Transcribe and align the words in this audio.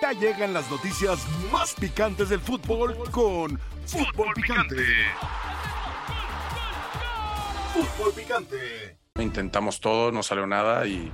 Ya 0.00 0.12
llegan 0.12 0.52
las 0.52 0.70
noticias 0.70 1.26
más 1.50 1.74
picantes 1.74 2.28
del 2.28 2.40
fútbol 2.40 2.96
con 3.10 3.58
Fútbol 3.86 4.32
Picante. 4.34 4.84
Fútbol 7.74 8.12
Picante. 8.14 8.96
Intentamos 9.18 9.80
todo, 9.80 10.12
no 10.12 10.22
salió 10.22 10.46
nada 10.46 10.86
y, 10.86 11.10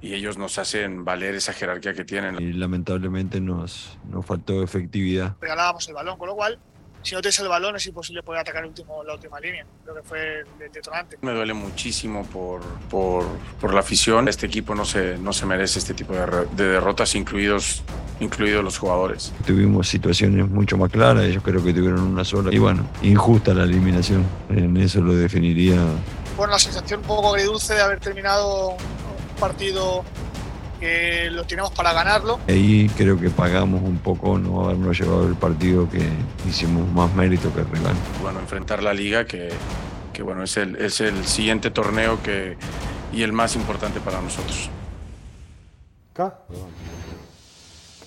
y 0.00 0.14
ellos 0.14 0.38
nos 0.38 0.58
hacen 0.58 1.04
valer 1.04 1.34
esa 1.34 1.52
jerarquía 1.52 1.94
que 1.94 2.04
tienen. 2.04 2.40
Y 2.40 2.52
lamentablemente 2.52 3.40
nos, 3.40 3.98
nos 4.08 4.24
faltó 4.26 4.62
efectividad. 4.62 5.36
regalábamos 5.40 5.88
el 5.88 5.94
balón, 5.94 6.18
con 6.18 6.28
lo 6.28 6.34
cual, 6.36 6.58
si 7.02 7.14
no 7.14 7.20
tienes 7.20 7.38
el 7.40 7.48
balón 7.48 7.76
es 7.76 7.86
imposible 7.86 8.22
poder 8.22 8.42
atacar 8.42 8.62
el 8.62 8.68
último, 8.68 9.02
la 9.04 9.14
última 9.14 9.40
línea. 9.40 9.64
Creo 9.84 9.96
que 9.96 10.02
fue 10.02 10.40
el 10.40 10.72
detonante. 10.72 11.18
Me 11.22 11.32
duele 11.32 11.54
muchísimo 11.54 12.24
por, 12.26 12.62
por, 12.90 13.24
por 13.60 13.72
la 13.74 13.80
afición. 13.80 14.28
Este 14.28 14.46
equipo 14.46 14.74
no 14.74 14.84
se, 14.84 15.16
no 15.18 15.32
se 15.32 15.46
merece 15.46 15.78
este 15.78 15.94
tipo 15.94 16.12
de, 16.12 16.46
derrotas, 16.54 17.14
incluidos, 17.14 17.82
incluidos 18.20 18.62
los 18.62 18.78
jugadores. 18.78 19.32
Tuvimos 19.46 19.88
situaciones 19.88 20.48
mucho 20.48 20.76
más 20.76 20.90
claras, 20.90 21.24
ellos 21.24 21.42
creo 21.42 21.62
que 21.64 21.72
tuvieron 21.72 22.00
una 22.00 22.24
sola. 22.24 22.52
Y 22.52 22.58
bueno, 22.58 22.86
injusta 23.02 23.54
la 23.54 23.64
eliminación. 23.64 24.24
En 24.50 24.76
eso 24.76 25.00
lo 25.00 25.14
definiría 25.14 25.80
Fue 26.36 26.46
una 26.46 26.58
sensación 26.58 27.00
un 27.00 27.06
poco 27.06 27.30
agridulce 27.30 27.74
de 27.74 27.80
haber 27.80 28.00
terminado 28.00 28.70
un 28.70 29.40
partido 29.40 30.04
que 30.80 31.30
lo 31.30 31.44
teníamos 31.44 31.72
para 31.72 31.92
ganarlo. 31.92 32.40
Ahí 32.48 32.90
creo 32.96 33.20
que 33.20 33.30
pagamos 33.30 33.82
un 33.82 33.98
poco 33.98 34.38
no 34.38 34.64
habernos 34.64 34.98
llevado 34.98 35.28
el 35.28 35.34
partido 35.34 35.88
que 35.88 36.02
hicimos 36.48 36.88
más 36.92 37.14
mérito 37.14 37.52
que 37.54 37.60
el 37.60 37.70
rival. 37.70 37.94
Bueno, 38.22 38.40
enfrentar 38.40 38.82
la 38.82 38.94
liga, 38.94 39.26
que, 39.26 39.50
que 40.12 40.22
bueno, 40.22 40.42
es 40.42 40.56
el, 40.56 40.76
es 40.76 41.00
el 41.00 41.24
siguiente 41.26 41.70
torneo 41.70 42.22
que, 42.22 42.56
y 43.12 43.22
el 43.22 43.32
más 43.32 43.54
importante 43.54 44.00
para 44.00 44.20
nosotros. 44.20 44.70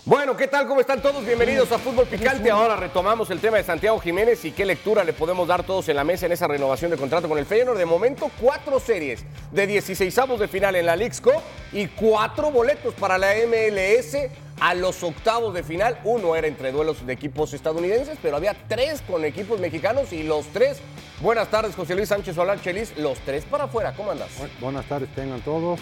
Bueno, 0.05 0.35
¿qué 0.35 0.49
tal? 0.49 0.67
¿Cómo 0.67 0.81
están 0.81 1.01
todos? 1.01 1.25
Bienvenidos 1.25 1.71
a 1.71 1.77
Fútbol 1.79 2.05
Picante. 2.07 2.51
Ahora 2.51 2.75
retomamos 2.75 3.29
el 3.29 3.39
tema 3.39 3.55
de 3.55 3.63
Santiago 3.63 3.97
Jiménez 3.99 4.43
y 4.43 4.51
qué 4.51 4.65
lectura 4.65 5.05
le 5.05 5.13
podemos 5.13 5.47
dar 5.47 5.63
todos 5.63 5.87
en 5.87 5.95
la 5.95 6.03
mesa 6.03 6.25
en 6.25 6.33
esa 6.33 6.45
renovación 6.45 6.91
de 6.91 6.97
contrato 6.97 7.29
con 7.29 7.37
el 7.37 7.45
Feyenoord. 7.45 7.77
De 7.77 7.85
momento, 7.85 8.29
cuatro 8.41 8.81
series 8.81 9.23
de 9.53 9.65
16 9.65 10.17
avos 10.17 10.41
de 10.41 10.49
final 10.49 10.75
en 10.75 10.87
la 10.87 10.97
Leagues 10.97 11.21
Cup 11.21 11.41
y 11.71 11.87
cuatro 11.87 12.51
boletos 12.51 12.93
para 12.95 13.17
la 13.17 13.33
MLS 13.47 14.17
a 14.59 14.73
los 14.73 15.01
octavos 15.03 15.53
de 15.53 15.63
final. 15.63 15.97
Uno 16.03 16.35
era 16.35 16.47
entre 16.47 16.73
duelos 16.73 17.05
de 17.05 17.13
equipos 17.13 17.53
estadounidenses, 17.53 18.17
pero 18.21 18.35
había 18.35 18.53
tres 18.67 19.01
con 19.03 19.23
equipos 19.23 19.61
mexicanos 19.61 20.11
y 20.11 20.23
los 20.23 20.47
tres. 20.47 20.81
Buenas 21.21 21.47
tardes, 21.49 21.75
José 21.77 21.95
Luis 21.95 22.09
Sánchez 22.09 22.35
Solar 22.35 22.59
Chelis. 22.61 22.97
Los 22.97 23.19
tres 23.19 23.45
para 23.45 23.65
afuera. 23.65 23.93
¿Cómo 23.95 24.11
andas? 24.11 24.27
Bu- 24.37 24.49
Buenas 24.59 24.85
tardes 24.85 25.07
tengan 25.15 25.39
todos. 25.41 25.79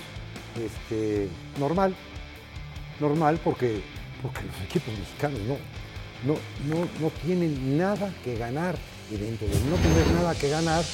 Este, 0.63 1.27
normal, 1.57 1.95
normal 2.99 3.39
porque, 3.43 3.81
porque 4.21 4.41
los 4.43 4.55
equipos 4.63 4.93
mexicanos 4.97 5.39
no, 5.41 5.57
no, 6.25 6.39
no, 6.67 6.87
no 6.99 7.09
tienen 7.23 7.77
nada 7.77 8.11
que 8.23 8.35
ganar. 8.35 8.75
Y 9.09 9.17
dentro 9.17 9.45
de 9.45 9.53
no 9.69 9.75
tener 9.75 10.07
nada 10.13 10.33
que 10.35 10.47
ganar, 10.47 10.85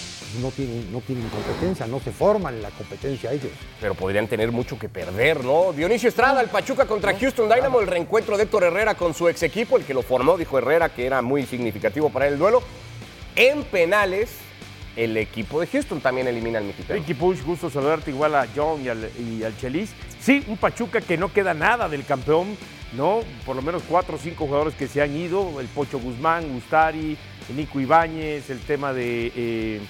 no 0.41 0.49
tienen, 0.49 0.91
no 0.91 1.01
tienen 1.01 1.29
competencia, 1.29 1.85
no 1.85 1.99
se 1.99 2.11
forman 2.11 2.55
en 2.55 2.63
la 2.63 2.71
competencia 2.71 3.31
ellos. 3.31 3.51
pero 3.79 3.93
podrían 3.93 4.27
tener 4.27 4.51
mucho 4.51 4.79
que 4.79 4.89
perder, 4.89 5.45
¿no? 5.45 5.71
Dionisio 5.71 6.09
Estrada, 6.09 6.41
el 6.41 6.49
Pachuca 6.49 6.87
contra 6.87 7.15
Houston 7.15 7.47
Dynamo, 7.47 7.79
el 7.79 7.85
reencuentro 7.85 8.35
de 8.35 8.43
Héctor 8.43 8.63
Herrera 8.63 8.95
con 8.95 9.13
su 9.13 9.29
ex 9.29 9.43
equipo, 9.43 9.77
el 9.77 9.83
que 9.83 9.93
lo 9.93 10.01
formó, 10.01 10.35
dijo 10.35 10.57
Herrera 10.57 10.89
que 10.89 11.05
era 11.05 11.21
muy 11.21 11.45
significativo 11.45 12.09
para 12.09 12.27
el 12.27 12.39
duelo. 12.39 12.63
En 13.35 13.63
penales, 13.63 14.29
el 14.97 15.15
equipo 15.15 15.61
de 15.61 15.67
Houston 15.67 16.01
también 16.01 16.27
elimina 16.27 16.57
al 16.57 16.65
mexicano. 16.65 16.99
Ricky 16.99 17.13
Push, 17.13 17.43
gusto 17.43 17.69
saludarte 17.69 18.09
igual 18.09 18.35
a 18.35 18.47
John 18.53 18.83
y 18.83 18.89
al, 18.89 19.09
y 19.17 19.43
al 19.43 19.55
Chelis. 19.55 19.93
Sí, 20.19 20.43
un 20.47 20.57
Pachuca 20.57 20.99
que 20.99 21.17
no 21.17 21.31
queda 21.31 21.53
nada 21.53 21.87
del 21.87 22.03
campeón, 22.03 22.57
¿no? 22.93 23.21
Por 23.45 23.55
lo 23.55 23.61
menos 23.61 23.83
cuatro 23.87 24.15
o 24.15 24.19
cinco 24.19 24.47
jugadores 24.47 24.73
que 24.73 24.87
se 24.87 25.01
han 25.01 25.15
ido, 25.15 25.61
el 25.61 25.67
Pocho 25.67 25.99
Guzmán, 25.99 26.51
Gustari, 26.51 27.15
Nico 27.55 27.79
Ibáñez, 27.79 28.49
el 28.49 28.59
tema 28.59 28.91
de 28.91 29.31
eh, 29.35 29.81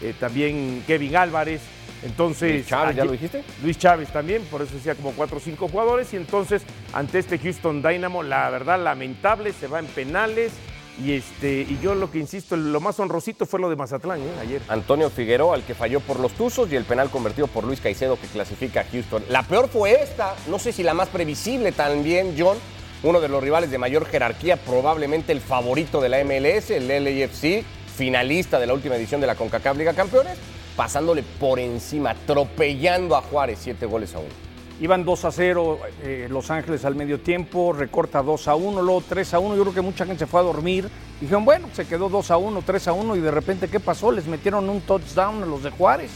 eh, 0.00 0.14
también 0.18 0.82
Kevin 0.86 1.14
Álvarez. 1.16 1.60
Entonces, 2.02 2.52
Luis 2.52 2.66
Chávez, 2.66 2.96
¿ya 2.96 3.04
lo 3.04 3.12
dijiste? 3.12 3.44
Luis 3.62 3.78
Chávez 3.78 4.08
también, 4.10 4.42
por 4.50 4.60
eso 4.62 4.74
decía 4.74 4.94
como 4.94 5.12
cuatro 5.12 5.36
o 5.36 5.40
cinco 5.40 5.68
jugadores. 5.68 6.12
Y 6.12 6.16
entonces, 6.16 6.62
ante 6.92 7.18
este 7.18 7.38
Houston 7.38 7.82
Dynamo, 7.82 8.22
la 8.22 8.48
verdad 8.50 8.82
lamentable, 8.82 9.52
se 9.52 9.66
va 9.66 9.78
en 9.78 9.86
penales. 9.86 10.52
Y, 11.02 11.12
este, 11.12 11.62
y 11.62 11.78
yo 11.82 11.94
lo 11.94 12.10
que 12.10 12.18
insisto, 12.18 12.56
lo 12.56 12.80
más 12.80 13.00
honrosito 13.00 13.46
fue 13.46 13.58
lo 13.58 13.68
de 13.68 13.76
Mazatlán 13.76 14.20
¿eh? 14.20 14.30
ayer. 14.40 14.62
Antonio 14.68 15.10
Figueroa, 15.10 15.56
el 15.56 15.62
que 15.64 15.74
falló 15.74 16.00
por 16.00 16.20
los 16.20 16.32
Tuzos, 16.32 16.70
y 16.70 16.76
el 16.76 16.84
penal 16.84 17.10
convertido 17.10 17.46
por 17.48 17.64
Luis 17.64 17.80
Caicedo, 17.80 18.18
que 18.18 18.26
clasifica 18.28 18.82
a 18.82 18.84
Houston. 18.84 19.24
La 19.28 19.42
peor 19.42 19.68
fue 19.68 20.02
esta, 20.02 20.34
no 20.48 20.58
sé 20.58 20.72
si 20.72 20.82
la 20.82 20.94
más 20.94 21.08
previsible 21.08 21.72
también, 21.72 22.34
John. 22.38 22.58
Uno 23.02 23.20
de 23.20 23.28
los 23.28 23.42
rivales 23.42 23.70
de 23.70 23.76
mayor 23.76 24.06
jerarquía, 24.06 24.56
probablemente 24.56 25.32
el 25.32 25.40
favorito 25.40 26.00
de 26.00 26.08
la 26.08 26.24
MLS, 26.24 26.70
el 26.70 26.88
LAFC, 26.88 27.64
finalista 27.94 28.58
de 28.58 28.66
la 28.66 28.74
última 28.74 28.96
edición 28.96 29.20
de 29.20 29.26
la 29.26 29.34
CONCACAF 29.34 29.76
Liga 29.76 29.92
Campeones, 29.92 30.38
pasándole 30.74 31.22
por 31.38 31.58
encima, 31.58 32.10
atropellando 32.10 33.16
a 33.16 33.20
Juárez, 33.20 33.58
siete 33.60 33.84
goles 33.84 34.14
a 34.14 34.20
uno. 34.20 34.53
Iban 34.80 35.04
2 35.04 35.24
a 35.24 35.30
0 35.30 35.78
eh, 36.02 36.26
Los 36.30 36.50
Ángeles 36.50 36.84
al 36.84 36.96
medio 36.96 37.20
tiempo, 37.20 37.72
recorta 37.72 38.22
2 38.22 38.48
a 38.48 38.54
1, 38.56 38.82
luego 38.82 39.02
3 39.08 39.34
a 39.34 39.38
1. 39.38 39.56
Yo 39.56 39.62
creo 39.62 39.74
que 39.74 39.80
mucha 39.80 40.04
gente 40.04 40.24
se 40.24 40.26
fue 40.26 40.40
a 40.40 40.42
dormir. 40.42 40.88
Dijeron, 41.20 41.44
bueno, 41.44 41.68
se 41.72 41.86
quedó 41.86 42.08
2 42.08 42.30
a 42.32 42.36
1, 42.36 42.62
3 42.62 42.88
a 42.88 42.92
1 42.92 43.16
y 43.16 43.20
de 43.20 43.30
repente, 43.30 43.68
¿qué 43.68 43.78
pasó? 43.78 44.10
Les 44.10 44.26
metieron 44.26 44.68
un 44.68 44.80
touchdown 44.80 45.42
a 45.44 45.46
los 45.46 45.62
de 45.62 45.70
Juárez. 45.70 46.10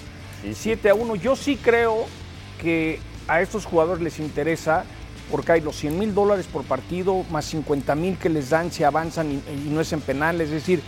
7 0.52 0.90
a 0.90 0.94
1. 0.94 1.16
Yo 1.16 1.36
sí 1.36 1.56
creo 1.56 2.06
que 2.60 2.98
a 3.28 3.40
estos 3.40 3.64
jugadores 3.64 4.02
les 4.02 4.18
interesa 4.18 4.84
porque 5.30 5.52
hay 5.52 5.60
los 5.60 5.76
100 5.76 5.98
mil 5.98 6.14
dólares 6.14 6.46
por 6.50 6.64
partido 6.64 7.24
más 7.30 7.44
50 7.44 7.94
mil 7.94 8.16
que 8.16 8.30
les 8.30 8.50
dan 8.50 8.72
si 8.72 8.82
avanzan 8.82 9.30
y, 9.30 9.34
y 9.34 9.68
no 9.70 9.80
es 9.80 9.92
en 9.92 10.00
penal. 10.00 10.40
Es 10.40 10.50
decir, 10.50 10.82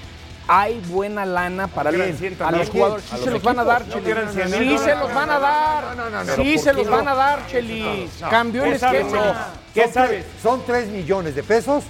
hay 0.48 0.80
buena 0.88 1.24
lana 1.24 1.68
para 1.68 1.92
sientan 2.16 2.54
a 2.54 2.58
los 2.58 2.70
jugadores. 2.70 3.04
Sí 3.04 3.14
los 3.16 3.24
se 3.24 3.30
los 3.30 3.42
van 3.42 3.58
a 3.58 3.64
dar, 3.64 3.88
Chelis. 3.88 4.04
quieran 4.04 4.32
100 4.32 4.50
mil 4.50 4.78
Sí 4.78 4.78
se 4.78 4.94
los 4.96 5.14
van 5.14 5.30
a 5.30 5.38
dar. 5.38 6.36
Sí 6.36 6.58
se 6.58 6.72
los 6.72 6.88
van 6.88 7.08
a 7.08 7.14
dar, 7.14 7.46
Chelis. 7.46 8.10
Cambió 8.28 8.64
el 8.64 8.72
¿Qué 8.72 8.78
sabes, 8.78 9.06
esquema. 9.06 9.48
¿Qué 9.74 9.88
sabes? 9.88 10.26
son 10.42 10.62
3 10.66 10.88
millones 10.88 11.34
de 11.34 11.42
pesos 11.42 11.84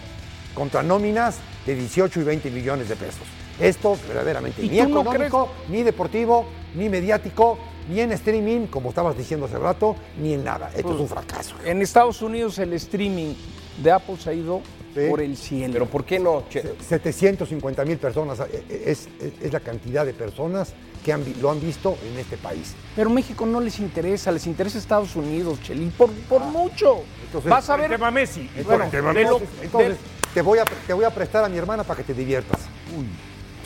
contra 0.55 0.83
nóminas 0.83 1.39
de 1.67 1.75
18 1.75 2.21
y 2.21 2.25
20 2.25 2.51
millones 2.51 2.89
de 2.89 2.97
pesos. 2.97 3.27
Esto 3.59 3.99
verdaderamente 4.09 4.63
¿Y 4.63 4.71
ni 4.71 4.79
no 4.79 5.01
económico, 5.01 5.51
ni 5.69 5.83
deportivo, 5.83 6.47
ni 6.75 6.89
mediático, 6.89 7.59
ni 7.89 8.01
en 8.01 8.13
streaming, 8.13 8.67
como 8.67 8.89
estabas 8.91 9.17
diciendo 9.17 9.47
hace 9.47 9.59
rato, 9.59 9.97
ni 10.19 10.35
en 10.35 10.45
nada. 10.45 10.71
Esto 10.75 10.95
es 10.95 11.01
un 11.01 11.09
fracaso. 11.09 11.55
En 11.65 11.83
Estados 11.83 12.23
Unidos 12.23 12.59
el 12.59 12.73
streaming 12.75 13.35
de 13.83 13.93
Apple 13.93 14.17
se 14.19 14.31
ha 14.31 14.33
ido 14.33 14.63
Sí. 14.95 15.01
por 15.09 15.21
el 15.21 15.37
cielo. 15.37 15.73
Pero 15.73 15.87
¿por 15.87 16.05
qué 16.05 16.19
no? 16.19 16.45
Che- 16.49 16.75
750 16.89 17.85
mil 17.85 17.99
personas 17.99 18.41
eh, 18.41 18.65
eh, 18.69 18.83
es, 18.87 19.09
es- 19.21 19.33
es 19.43 19.53
la 19.53 19.61
cantidad 19.61 20.05
de 20.05 20.13
personas 20.15 20.73
que 21.05 21.13
han 21.13 21.25
lo 21.41 21.51
han 21.51 21.61
visto 21.61 21.97
en 22.11 22.19
este 22.19 22.37
país. 22.37 22.75
Pero 22.97 23.09
México 23.09 23.47
no 23.47 23.61
les 23.61 23.79
interesa, 23.79 24.31
les 24.33 24.47
interesa 24.47 24.79
Estados 24.79 25.15
Unidos, 25.17 25.61
Chelis, 25.63 25.93
por, 25.95 26.11
por 26.29 26.43
mucho. 26.43 27.03
Entonces, 27.27 27.51
Vas 27.51 27.71
a 27.71 27.75
El 27.77 27.81
ver. 27.83 27.91
tema 27.93 28.11
Messi. 28.11 28.51
Bueno, 28.67 28.85
el 28.85 28.91
tema 28.91 29.13
de 29.15 29.23
lo- 29.25 29.41
entonces, 29.63 29.97
te, 30.35 30.43
voy 30.43 30.59
a, 30.59 30.65
te 30.65 30.93
voy 30.93 31.05
a 31.05 31.11
prestar 31.11 31.45
a 31.45 31.49
mi 31.49 31.57
hermana 31.57 31.85
para 31.85 31.97
que 31.99 32.05
te 32.05 32.13
diviertas. 32.15 32.61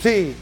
Sí, 0.03 0.37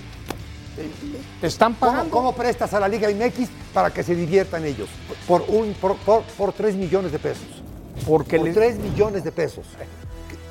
Te 1.41 1.47
están 1.47 1.75
¿Cómo, 1.75 1.93
pagando. 1.93 2.11
cómo 2.11 2.35
prestas 2.35 2.73
a 2.75 2.81
la 2.81 2.89
Liga 2.89 3.09
MX 3.11 3.49
para 3.75 3.91
que 3.93 4.03
se 4.03 4.15
diviertan 4.15 4.65
ellos? 4.65 4.89
Por, 5.29 5.43
un, 5.49 5.75
por, 5.75 5.97
por, 5.99 6.23
por 6.23 6.53
3 6.53 6.75
millones 6.77 7.13
de 7.13 7.19
pesos. 7.19 7.45
Porque 8.07 8.37
Por 8.39 8.47
les- 8.47 8.55
3 8.55 8.79
millones 8.79 9.23
de 9.23 9.33
pesos. 9.33 9.67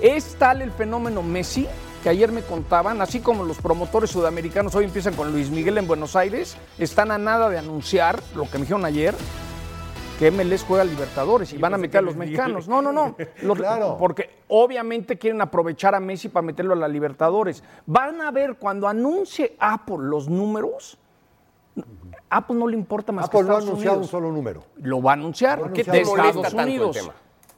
Es 0.01 0.35
tal 0.35 0.61
el 0.61 0.71
fenómeno 0.71 1.21
Messi 1.23 1.67
que 2.03 2.09
ayer 2.09 2.31
me 2.31 2.41
contaban, 2.41 2.99
así 3.01 3.19
como 3.19 3.43
los 3.43 3.59
promotores 3.59 4.09
sudamericanos 4.09 4.73
hoy 4.73 4.85
empiezan 4.85 5.13
con 5.13 5.31
Luis 5.31 5.49
Miguel 5.51 5.77
en 5.77 5.87
Buenos 5.87 6.15
Aires, 6.15 6.57
están 6.79 7.11
a 7.11 7.17
nada 7.19 7.47
de 7.49 7.59
anunciar 7.59 8.19
lo 8.35 8.43
que 8.49 8.57
me 8.57 8.61
dijeron 8.61 8.85
ayer. 8.85 9.13
Que 10.17 10.29
MLS 10.29 10.63
juega 10.63 10.83
a 10.83 10.85
Libertadores 10.85 11.51
y 11.51 11.57
van 11.57 11.73
a 11.73 11.77
meter 11.79 11.97
a 11.97 12.01
los 12.03 12.15
mexicanos. 12.15 12.67
No, 12.67 12.79
no, 12.79 12.91
no. 12.91 13.15
Los- 13.41 13.57
Claro. 13.57 13.97
Porque 13.99 14.29
obviamente 14.49 15.17
quieren 15.17 15.41
aprovechar 15.41 15.95
a 15.95 15.99
Messi 15.99 16.29
para 16.29 16.45
meterlo 16.45 16.73
a 16.73 16.75
la 16.75 16.87
Libertadores. 16.87 17.63
Van 17.87 18.21
a 18.21 18.29
ver 18.29 18.57
cuando 18.57 18.87
anuncie 18.87 19.55
Apple 19.59 19.97
los 20.01 20.29
números. 20.29 20.99
Apple 22.29 22.55
no 22.55 22.67
le 22.67 22.75
importa 22.77 23.11
más 23.11 23.25
Apple 23.25 23.39
que 23.39 23.45
no 23.45 23.49
ha 23.49 23.53
Estados 23.57 23.69
anunciado 23.69 23.97
Unidos. 23.97 24.13
un 24.13 24.19
solo 24.19 24.31
número. 24.31 24.63
Lo 24.77 25.01
va 25.01 25.11
a 25.11 25.13
anunciar. 25.15 25.59
¿Por 25.59 25.73
¿Qué 25.73 25.83
qué 25.83 25.91
de 25.91 26.01
Estados 26.01 26.53
Unidos? 26.53 26.95
tema? 26.97 27.13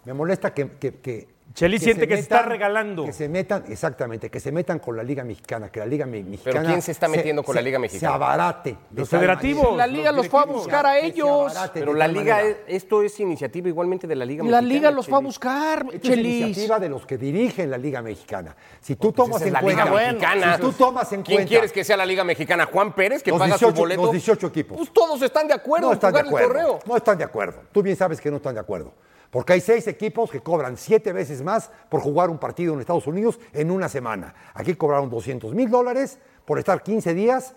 Me 0.05 0.13
molesta 0.13 0.53
que. 0.53 0.71
que, 0.77 0.95
que 0.99 1.32
Chelis 1.53 1.83
siente 1.83 2.07
que 2.07 2.15
se 2.15 2.21
está 2.21 2.41
regalando. 2.41 3.05
Que 3.05 3.13
se 3.13 3.29
metan, 3.29 3.63
exactamente, 3.67 4.31
que 4.31 4.39
se 4.39 4.51
metan 4.51 4.79
con 4.79 4.97
la 4.97 5.03
Liga 5.03 5.23
Mexicana, 5.23 5.69
que 5.71 5.79
la 5.81 5.85
Liga 5.85 6.07
me- 6.07 6.23
Mexicana. 6.23 6.63
¿quién 6.67 6.81
se 6.81 6.91
está 6.91 7.07
metiendo 7.07 7.43
con 7.43 7.53
la 7.53 7.61
Liga 7.61 7.77
Mexicana? 7.77 8.09
Se 8.11 8.15
abarate. 8.15 8.75
Los 8.95 9.07
federativos. 9.07 9.63
manera. 9.63 9.85
La 9.85 9.87
liga 9.87 10.11
los 10.11 10.27
fue 10.29 10.41
a 10.41 10.45
buscar 10.45 10.85
a 10.87 10.97
ellos. 10.97 11.53
Pero 11.75 11.93
la 11.93 12.07
liga, 12.07 12.37
manera. 12.37 12.57
esto 12.67 13.03
es 13.03 13.19
iniciativa 13.19 13.67
igualmente 13.67 14.07
de 14.07 14.15
la 14.15 14.25
Liga 14.25 14.39
La 14.43 14.61
Mexicana. 14.61 14.67
liga 14.67 14.89
los 14.91 15.07
fue 15.07 15.17
a 15.19 15.21
buscar, 15.21 15.85
Esto 15.93 15.95
es 15.97 16.01
Chelis. 16.01 16.41
iniciativa 16.41 16.79
de 16.79 16.89
los 16.89 17.05
que 17.05 17.19
dirigen 17.19 17.69
la 17.69 17.77
Liga 17.77 18.01
Mexicana. 18.01 18.55
Si 18.81 18.95
tú 18.95 19.11
tomas 19.11 19.39
en 19.43 19.53
la 19.53 19.61
cuenta. 19.61 19.85
Liga 19.85 19.95
Mexicana. 20.11 20.55
Si 20.55 20.61
tú 20.61 20.71
tomas 20.73 21.13
en 21.13 21.21
¿Quién 21.21 21.35
cuenta. 21.37 21.49
quieres 21.49 21.71
que 21.71 21.83
sea 21.83 21.97
la 21.97 22.05
Liga 22.07 22.23
Mexicana? 22.23 22.65
¿Juan 22.65 22.93
Pérez, 22.95 23.21
que 23.21 23.29
Los 23.29 23.37
paga 23.39 23.53
18 23.57 23.75
su 23.75 23.79
boleto? 23.79 24.01
los 24.01 24.11
18 24.11 24.47
equipos. 24.47 24.77
Pues 24.77 24.91
todos 24.91 25.21
están 25.21 25.47
de 25.47 25.53
acuerdo 25.53 25.85
no 25.85 25.91
en 25.91 25.97
están 25.97 26.13
de 26.13 26.23
jugar 26.23 26.43
el 26.45 26.49
acuerdo. 26.49 26.67
torneo. 26.71 26.79
No 26.87 26.97
están 26.97 27.17
de 27.19 27.23
acuerdo. 27.25 27.61
Tú 27.71 27.83
bien 27.83 27.95
sabes 27.95 28.19
que 28.19 28.31
no 28.31 28.37
están 28.37 28.55
de 28.55 28.59
acuerdo. 28.61 28.91
Porque 29.33 29.53
hay 29.53 29.61
seis 29.61 29.87
equipos 29.87 30.29
que 30.29 30.41
cobran 30.41 30.77
siete 30.77 31.11
veces 31.11 31.41
más 31.41 31.71
por 31.89 32.01
jugar 32.01 32.29
un 32.29 32.37
partido 32.37 32.75
en 32.75 32.79
Estados 32.81 33.07
Unidos 33.07 33.39
en 33.51 33.71
una 33.71 33.89
semana. 33.89 34.35
Aquí 34.53 34.75
cobraron 34.75 35.09
200 35.09 35.55
mil 35.55 35.71
dólares 35.71 36.19
por 36.45 36.59
estar 36.59 36.83
15 36.83 37.15
días. 37.15 37.55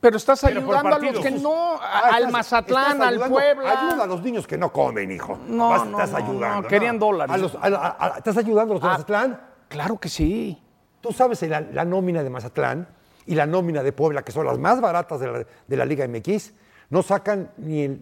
Pero 0.00 0.16
estás 0.16 0.40
Pero 0.40 0.60
ayudando 0.60 0.96
a 0.96 0.98
los 0.98 1.18
que 1.20 1.30
no, 1.32 1.74
Ah, 1.78 2.04
al 2.14 2.14
estás- 2.20 2.32
Mazatlán, 2.32 2.92
estás 2.92 3.08
al 3.22 3.28
Puebla. 3.30 3.70
Ayuda 3.70 4.04
a 4.04 4.06
los 4.06 4.22
niños 4.22 4.46
que 4.46 4.56
no 4.56 4.72
comen, 4.72 5.10
hijo. 5.10 5.38
No, 5.46 5.68
Vas- 5.68 5.84
no, 5.84 6.00
estás 6.00 6.12
no, 6.12 6.16
ayudando. 6.16 6.62
no, 6.62 6.68
querían 6.68 6.98
dólares. 6.98 7.34
A 7.34 7.36
los- 7.36 7.54
a- 7.56 7.58
a- 7.66 8.06
a- 8.14 8.16
¿Estás 8.16 8.38
ayudando 8.38 8.72
a 8.72 8.74
los 8.76 8.82
de 8.82 8.88
Ah. 8.88 8.92
Mazatlán? 8.92 9.40
Claro 9.68 9.98
que 10.00 10.08
sí. 10.08 10.62
Tú 11.02 11.12
sabes 11.12 11.42
la, 11.42 11.60
la 11.60 11.84
nómina 11.84 12.22
de 12.22 12.30
Mazatlán 12.30 12.88
y 13.26 13.34
la 13.34 13.44
nómina 13.44 13.82
de 13.82 13.92
Puebla, 13.92 14.22
que 14.22 14.32
son 14.32 14.46
las 14.46 14.58
más 14.58 14.80
baratas 14.80 15.20
de 15.20 15.26
la, 15.30 15.44
de 15.66 15.76
la 15.76 15.84
Liga 15.84 16.06
MX, 16.08 16.54
no 16.88 17.02
sacan 17.02 17.50
ni 17.58 17.82
el, 17.82 18.00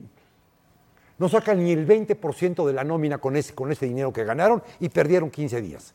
no 1.18 1.28
sacan 1.28 1.62
ni 1.62 1.72
el 1.72 1.86
20% 1.86 2.66
de 2.66 2.72
la 2.72 2.84
nómina 2.84 3.18
con 3.18 3.36
ese, 3.36 3.54
con 3.54 3.70
ese 3.72 3.86
dinero 3.86 4.12
que 4.12 4.24
ganaron 4.24 4.62
y 4.80 4.88
perdieron 4.88 5.30
15 5.30 5.60
días. 5.60 5.94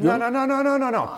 No, 0.00 0.18
no, 0.18 0.30
no, 0.30 0.46
no, 0.46 0.62
no, 0.62 0.78
no, 0.78 0.90
no. 0.90 1.16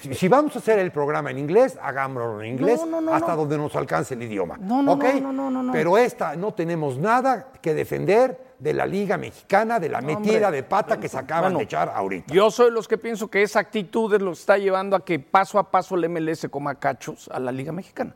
Si, 0.00 0.14
si 0.14 0.28
vamos 0.28 0.54
a 0.54 0.60
hacer 0.60 0.78
el 0.78 0.92
programa 0.92 1.32
en 1.32 1.38
inglés, 1.38 1.76
hagámoslo 1.82 2.40
en 2.40 2.52
inglés 2.52 2.80
No, 2.80 2.86
no, 2.86 3.00
no, 3.00 3.14
hasta 3.14 3.34
donde 3.34 3.58
nos 3.58 3.74
alcance 3.74 4.14
el 4.14 4.22
idioma. 4.22 4.56
No, 4.56 4.80
no, 4.80 4.96
no, 4.96 5.20
no, 5.20 5.32
no, 5.32 5.50
no, 5.50 5.62
no. 5.64 5.72
Pero 5.72 5.98
esta 5.98 6.36
no 6.36 6.54
tenemos 6.54 6.98
nada 6.98 7.48
que 7.60 7.74
defender 7.74 8.52
de 8.60 8.72
la 8.72 8.86
Liga 8.86 9.16
Mexicana, 9.16 9.80
de 9.80 9.88
la 9.88 10.00
metida 10.00 10.52
de 10.52 10.62
pata 10.62 11.00
que 11.00 11.08
se 11.08 11.18
acaban 11.18 11.44
Bueno, 11.44 11.58
de 11.58 11.64
echar 11.64 11.88
ahorita. 11.88 12.32
Yo 12.32 12.48
soy 12.50 12.70
los 12.70 12.86
que 12.86 12.96
pienso 12.96 13.28
que 13.28 13.42
esa 13.42 13.58
actitud 13.58 14.14
es 14.14 14.22
lo 14.22 14.30
que 14.30 14.38
está 14.38 14.56
llevando 14.56 14.94
a 14.94 15.04
que 15.04 15.18
paso 15.18 15.58
a 15.58 15.68
paso 15.68 15.96
el 15.96 16.08
MLS 16.08 16.46
coma 16.48 16.76
cachos 16.76 17.28
a 17.32 17.40
la 17.40 17.50
Liga 17.50 17.72
Mexicana. 17.72 18.14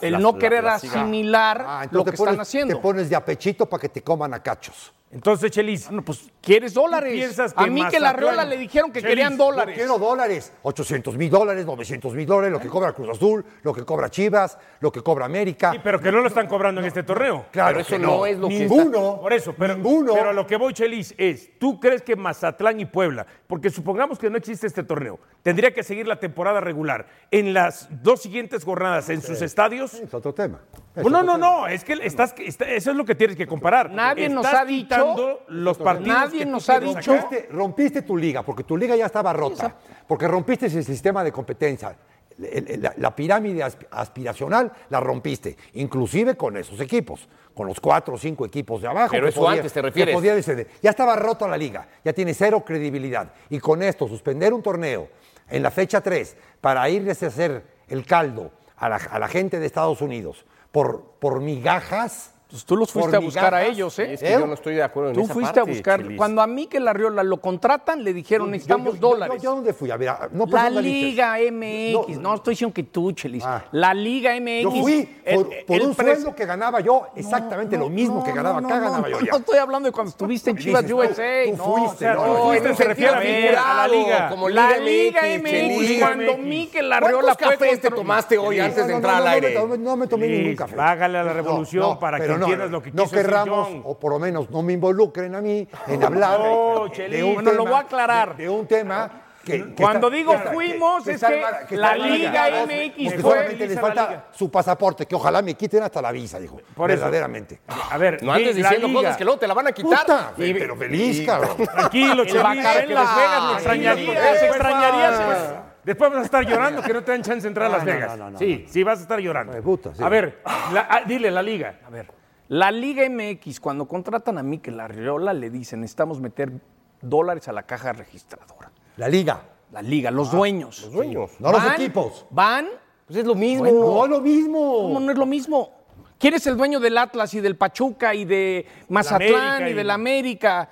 El 0.00 0.20
no 0.20 0.36
querer 0.36 0.66
asimilar 0.66 1.64
Ah, 1.66 1.86
lo 1.90 2.04
que 2.04 2.10
te 2.12 2.16
pones, 2.16 2.32
están 2.32 2.40
haciendo. 2.42 2.76
Te 2.76 2.80
pones 2.82 3.08
de 3.08 3.16
apechito 3.16 3.66
para 3.66 3.80
que 3.80 3.88
te 3.88 4.02
coman 4.02 4.34
a 4.34 4.42
cachos. 4.42 4.92
Entonces, 5.12 5.50
Chelis, 5.50 5.86
Bueno, 5.86 6.04
pues, 6.04 6.30
¿quieres 6.40 6.72
dólares? 6.72 7.12
piensas 7.12 7.52
que 7.52 7.64
a 7.64 7.66
mí 7.66 7.82
que 7.88 7.98
la 7.98 8.12
Riola 8.12 8.44
le 8.44 8.56
dijeron 8.56 8.92
que 8.92 9.00
Chelis, 9.00 9.10
querían 9.16 9.36
yo 9.36 9.44
dólares. 9.46 9.74
Quiero 9.76 9.98
dólares, 9.98 10.52
800 10.62 11.16
mil 11.16 11.28
dólares, 11.28 11.66
900 11.66 12.14
mil 12.14 12.26
dólares, 12.26 12.52
lo 12.52 12.60
que 12.60 12.68
cobra 12.68 12.92
Cruz 12.92 13.08
Azul, 13.10 13.44
lo 13.64 13.72
que 13.74 13.84
cobra 13.84 14.08
Chivas, 14.08 14.56
lo 14.78 14.92
que 14.92 15.02
cobra 15.02 15.24
América. 15.24 15.72
sí, 15.72 15.80
pero 15.82 15.98
que 16.00 16.12
no 16.12 16.20
lo 16.20 16.28
están 16.28 16.46
cobrando 16.46 16.80
en 16.80 16.86
este 16.86 17.02
torneo. 17.02 17.46
Claro 17.50 17.70
Pero 17.70 17.80
eso 17.80 17.90
que 17.90 17.98
no 17.98 18.24
es 18.24 18.38
lo 18.38 18.46
que 18.46 18.62
está- 18.62 18.74
Ninguno. 18.76 19.20
Por 19.20 19.32
eso, 19.32 19.52
pero, 19.58 19.74
ninguno. 19.74 20.14
pero 20.14 20.30
a 20.30 20.32
lo 20.32 20.46
que 20.46 20.54
voy, 20.54 20.72
Chelis, 20.74 21.12
es, 21.18 21.58
¿tú 21.58 21.80
crees 21.80 22.02
que 22.02 22.14
Mazatlán 22.14 22.78
y 22.78 22.84
Puebla, 22.84 23.26
porque 23.48 23.68
supongamos 23.70 24.16
que 24.16 24.30
no 24.30 24.36
existe 24.36 24.68
este 24.68 24.84
torneo, 24.84 25.18
tendría 25.42 25.74
que 25.74 25.82
seguir 25.82 26.06
la 26.06 26.20
temporada 26.20 26.60
regular 26.60 27.06
en 27.32 27.52
las 27.52 27.88
dos 28.00 28.22
siguientes 28.22 28.62
jornadas 28.62 29.08
en 29.10 29.22
sus 29.22 29.42
estadios? 29.42 29.94
Es 29.94 30.14
otro 30.14 30.32
tema. 30.32 30.60
Es 30.94 31.02
No, 31.04 31.10
no, 31.10 31.18
otro 31.18 31.26
no, 31.26 31.32
tema. 31.34 31.60
no, 31.62 31.66
es 31.66 31.82
que 31.84 31.94
estás, 31.94 32.32
está- 32.38 32.68
eso 32.70 32.90
es 32.92 32.96
lo 32.96 33.04
que 33.04 33.16
tienes 33.16 33.36
que 33.36 33.46
comparar. 33.48 33.90
Nadie 33.90 34.28
nos 34.28 34.46
ha 34.46 34.64
dicho- 34.64 34.99
los 35.48 35.78
partidos 35.78 36.08
Nadie 36.08 36.38
que 36.40 36.44
tú 36.46 36.50
nos 36.52 36.68
ha 36.70 36.80
dicho-. 36.80 37.12
Rompiste, 37.14 37.48
rompiste 37.52 38.02
tu 38.02 38.16
liga, 38.16 38.42
porque 38.42 38.64
tu 38.64 38.76
liga 38.76 38.96
ya 38.96 39.06
estaba 39.06 39.32
rota, 39.32 39.74
porque 40.06 40.26
rompiste 40.28 40.66
ese 40.66 40.82
sistema 40.82 41.22
de 41.24 41.32
competencia. 41.32 41.96
La, 42.38 42.94
la 42.96 43.14
pirámide 43.14 43.62
asp- 43.62 43.86
aspiracional 43.90 44.72
la 44.88 44.98
rompiste, 45.00 45.56
inclusive 45.74 46.36
con 46.38 46.56
esos 46.56 46.80
equipos, 46.80 47.28
con 47.52 47.66
los 47.66 47.78
cuatro 47.80 48.14
o 48.14 48.18
cinco 48.18 48.46
equipos 48.46 48.80
de 48.80 48.88
abajo. 48.88 49.10
Pero 49.10 49.24
que 49.24 49.30
eso 49.30 49.46
antes, 49.46 49.72
¿te 49.72 49.80
que 49.80 49.86
refieres? 49.86 50.14
podía 50.14 50.34
descender. 50.34 50.68
Ya 50.82 50.88
estaba 50.90 51.16
rota 51.16 51.46
la 51.46 51.58
liga, 51.58 51.86
ya 52.02 52.14
tiene 52.14 52.32
cero 52.32 52.64
credibilidad. 52.64 53.30
Y 53.50 53.58
con 53.58 53.82
esto, 53.82 54.08
suspender 54.08 54.54
un 54.54 54.62
torneo 54.62 55.08
en 55.50 55.62
la 55.62 55.70
fecha 55.70 56.00
3 56.00 56.34
para 56.62 56.88
irles 56.88 57.22
a 57.22 57.26
hacer 57.26 57.62
el 57.88 58.06
caldo 58.06 58.52
a 58.76 58.88
la, 58.88 58.96
a 58.96 59.18
la 59.18 59.28
gente 59.28 59.58
de 59.58 59.66
Estados 59.66 60.00
Unidos 60.00 60.46
por, 60.72 61.02
por 61.18 61.40
migajas. 61.42 62.32
Pues 62.50 62.64
tú 62.64 62.76
los 62.76 62.90
fuiste 62.90 63.14
a 63.16 63.20
buscar 63.20 63.54
a 63.54 63.64
ellos, 63.64 63.96
¿eh? 64.00 64.14
Es 64.14 64.20
que 64.20 64.30
yo 64.32 64.46
no 64.46 64.54
estoy 64.54 64.74
de 64.74 64.82
acuerdo 64.82 65.10
en 65.10 65.14
Tú 65.14 65.22
esa 65.22 65.32
fuiste 65.34 65.60
a 65.60 65.62
buscar. 65.62 66.02
Cuando 66.16 66.42
a 66.42 66.46
mí 66.48 66.66
que 66.66 66.80
la 66.80 66.92
Riola 66.92 67.22
lo 67.22 67.40
contratan, 67.40 68.02
le 68.02 68.12
dijeron 68.12 68.48
Yo- 68.48 68.50
necesitamos 68.52 68.94
yo- 68.94 69.00
yo- 69.00 69.08
dólares. 69.10 69.40
Yo, 69.42 69.54
dónde 69.54 69.72
fui? 69.72 69.90
A 69.90 69.96
ver, 69.96 70.10
no 70.32 70.46
la 70.46 70.50
personalices. 70.50 70.84
Liga 70.92 71.38
MX. 71.38 72.18
No, 72.18 72.34
estoy 72.34 72.52
diciendo 72.52 72.74
que 72.74 72.82
tú, 72.82 73.12
Chelis. 73.12 73.44
Ah. 73.46 73.64
La 73.72 73.94
Liga 73.94 74.34
MX. 74.34 74.62
Yo 74.64 74.70
fui 74.82 75.08
el- 75.24 75.36
por, 75.36 75.48
por 75.66 75.76
el 75.76 75.82
un 75.82 75.94
pres- 75.94 76.04
sueldo 76.14 76.34
que 76.34 76.44
ganaba 76.44 76.80
yo, 76.80 77.06
exactamente 77.14 77.76
No, 77.76 77.84
lo 77.84 77.90
mismo 77.90 78.24
que 78.24 78.32
ganaba 78.32 78.60
no, 78.60 78.66
acá, 78.66 78.78
no, 78.78 78.84
ganaba 78.84 79.08
yo 79.08 79.20
ya. 79.20 79.30
No 79.32 79.38
estoy 79.38 79.58
hablando 79.58 79.86
de 79.88 79.92
cuando 79.92 80.10
estuviste 80.10 80.50
en 80.50 80.56
Chivas 80.58 80.82
Dices, 80.82 80.96
USA. 80.96 81.44
tú 81.50 81.56
no, 81.56 81.76
fuiste, 81.76 82.06
no, 82.14 82.52
tú 82.52 82.74
se 82.74 82.84
refiere 82.84 83.56
a 83.56 83.74
la 83.74 83.86
Liga. 83.88 84.28
Como 84.28 84.48
La 84.48 84.76
Liga 84.78 85.20
MX, 85.38 85.98
cuando. 86.00 86.36
Mikel 86.38 86.88
¿Cuántos 86.88 87.08
Arriola 87.08 87.34
fue 87.36 87.50
cafés 87.50 87.80
te 87.80 87.90
tomaste 87.90 88.38
hoy 88.38 88.58
antes 88.58 88.86
de 88.88 88.94
entrar 88.94 89.16
al 89.16 89.28
aire? 89.28 89.54
No, 89.78 89.96
me- 89.96 90.06
tomé 90.08 90.26
ningún 90.26 90.56
café. 90.56 90.74
págale 90.74 91.18
a 91.18 91.22
la 91.22 91.32
revolución 91.32 91.98
para 91.98 92.18
que 92.18 92.39
no, 92.40 92.46
entiendas 92.46 92.70
lo 92.70 92.82
que 92.82 92.90
No 92.92 93.04
quiso 93.04 93.14
decir 93.16 93.30
querramos, 93.30 93.68
John. 93.68 93.82
o 93.84 93.98
por 93.98 94.12
lo 94.12 94.18
menos 94.18 94.50
no 94.50 94.62
me 94.62 94.72
involucren 94.72 95.34
a 95.34 95.40
mí 95.40 95.66
en 95.86 96.04
hablar 96.04 96.38
No, 96.40 96.88
de, 96.88 97.22
un 97.24 97.34
Bueno, 97.34 97.52
lo 97.52 97.58
tema- 97.58 97.70
voy 97.70 97.78
a 97.78 97.82
aclarar. 97.82 98.36
De, 98.36 98.42
de 98.44 98.48
un 98.50 98.66
tema 98.66 99.10
que... 99.44 99.74
que 99.74 99.82
Cuando 99.82 100.08
está- 100.08 100.16
digo 100.16 100.32
que- 100.32 100.48
fuimos, 100.50 101.06
es 101.06 101.14
está 101.14 101.28
que 101.30 101.40
mal- 101.40 101.66
la 101.80 101.88
mal 101.96 102.12
Liga 102.12 102.46
MX 102.66 102.92
porque 103.04 103.08
fue- 103.10 103.20
solamente 103.32 103.66
les 103.66 103.74
la 103.76 103.80
falta 103.80 104.08
Liga. 104.08 104.24
su 104.32 104.50
pasaporte, 104.50 105.06
que 105.06 105.14
ojalá 105.14 105.40
me 105.42 105.54
quiten 105.54 105.82
hasta 105.82 106.02
la 106.02 106.12
visa, 106.12 106.38
dijo. 106.38 106.60
Por 106.74 106.90
eso. 106.90 107.00
verdaderamente. 107.00 107.60
A 107.90 107.96
ver, 107.96 108.22
No 108.22 108.32
andes 108.32 108.48
la 108.56 108.68
diciendo 108.68 108.86
Liga. 108.88 109.00
cosas 109.00 109.16
que 109.16 109.24
luego 109.24 109.38
te 109.40 109.46
la 109.48 109.54
van 109.54 109.66
a 109.68 109.72
quitar. 109.72 110.00
Puta, 110.00 110.32
Y- 110.36 110.52
pero 110.54 110.76
feliz, 110.76 111.24
cabrón. 111.26 111.56
Tranquilo, 111.56 112.24
que 112.24 112.34
Las 112.34 113.16
Vegas 113.16 113.44
me 113.46 113.52
extrañarías. 113.54 114.42
Extrañarías. 114.42 115.18
Después, 115.18 115.38
después 115.84 116.10
vas 116.10 116.20
a 116.20 116.24
estar 116.24 116.44
llorando 116.46 116.82
que 116.82 116.92
no 116.92 117.02
te 117.02 117.10
dan 117.12 117.22
chance 117.22 117.40
de 117.42 117.48
entrar 117.48 117.66
a 117.68 117.70
Las 117.70 117.84
no, 117.86 117.92
Vegas. 117.92 118.10
no, 118.10 118.24
no, 118.24 118.30
no, 118.32 118.38
sí, 118.38 118.66
sí, 118.68 118.82
vas 118.82 118.98
a 118.98 119.02
estar 119.02 119.18
llorando. 119.18 119.54
Ay, 119.54 119.62
puta, 119.62 119.94
sí. 119.94 120.02
A 120.02 120.08
ver, 120.10 120.42
la- 120.72 120.86
ah, 120.90 121.00
dile 121.06 121.30
la 121.30 121.42
liga. 121.42 121.80
A 121.86 121.88
ver, 121.90 122.06
la 122.50 122.70
Liga 122.72 123.08
MX, 123.08 123.60
cuando 123.60 123.86
contratan 123.86 124.36
a 124.36 124.42
Mikel 124.42 124.78
Arriola, 124.80 125.32
le 125.32 125.50
dicen, 125.50 125.80
necesitamos 125.82 126.20
meter 126.20 126.52
dólares 127.00 127.46
a 127.46 127.52
la 127.52 127.62
caja 127.62 127.92
registradora. 127.92 128.70
La 128.96 129.08
liga, 129.08 129.40
La 129.72 129.80
Liga, 129.82 130.10
los 130.10 130.32
dueños. 130.32 130.82
Los 130.82 130.92
dueños. 130.92 131.30
no 131.38 131.52
los 131.52 131.64
equipos. 131.74 132.26
Van, 132.30 132.66
Pues 133.06 133.20
es 133.20 133.24
lo 133.24 133.34
mismo. 133.36 133.64
No 133.64 134.04
es 134.04 134.10
lo 134.10 134.20
mismo. 134.20 134.58
¿cómo 134.82 135.00
no 135.00 135.12
es 135.12 135.16
lo 135.18 135.26
mismo? 135.26 135.70
¿Quién 136.18 136.34
es 136.34 136.46
el 136.48 136.56
dueño 136.56 136.80
del 136.80 136.98
Atlas 136.98 137.32
y 137.34 137.40
del 137.40 137.56
Pachuca 137.56 138.14
y 138.14 138.24
de 138.24 138.66
Mazatlán 138.88 139.68
y 139.68 139.70
y- 139.70 139.74
del 139.74 139.90
América? 139.90 140.68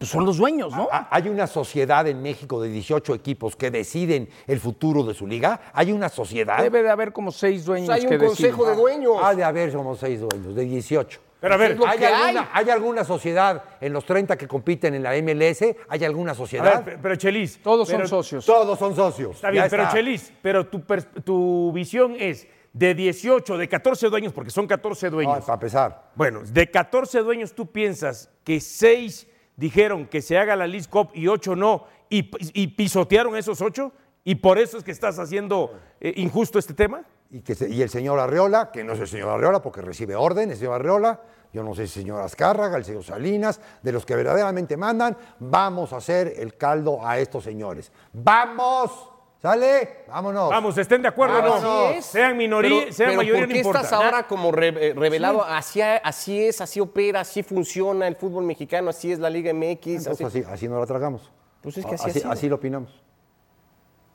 Pues 0.00 0.08
son 0.08 0.24
los 0.24 0.38
dueños, 0.38 0.74
¿no? 0.74 0.88
Ah, 0.90 1.08
Hay 1.10 1.28
una 1.28 1.46
sociedad 1.46 2.08
en 2.08 2.22
México 2.22 2.58
de 2.62 2.70
18 2.70 3.14
equipos 3.14 3.54
que 3.54 3.70
deciden 3.70 4.30
el 4.46 4.58
futuro 4.58 5.02
de 5.04 5.12
su 5.12 5.26
liga. 5.26 5.60
Hay 5.74 5.92
una 5.92 6.08
sociedad. 6.08 6.56
Debe 6.62 6.82
de 6.82 6.88
haber 6.88 7.12
como 7.12 7.30
seis 7.30 7.66
dueños 7.66 7.88
Pues 7.90 8.02
hay 8.02 8.08
que 8.08 8.14
un 8.16 8.28
consejo 8.28 8.64
deciden. 8.64 8.76
de 8.76 8.80
dueños. 8.80 9.16
Ha 9.22 9.34
de 9.34 9.44
haber 9.44 9.70
como 9.74 9.94
seis 9.94 10.20
dueños, 10.20 10.54
de 10.54 10.64
18. 10.64 11.20
Pero 11.38 11.52
a 11.52 11.56
ver, 11.58 11.76
¿Hay 11.86 11.98
hay. 12.02 12.14
alguna, 12.14 12.48
hay 12.50 12.70
alguna 12.70 13.04
sociedad 13.04 13.62
en 13.78 13.92
los 13.92 14.06
30 14.06 14.38
que 14.38 14.48
compiten 14.48 14.94
en 14.94 15.02
la 15.02 15.14
MLS? 15.16 15.76
¿Hay 15.90 16.02
alguna 16.02 16.34
sociedad? 16.34 16.82
ver, 16.82 16.98
pero 17.02 17.16
Chelis. 17.16 17.60
Todos 17.62 17.86
pero- 17.86 17.98
son 18.00 18.08
socios. 18.08 18.46
Todos 18.46 18.78
son 18.78 18.96
socios. 18.96 19.36
Está 19.36 19.50
bien, 19.50 19.64
Ya 19.64 19.68
pero 19.68 19.82
está. 19.82 19.94
Chelis, 19.94 20.32
pero 20.40 20.66
tu, 20.66 20.80
tu 21.22 21.72
visión 21.72 22.16
es 22.18 22.48
de 22.72 22.94
18, 22.94 23.58
de 23.58 23.68
14 23.68 24.08
dueños, 24.08 24.32
porque 24.32 24.50
son 24.50 24.66
14 24.66 25.10
dueños. 25.10 25.40
No, 25.40 25.44
para 25.44 25.54
empezar. 25.54 26.10
Bueno, 26.14 26.40
de 26.42 26.70
14 26.70 27.18
dueños, 27.20 27.52
¿tú 27.54 27.66
piensas 27.70 28.30
que 28.44 28.60
6 28.60 29.26
dijeron 29.60 30.06
que 30.06 30.22
se 30.22 30.38
haga 30.38 30.56
la 30.56 30.66
League 30.66 30.88
Cup 30.88 31.10
y 31.12 31.28
8 31.28 31.54
no, 31.54 31.84
y, 32.08 32.22
pisotearon 32.68 33.36
esos 33.36 33.60
8? 33.60 33.92
¿Y 34.24 34.36
por 34.36 34.58
eso 34.58 34.78
es 34.78 34.84
que 34.84 34.90
estás 34.90 35.18
haciendo 35.18 35.78
eh, 36.00 36.14
injusto 36.16 36.58
este 36.58 36.72
tema? 36.72 37.04
Y, 37.30 37.40
que 37.40 37.54
y 37.68 37.82
el 37.82 37.90
señor 37.90 38.18
Arreola, 38.18 38.70
que 38.72 38.82
no 38.82 38.94
es 38.94 39.00
el 39.00 39.06
señor 39.06 39.28
Arreola 39.28 39.60
porque 39.60 39.82
recibe 39.82 40.16
orden, 40.16 40.50
el 40.50 40.56
señor 40.56 40.74
Arreola, 40.74 41.20
yo 41.52 41.62
no 41.62 41.74
sé 41.74 41.86
si 41.86 42.00
el 42.00 42.04
señor 42.04 42.22
Azcárraga, 42.22 42.78
el 42.78 42.84
señor 42.84 43.04
Salinas, 43.04 43.60
de 43.82 43.92
los 43.92 44.06
que 44.06 44.16
verdaderamente 44.16 44.78
mandan, 44.78 45.16
vamos 45.38 45.92
a 45.92 45.98
hacer 45.98 46.32
el 46.38 46.56
caldo 46.56 47.06
a 47.06 47.18
estos 47.18 47.44
señores. 47.44 47.92
¡Vamos! 48.14 49.09
¿Sale? 49.40 50.04
Vámonos. 50.08 50.50
Vamos, 50.50 50.76
estén 50.76 51.00
de 51.00 51.08
acuerdo 51.08 51.38
o 51.38 51.60
no. 51.60 51.86
Así. 51.88 52.02
Sean 52.02 52.36
minoría, 52.36 52.80
Pero- 52.80 52.92
sean 52.92 53.08
pero 53.10 53.20
mayoría, 53.22 53.40
¿por 53.40 53.48
no 53.48 53.52
qué 53.54 53.58
importa. 53.60 53.80
estás 53.80 53.92
ahora 53.98 54.26
como 54.26 54.52
re- 54.52 54.88
eh, 54.90 54.92
revelado? 54.94 55.42
Así, 55.42 55.80
así 55.80 56.44
es, 56.44 56.60
así 56.60 56.78
opera, 56.78 57.20
así 57.20 57.42
funciona 57.42 58.06
el 58.06 58.16
fútbol 58.16 58.44
mexicano, 58.44 58.90
así 58.90 59.10
es 59.10 59.18
la 59.18 59.30
Liga 59.30 59.50
MX. 59.54 59.86
Entonces, 60.06 60.26
así- 60.26 60.38
así, 60.40 60.50
así 60.52 60.68
no 60.68 60.78
la 60.78 60.84
tragamos. 60.84 61.32
Pues 61.62 61.78
es 61.78 61.86
que 61.86 61.94
así 61.94 62.04
ha 62.04 62.10
así, 62.10 62.20
sido. 62.20 62.32
así 62.32 62.48
lo 62.50 62.56
opinamos. 62.56 63.02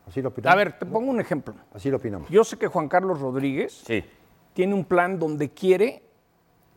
Así 0.07 0.21
lo 0.21 0.29
opinamos. 0.29 0.53
A 0.53 0.57
ver, 0.57 0.77
te 0.77 0.85
pongo 0.85 1.09
un 1.09 1.19
ejemplo. 1.19 1.55
Así 1.73 1.89
lo 1.89 1.97
opinamos. 1.97 2.29
Yo 2.29 2.43
sé 2.43 2.57
que 2.57 2.67
Juan 2.67 2.87
Carlos 2.87 3.19
Rodríguez 3.19 3.73
Sí. 3.85 4.03
tiene 4.53 4.75
un 4.75 4.85
plan 4.85 5.17
donde 5.17 5.49
quiere 5.49 6.03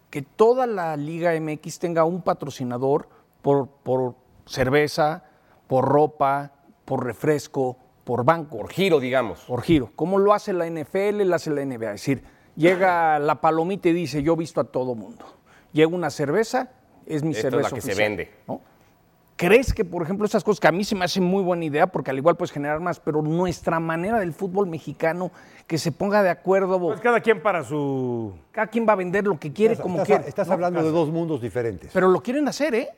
que 0.09 0.23
toda 0.23 0.67
la 0.67 0.97
Liga 0.97 1.35
MX 1.39 1.79
tenga 1.79 2.05
un 2.05 2.23
patrocinador 2.23 3.11
por, 3.43 3.69
por 3.69 4.15
cerveza, 4.47 5.25
por 5.67 5.85
ropa, 5.87 6.53
por 6.87 7.05
refresco, 7.05 7.77
por 8.09 8.25
banco, 8.25 8.57
Por 8.57 8.71
giro, 8.73 9.01
digamos. 9.01 9.41
por 9.41 9.61
giro. 9.61 9.91
¿Cómo 9.95 10.17
lo 10.17 10.33
hace 10.33 10.55
la 10.55 10.65
NFL, 10.67 11.25
lo 11.27 11.35
hace 11.35 11.51
la 11.51 11.61
NBA? 11.61 11.89
Es 11.93 12.01
decir, 12.01 12.23
llega 12.57 13.19
la 13.19 13.39
palomita 13.43 13.91
y 13.91 13.93
dice, 13.93 14.23
yo 14.23 14.33
he 14.33 14.37
visto 14.37 14.63
a 14.63 14.65
todo 14.65 14.95
mundo. 14.95 15.27
Llega 15.75 15.95
una 15.95 16.09
cerveza, 16.09 16.71
es 17.05 17.23
mi 17.23 17.33
Esta 17.33 17.49
es 17.49 17.53
cerveza 17.53 17.69
la 17.69 17.75
que 17.75 17.81
se 17.83 17.89
oficial", 17.91 18.09
vende. 18.09 18.31
¿no? 18.49 18.63
¿Crees 19.37 19.75
que, 19.75 19.85
por 19.85 20.03
ejemplo, 20.03 20.25
esas 20.25 20.43
cosas 20.43 20.59
que 20.59 20.69
a 20.69 20.73
mí 20.73 20.85
se 20.85 20.95
me 20.95 21.05
hacen 21.05 21.23
muy 21.23 21.43
buena 21.43 21.67
idea, 21.67 21.87
porque 21.89 22.11
al 22.11 22.17
igual 22.17 22.35
puedes 22.39 22.51
generar 22.51 22.81
más, 22.81 22.99
pero 22.99 23.21
nuestra 23.21 23.79
manera 23.79 24.19
del 24.21 24.33
fútbol 24.33 24.67
mexicano, 24.69 25.31
que 25.67 25.77
se 25.77 25.93
ponga 25.93 26.23
de 26.23 26.31
acuerdo, 26.31 26.81
Pues 26.81 27.03
cada 27.03 27.21
quien 27.21 27.43
para 27.43 27.63
su. 27.63 28.33
cada 28.53 28.69
quien 28.69 28.89
va 28.89 28.95
a 28.95 28.97
vender 28.97 29.25
lo 29.27 29.39
que 29.39 29.53
quiere 29.53 29.75
Estás- 29.75 29.83
como 29.83 29.97
estás, 29.99 30.07
quiere. 30.07 30.29
estás 30.31 30.49
¿no? 30.49 30.55
hablando 30.55 30.83
de 30.83 30.91
dos 30.91 31.11
mundos 31.11 31.43
diferentes. 31.43 31.91
Pero 31.93 32.09
lo 32.09 32.23
quieren 32.23 32.49
hacer, 32.49 32.75
¿eh? 32.75 32.89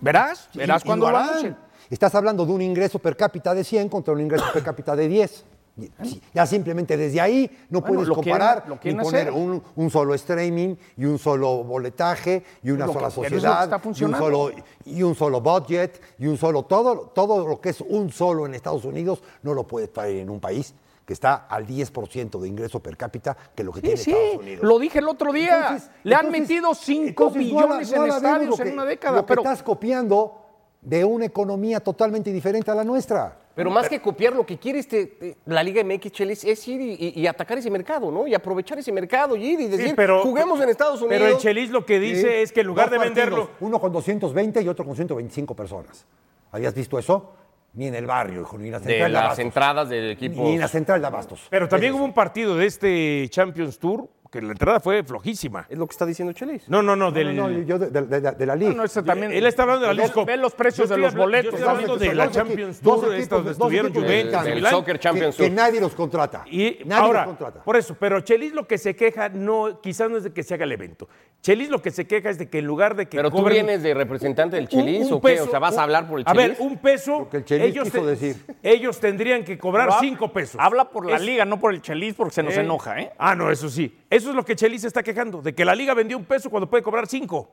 Verás, 0.00 0.48
verás 0.54 0.82
y 0.82 0.86
cuando 0.86 1.04
lo 1.06 1.12
lo 1.12 1.18
harán. 1.18 1.65
Estás 1.90 2.14
hablando 2.14 2.44
de 2.46 2.52
un 2.52 2.62
ingreso 2.62 2.98
per 2.98 3.16
cápita 3.16 3.54
de 3.54 3.62
100 3.64 3.88
contra 3.88 4.12
un 4.14 4.20
ingreso 4.20 4.44
per 4.52 4.62
cápita 4.62 4.96
de 4.96 5.08
10. 5.08 5.44
Y- 5.78 5.90
sí, 6.06 6.22
Ya 6.32 6.46
simplemente 6.46 6.96
desde 6.96 7.20
ahí 7.20 7.50
no 7.68 7.82
Bueno, 7.82 7.96
puedes 7.96 8.08
quieren- 8.08 8.14
comparar 8.14 8.64
lo 8.66 8.74
ni 8.76 8.80
quieren 8.80 9.00
poner 9.02 9.30
un, 9.30 9.62
un 9.76 9.90
solo 9.90 10.14
streaming 10.14 10.74
y 10.96 11.04
un 11.04 11.18
solo 11.18 11.62
boletaje 11.64 12.42
y 12.62 12.70
una 12.70 12.86
Lo 12.86 12.94
sola 12.94 13.10
sociedad 13.10 13.64
está 13.64 13.80
y, 13.94 14.04
un 14.04 14.14
solo, 14.16 14.50
y 14.86 15.02
un 15.02 15.14
solo 15.14 15.40
budget 15.42 16.00
y 16.18 16.26
un 16.28 16.38
solo 16.38 16.62
todo 16.62 17.12
todo 17.14 17.46
lo 17.46 17.60
que 17.60 17.68
es 17.68 17.82
un 17.82 18.10
solo 18.10 18.46
en 18.46 18.54
Estados 18.54 18.86
Unidos 18.86 19.22
no 19.42 19.52
lo 19.52 19.66
puedes 19.66 19.92
traer 19.92 20.16
en 20.16 20.30
un 20.30 20.40
país 20.40 20.72
que 21.04 21.12
está 21.12 21.46
al 21.46 21.66
10% 21.66 22.40
de 22.40 22.48
ingreso 22.48 22.80
per 22.80 22.96
cápita 22.96 23.36
que 23.54 23.62
lo 23.62 23.70
que 23.70 23.80
Sí, 23.80 23.86
tiene 23.86 23.96
sí, 23.98 24.10
Estados 24.12 24.36
Unidos. 24.42 24.64
lo 24.64 24.78
dije 24.78 24.98
el 25.00 25.08
otro 25.08 25.30
día. 25.30 25.56
Entonces- 25.72 25.90
Le 26.04 26.14
han 26.14 26.20
entonces- 26.26 26.40
metido 26.48 26.74
5 26.74 27.06
entonces 27.08 27.34
no 27.36 27.38
billones 27.68 27.92
no 27.92 28.04
en 28.06 28.10
estadios 28.12 28.60
en 28.60 28.72
una 28.72 28.84
década. 28.86 29.16
Lo 29.16 29.22
que 29.26 29.28
Pero 29.28 29.42
estás 29.42 29.62
copiando 29.62 30.45
de 30.86 31.04
una 31.04 31.24
economía 31.24 31.80
totalmente 31.80 32.32
diferente 32.32 32.70
a 32.70 32.74
la 32.76 32.84
nuestra. 32.84 33.36
Pero 33.56 33.70
más 33.70 33.88
que 33.88 34.00
copiar, 34.00 34.34
lo 34.34 34.46
que 34.46 34.56
quiere 34.56 34.78
este, 34.78 35.36
la 35.46 35.62
Liga 35.64 35.82
MX, 35.82 36.12
Chelis, 36.12 36.44
es 36.44 36.68
ir 36.68 36.80
y, 36.80 36.92
y- 36.92 37.20
y 37.22 37.26
atacar 37.26 37.58
ese 37.58 37.70
mercado, 37.70 38.12
¿no? 38.12 38.26
Y 38.28 38.34
aprovechar 38.34 38.78
ese 38.78 38.92
mercado 38.92 39.34
y 39.34 39.44
ir 39.44 39.60
y 39.60 39.66
decir, 39.66 39.94
pero- 39.96 40.22
juguemos 40.22 40.60
en 40.60 40.68
Estados 40.68 41.00
Unidos. 41.02 41.22
Pero 41.22 41.34
el 41.36 41.42
Chelis 41.42 41.70
lo 41.70 41.84
que 41.84 41.98
dice 41.98 42.20
Sí. 42.20 42.28
es 42.28 42.52
que 42.52 42.60
en 42.60 42.66
lugar 42.68 42.88
Dos 42.90 43.00
de 43.00 43.04
venderlo. 43.04 43.36
partidos, 43.46 43.56
Uno 43.62 43.80
con 43.80 43.92
220 43.92 44.62
y 44.62 44.68
otro 44.68 44.84
con 44.84 44.94
125 44.94 45.56
personas. 45.56 46.06
¿Habías 46.52 46.72
visto 46.74 46.98
eso? 46.98 47.32
Ni 47.72 47.88
en 47.88 47.94
el 47.96 48.06
barrio, 48.06 48.42
hijo, 48.42 48.56
ni 48.56 48.66
en 48.66 48.72
la 48.72 48.78
de 48.78 48.84
central 48.86 49.12
de, 49.12 49.18
las 49.18 49.38
entradas 49.38 49.88
del 49.88 50.10
equipo. 50.12 50.42
Ni 50.42 50.54
en 50.54 50.60
la 50.60 50.68
central 50.68 51.00
de 51.00 51.06
Abastos. 51.08 51.46
Pero 51.50 51.66
también 51.68 51.92
Es 51.92 51.98
hubo 51.98 52.04
un 52.06 52.14
partido 52.14 52.56
de 52.56 52.66
este 52.66 53.26
Champions 53.30 53.78
Tour 53.78 54.08
que 54.30 54.40
la 54.42 54.52
entrada 54.52 54.80
fue 54.80 55.02
flojísima. 55.04 55.66
Es 55.68 55.78
lo 55.78 55.86
que 55.86 55.92
está 55.92 56.06
diciendo 56.06 56.32
Chelis. 56.32 56.68
No, 56.68 56.82
no, 56.82 56.96
no, 56.96 57.10
del. 57.12 57.34
No, 57.36 57.48
no, 57.48 57.60
yo 57.62 57.78
de, 57.78 57.90
de- 57.90 58.20
de- 58.20 58.32
de 58.32 58.46
la 58.46 58.56
liga. 58.56 58.72
no, 58.74 58.84
ese 58.84 59.02
también. 59.02 59.32
Él 59.32 59.46
está 59.46 59.62
hablando 59.62 59.86
de 59.86 59.94
la 59.94 60.02
Lisco. 60.04 60.24
ve 60.24 60.36
los 60.36 60.54
precios 60.54 60.88
Yo 60.88 60.94
de 60.96 61.00
los 61.00 61.14
boletos. 61.14 61.52
Yo 61.52 61.56
estoy 61.58 61.68
hablando 61.70 61.96
de 61.96 62.14
la 62.14 62.30
Champions 62.30 62.82
dos 62.82 63.00
Tour, 63.00 63.08
equipos- 63.14 63.22
esta 63.22 63.36
donde 63.36 63.50
estuvieron 63.52 63.94
Juventus. 63.94 64.46
El 64.46 64.54
Milán. 64.56 64.70
Soccer 64.72 64.98
Champions 64.98 65.36
que, 65.36 65.42
que 65.44 65.48
Tour. 65.50 65.56
nadie 65.56 65.80
los 65.80 65.94
contrata. 65.94 66.44
Y 66.50 66.78
nadie 66.84 67.02
ahora, 67.04 67.20
los 67.26 67.36
contrata. 67.36 67.62
por 67.64 67.76
eso, 67.76 67.96
pero 67.98 68.20
Chelis 68.20 68.52
lo 68.52 68.66
que 68.66 68.78
se 68.78 68.94
queja, 68.96 69.28
no, 69.28 69.80
quizás 69.80 70.10
no 70.10 70.16
es 70.16 70.24
de 70.24 70.32
que 70.32 70.42
se 70.42 70.54
haga 70.54 70.64
el 70.64 70.72
evento. 70.72 71.08
Chelis 71.42 71.68
lo 71.68 71.80
que 71.80 71.90
se 71.90 72.06
queja 72.06 72.30
es 72.30 72.38
de 72.38 72.48
que 72.48 72.58
en 72.58 72.64
lugar 72.66 72.96
de 72.96 73.06
que 73.06 73.18
Pero 73.18 73.30
tú 73.30 73.44
vienes 73.44 73.82
de 73.82 73.94
representante 73.94 74.56
del 74.56 74.68
Chelis 74.68 75.10
o 75.12 75.20
qué? 75.20 75.40
o 75.40 75.46
sea, 75.48 75.58
vas 75.60 75.76
a 75.78 75.82
hablar 75.84 76.08
por 76.08 76.18
el 76.18 76.24
A 76.26 76.32
Chelis. 76.32 76.48
ver, 76.48 76.66
un 76.66 76.78
peso. 76.78 77.28
Que 77.30 77.36
el 77.38 77.44
Chelis 77.44 77.66
ellos, 77.68 77.84
quiso 77.84 78.04
decir. 78.06 78.36
ellos 78.62 78.98
tendrían 78.98 79.44
que 79.44 79.56
cobrar 79.58 79.90
cinco 80.00 80.32
pesos. 80.32 80.56
Habla 80.58 80.90
por 80.90 81.08
la 81.08 81.18
liga, 81.18 81.44
no 81.44 81.60
por 81.60 81.72
el 81.72 81.80
Chelis, 81.82 82.14
porque 82.14 82.34
se 82.34 82.42
nos 82.42 82.56
¿eh? 82.56 82.60
enoja, 82.60 83.00
¿eh? 83.00 83.12
Ah, 83.18 83.34
no, 83.36 83.50
eso 83.50 83.68
sí. 83.68 83.96
Eso 84.16 84.30
es 84.30 84.34
lo 84.34 84.44
que 84.44 84.56
Chelis 84.56 84.84
está 84.84 85.02
quejando, 85.02 85.42
de 85.42 85.54
que 85.54 85.64
la 85.64 85.74
liga 85.74 85.92
vendió 85.92 86.16
un 86.16 86.24
peso 86.24 86.48
cuando 86.48 86.68
puede 86.70 86.82
cobrar 86.82 87.06
cinco. 87.06 87.48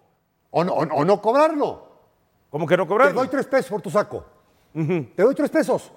O 0.51 0.63
no, 0.63 0.73
o 0.73 0.85
no- 0.85 0.95
o 0.95 1.03
no 1.05 1.21
cobrarlo. 1.21 1.91
Como 2.49 2.65
que 2.65 2.77
no 2.77 2.83
Te 2.83 2.87
cobrar. 2.89 3.13
doy 3.13 3.27
tres 3.27 3.47
pesos 3.47 3.69
por 3.71 3.81
tu 3.81 3.89
saco. 3.89 4.23
Te 4.73 5.21
doy 5.23 5.35
tres 5.35 5.49
pesos. 5.49 5.91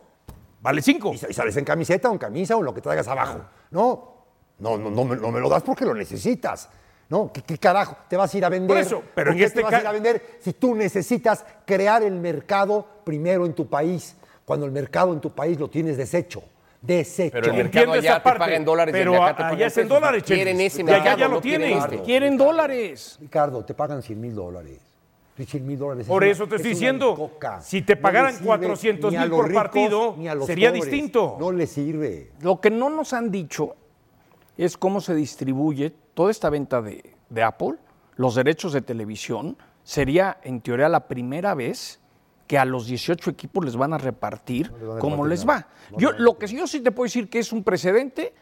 Vale 0.61 0.82
cinco. 0.82 1.12
Y, 1.12 1.18
sa- 1.18 1.30
y 1.30 1.32
sales 1.35 1.56
en 1.56 1.64
camiseta 1.64 2.08
o 2.11 2.12
en 2.12 2.18
camisa 2.18 2.56
o 2.56 2.58
en 2.61 2.64
lo 2.64 2.75
que 2.75 2.80
traigas 2.80 3.06
abajo. 3.06 3.40
No, 3.70 4.14
no, 4.58 4.76
no, 4.76 4.90
no, 4.90 5.04
me, 5.04 5.16
no 5.16 5.30
me 5.30 5.38
lo 5.40 5.49
das 5.49 5.62
porque 5.62 5.85
lo 5.85 5.94
necesitas. 5.94 6.68
No, 7.08 7.30
¿qué, 7.32 7.42
qué 7.42 7.58
carajo 7.58 7.96
te 8.08 8.16
vas 8.16 8.35
a 8.35 8.38
ir 8.38 8.44
a 8.44 8.49
vender? 8.49 8.68
Por 8.68 8.78
eso, 8.78 9.02
pero 9.14 9.26
¿Por 9.28 9.32
en 9.35 9.38
qué 9.38 9.44
este 9.44 9.58
te 9.61 9.64
vas 9.64 9.75
a 9.75 9.80
ir 9.82 9.87
a 9.87 9.92
vender 9.92 10.38
si 10.40 10.52
tú 10.54 10.75
necesitas 10.75 11.44
crear 11.64 12.02
el 12.02 12.14
mercado 12.14 12.85
primero 13.04 13.46
en 13.46 13.54
tu 13.54 13.68
país, 13.68 14.16
cuando 14.44 14.66
el 14.66 14.73
mercado 14.73 15.12
en 15.12 15.20
tu 15.20 15.30
país 15.32 15.61
lo 15.61 15.70
tienes 15.70 15.96
deshecho? 15.96 16.42
Deshecho. 16.83 17.33
Pero 17.33 17.47
el 17.50 17.56
mercado 17.56 17.92
allá 17.92 18.23
te 18.23 18.33
paga 18.38 18.54
en 18.54 18.64
dólares 18.64 18.95
y 18.95 18.99
pero 18.99 19.23
acá 19.23 19.37
te 19.37 19.42
allá 19.54 19.66
es 19.66 19.76
en 19.78 19.85
pesos. 19.85 19.99
dólares, 20.00 20.23
Quieren 20.25 20.61
ese 20.61 20.83
Y 20.83 20.88
allá 20.90 21.16
ya 21.16 21.28
lo 21.28 21.35
no 21.37 21.40
quieren 21.40 21.68
tienen. 21.68 21.85
este. 21.85 22.02
Quieren 22.02 22.37
dólares. 22.37 23.18
Ricardo, 23.21 23.64
te 23.64 23.75
pagan 23.75 24.02
100 24.02 24.21
mil 24.21 24.35
dólares. 24.35 24.80
Y 25.38 25.45
100 25.45 25.66
mil 25.66 25.78
dólares. 25.78 26.02
es 26.02 26.09
Por 26.09 26.25
eso 26.25 26.47
te 26.47 26.54
es 26.56 26.61
estoy 26.61 26.73
diciendo, 26.73 27.30
si 27.61 27.83
te 27.83 27.97
No 27.97 28.02
pagaran 28.02 28.33
sirve 28.33 28.47
400 28.47 29.11
ni 29.12 29.16
a 29.18 29.21
mil 29.23 29.30
por 29.30 29.49
ricos 29.49 29.62
partido, 29.62 30.16
sería 30.47 30.71
pobres. 30.71 30.85
distinto. 30.85 31.37
No 31.38 31.52
le 31.52 31.66
sirve. 31.66 32.30
Lo 32.40 32.61
que 32.61 32.71
no 32.71 32.88
nos 32.88 33.12
han 33.12 33.30
dicho 33.30 33.75
es 34.56 34.78
cómo 34.78 35.00
se 35.02 35.14
distribuye 35.14 35.92
toda 36.14 36.30
esta 36.30 36.49
venta 36.49 36.80
de, 36.80 37.14
de 37.28 37.42
Apple, 37.42 37.75
los 38.16 38.35
derechos 38.35 38.73
de 38.73 38.80
televisión. 38.80 39.59
Sería, 39.83 40.38
en 40.42 40.62
teoría, 40.62 40.88
la 40.88 41.06
primera 41.06 41.54
vez 41.54 42.00
que 42.47 42.59
a 42.59 42.65
los 42.65 42.87
18 42.87 43.31
equipos 43.31 43.65
les 43.65 43.76
van 43.76 43.93
a 43.93 43.99
repartir 43.99 44.71
les 44.73 44.87
van 44.88 44.99
a 44.99 45.00
cómo 45.00 45.25
repartir 45.25 45.31
les 45.31 45.49
va. 45.49 45.69
No 45.91 45.99
yo, 45.99 46.11
les 46.12 46.21
a 46.21 46.23
lo 46.23 46.38
que 46.38 46.47
yo 46.47 46.67
sí 46.67 46.81
te 46.81 46.91
puedo 46.93 47.07
decir 47.07 47.29
que 47.29 47.38
es 47.38 47.53
un 47.53 47.62
precedente 47.65 48.35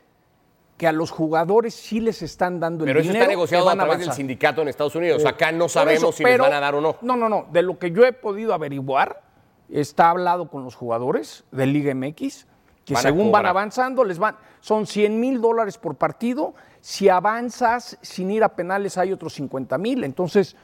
que 0.76 0.86
a 0.88 0.92
los 0.92 1.10
jugadores 1.10 1.72
sí 1.74 2.00
les 2.00 2.20
están 2.22 2.58
dando 2.58 2.84
Pero 2.84 2.98
el 2.98 3.04
eso 3.04 3.12
dinero 3.12 3.22
está 3.22 3.30
que 3.30 3.36
negociado 3.36 3.64
a 3.64 3.74
van 3.74 3.78
través 3.78 4.00
del 4.00 4.12
sindicato 4.12 4.60
en 4.62 4.68
Estados 4.68 4.94
Unidos. 4.96 5.24
Acá 5.24 5.52
no 5.52 5.68
sabemos 5.68 6.02
eso, 6.02 6.12
si 6.12 6.24
les 6.24 6.32
pero- 6.32 6.44
van 6.44 6.52
a 6.52 6.60
dar 6.60 6.74
o 6.74 6.80
no. 6.80 6.96
No, 7.00 7.16
no, 7.16 7.28
no. 7.28 7.46
De 7.52 7.62
lo 7.62 7.78
que 7.78 7.92
yo 7.92 8.04
he 8.04 8.12
podido 8.12 8.52
averiguar, 8.54 9.22
está 9.68 10.10
hablado 10.10 10.48
con 10.48 10.64
los 10.64 10.74
jugadores 10.74 11.44
de 11.52 11.66
Liga 11.66 11.94
MX, 11.94 12.46
que 12.84 12.92
Van 12.94 12.98
a 13.00 13.02
según 13.02 13.30
van 13.32 13.46
avanzando, 13.46 14.04
les 14.04 14.18
van, 14.18 14.36
son 14.60 14.86
100 14.86 15.18
mil 15.18 15.40
dólares 15.40 15.78
por 15.78 15.94
partido. 15.94 16.54
Si 16.80 17.08
avanzas 17.08 17.96
sin 18.02 18.30
ir 18.30 18.42
a 18.44 18.50
penales, 18.50 18.98
hay 18.98 19.12
otros 19.12 19.32
50 19.34 19.78
mil. 19.78 20.02
Entonces, 20.04 20.54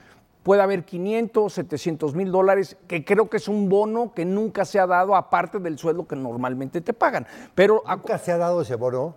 puede 0.43 0.63
haber 0.63 0.85
500, 0.85 1.53
700 1.53 2.15
mil 2.15 2.31
dólares, 2.33 2.77
que 2.87 3.05
creo 3.05 3.29
que 3.29 3.37
es 3.39 3.49
un 3.49 3.69
bono 3.69 4.13
que 4.15 4.25
nunca 4.25 4.65
se 4.65 4.79
ha 4.81 4.87
dado, 4.87 5.15
aparte 5.15 5.59
del 5.59 5.79
sueldo 5.79 6.07
que 6.07 6.17
normalmente 6.17 6.81
te 6.81 6.93
pagan. 6.93 7.27
Pero 7.55 7.83
Nunca 7.89 8.19
se 8.19 8.33
ha 8.33 8.39
dado 8.39 8.63
ese 8.63 8.75
bono. 8.77 9.15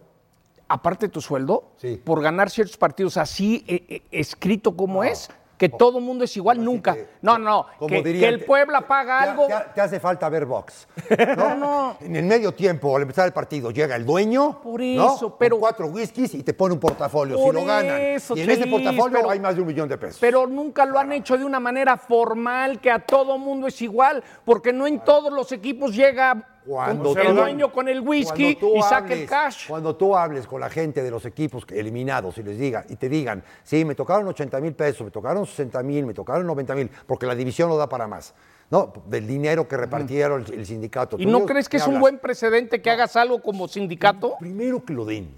aparte 0.67 1.05
de 1.07 1.11
tu 1.11 1.21
sueldo, 1.21 1.65
Sí. 1.77 2.01
por 2.03 2.21
ganar 2.21 2.49
ciertos 2.49 2.77
partidos 2.77 3.17
así 3.17 3.63
eh, 3.67 3.85
eh, 3.89 4.01
escrito 4.11 4.75
como 4.75 5.03
es, 5.03 5.29
que 5.63 5.77
todo 5.77 5.99
el 5.99 6.03
mundo 6.03 6.25
es 6.25 6.35
igual, 6.35 6.57
Así 6.57 6.65
nunca. 6.65 6.93
que- 6.93 7.07
no, 7.21 7.37
no, 7.37 7.65
como 7.79 8.03
que, 8.03 8.27
el 8.27 8.43
Puebla 8.43 8.81
paga 8.81 9.19
te- 9.23 9.29
algo. 9.29 9.47
Te, 9.47 9.53
te 9.75 9.79
hace 9.81 9.97
falta 9.99 10.27
ver 10.27 10.45
box. 10.45 10.87
No, 11.37 11.55
no. 11.55 11.97
En 12.01 12.15
el 12.17 12.25
medio 12.25 12.51
tiempo, 12.53 12.93
al 12.95 13.03
empezar 13.03 13.25
el 13.27 13.31
partido, 13.33 13.71
llega 13.71 13.95
el 13.95 14.05
dueño. 14.05 14.59
Por 14.61 14.81
¿no? 14.81 15.15
eso, 15.15 15.29
Con 15.29 15.37
pero- 15.39 15.57
cuatro 15.59 15.87
whiskies 15.87 16.33
y 16.35 16.43
te 16.43 16.53
pone 16.53 16.73
un 16.73 16.79
portafolio 16.81 17.37
si 17.37 17.51
lo 17.51 17.63
ganan. 17.65 18.01
eso, 18.01 18.35
y 18.35 18.41
en 18.41 18.49
ese 18.49 18.67
portafolio 18.67 19.19
pero- 19.19 19.29
hay 19.29 19.39
más 19.39 19.55
de 19.55 19.61
un 19.61 19.67
millón 19.67 19.87
de 19.87 19.97
pesos. 19.97 20.17
Pero 20.19 20.47
nunca 20.47 20.85
lo 20.85 20.99
han 20.99 21.11
hecho 21.13 21.37
de 21.37 21.45
una 21.45 21.61
manera 21.61 21.95
formal, 21.95 22.81
que 22.81 22.91
a 22.91 22.99
todo 22.99 23.37
mundo 23.37 23.67
es 23.67 23.81
igual, 23.81 24.21
porque 24.43 24.73
no 24.73 24.85
en 24.85 24.99
todos 24.99 25.31
los 25.31 25.51
equipos 25.53 25.95
llega 25.95 26.49
Cuando 26.65 27.15
el 27.17 27.27
tú- 27.27 27.33
dueño 27.33 27.71
con 27.71 27.87
el 27.87 27.99
whisky 28.01 28.57
y 28.61 28.81
saca 28.81 29.13
el 29.13 29.21
hables- 29.23 29.29
cash. 29.29 29.67
Cuando 29.67 29.95
tú 29.95 30.15
hables 30.15 30.47
con 30.47 30.61
la 30.61 30.69
gente 30.69 31.03
de 31.03 31.11
los 31.11 31.25
equipos 31.25 31.65
eliminados 31.69 32.37
y 32.37 32.43
les 32.43 32.57
diga 32.57 32.85
y 32.89 32.95
te 32.95 33.09
digan, 33.09 33.43
sí, 33.63 33.83
me 33.85 33.95
tocaron 33.95 34.27
80 34.27 34.59
mil 34.59 34.73
pesos, 34.73 35.05
me 35.05 35.11
tocaron 35.11 35.45
60 35.45 35.83
mil, 35.83 36.05
me 36.05 36.13
tocaron 36.13 36.45
90 36.47 36.75
mil, 36.75 36.89
porque 37.05 37.25
la 37.25 37.35
división 37.35 37.69
no 37.69 37.77
da 37.77 37.87
para 37.89 38.07
más. 38.07 38.33
No, 38.69 38.91
del 39.07 39.27
dinero 39.27 39.67
que 39.67 39.77
repartieron 39.77 40.45
el, 40.47 40.53
el 40.53 40.65
sindicato. 40.65 41.17
¿Y 41.19 41.25
no 41.25 41.45
crees 41.45 41.67
que 41.69 41.77
¿qué 41.77 41.83
es 41.83 41.87
un 41.87 41.99
buen 41.99 42.17
precedente 42.17 42.81
que 42.81 42.89
hagas 42.89 43.15
algo 43.15 43.41
como 43.41 43.67
sindicato? 43.67 44.35
Primero 44.39 44.83
que 44.83 44.93
lo 44.93 45.05
den. 45.05 45.29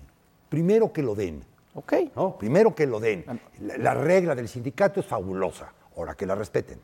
Primero 0.48 0.94
que 0.94 1.01
lo 1.01 1.15
den. 1.15 1.44
Ok. 1.74 1.94
¿no? 2.15 2.38
Primero 2.38 2.74
que 2.74 2.86
lo 2.88 3.00
den. 3.01 3.25
La, 3.60 3.77
la 3.77 3.94
regla 3.94 4.36
del 4.36 4.48
sindicato 4.48 5.01
es 5.01 5.05
fabulosa. 5.05 5.74
Ahora 5.98 6.13
que 6.13 6.25
la 6.25 6.36
respeten. 6.36 6.79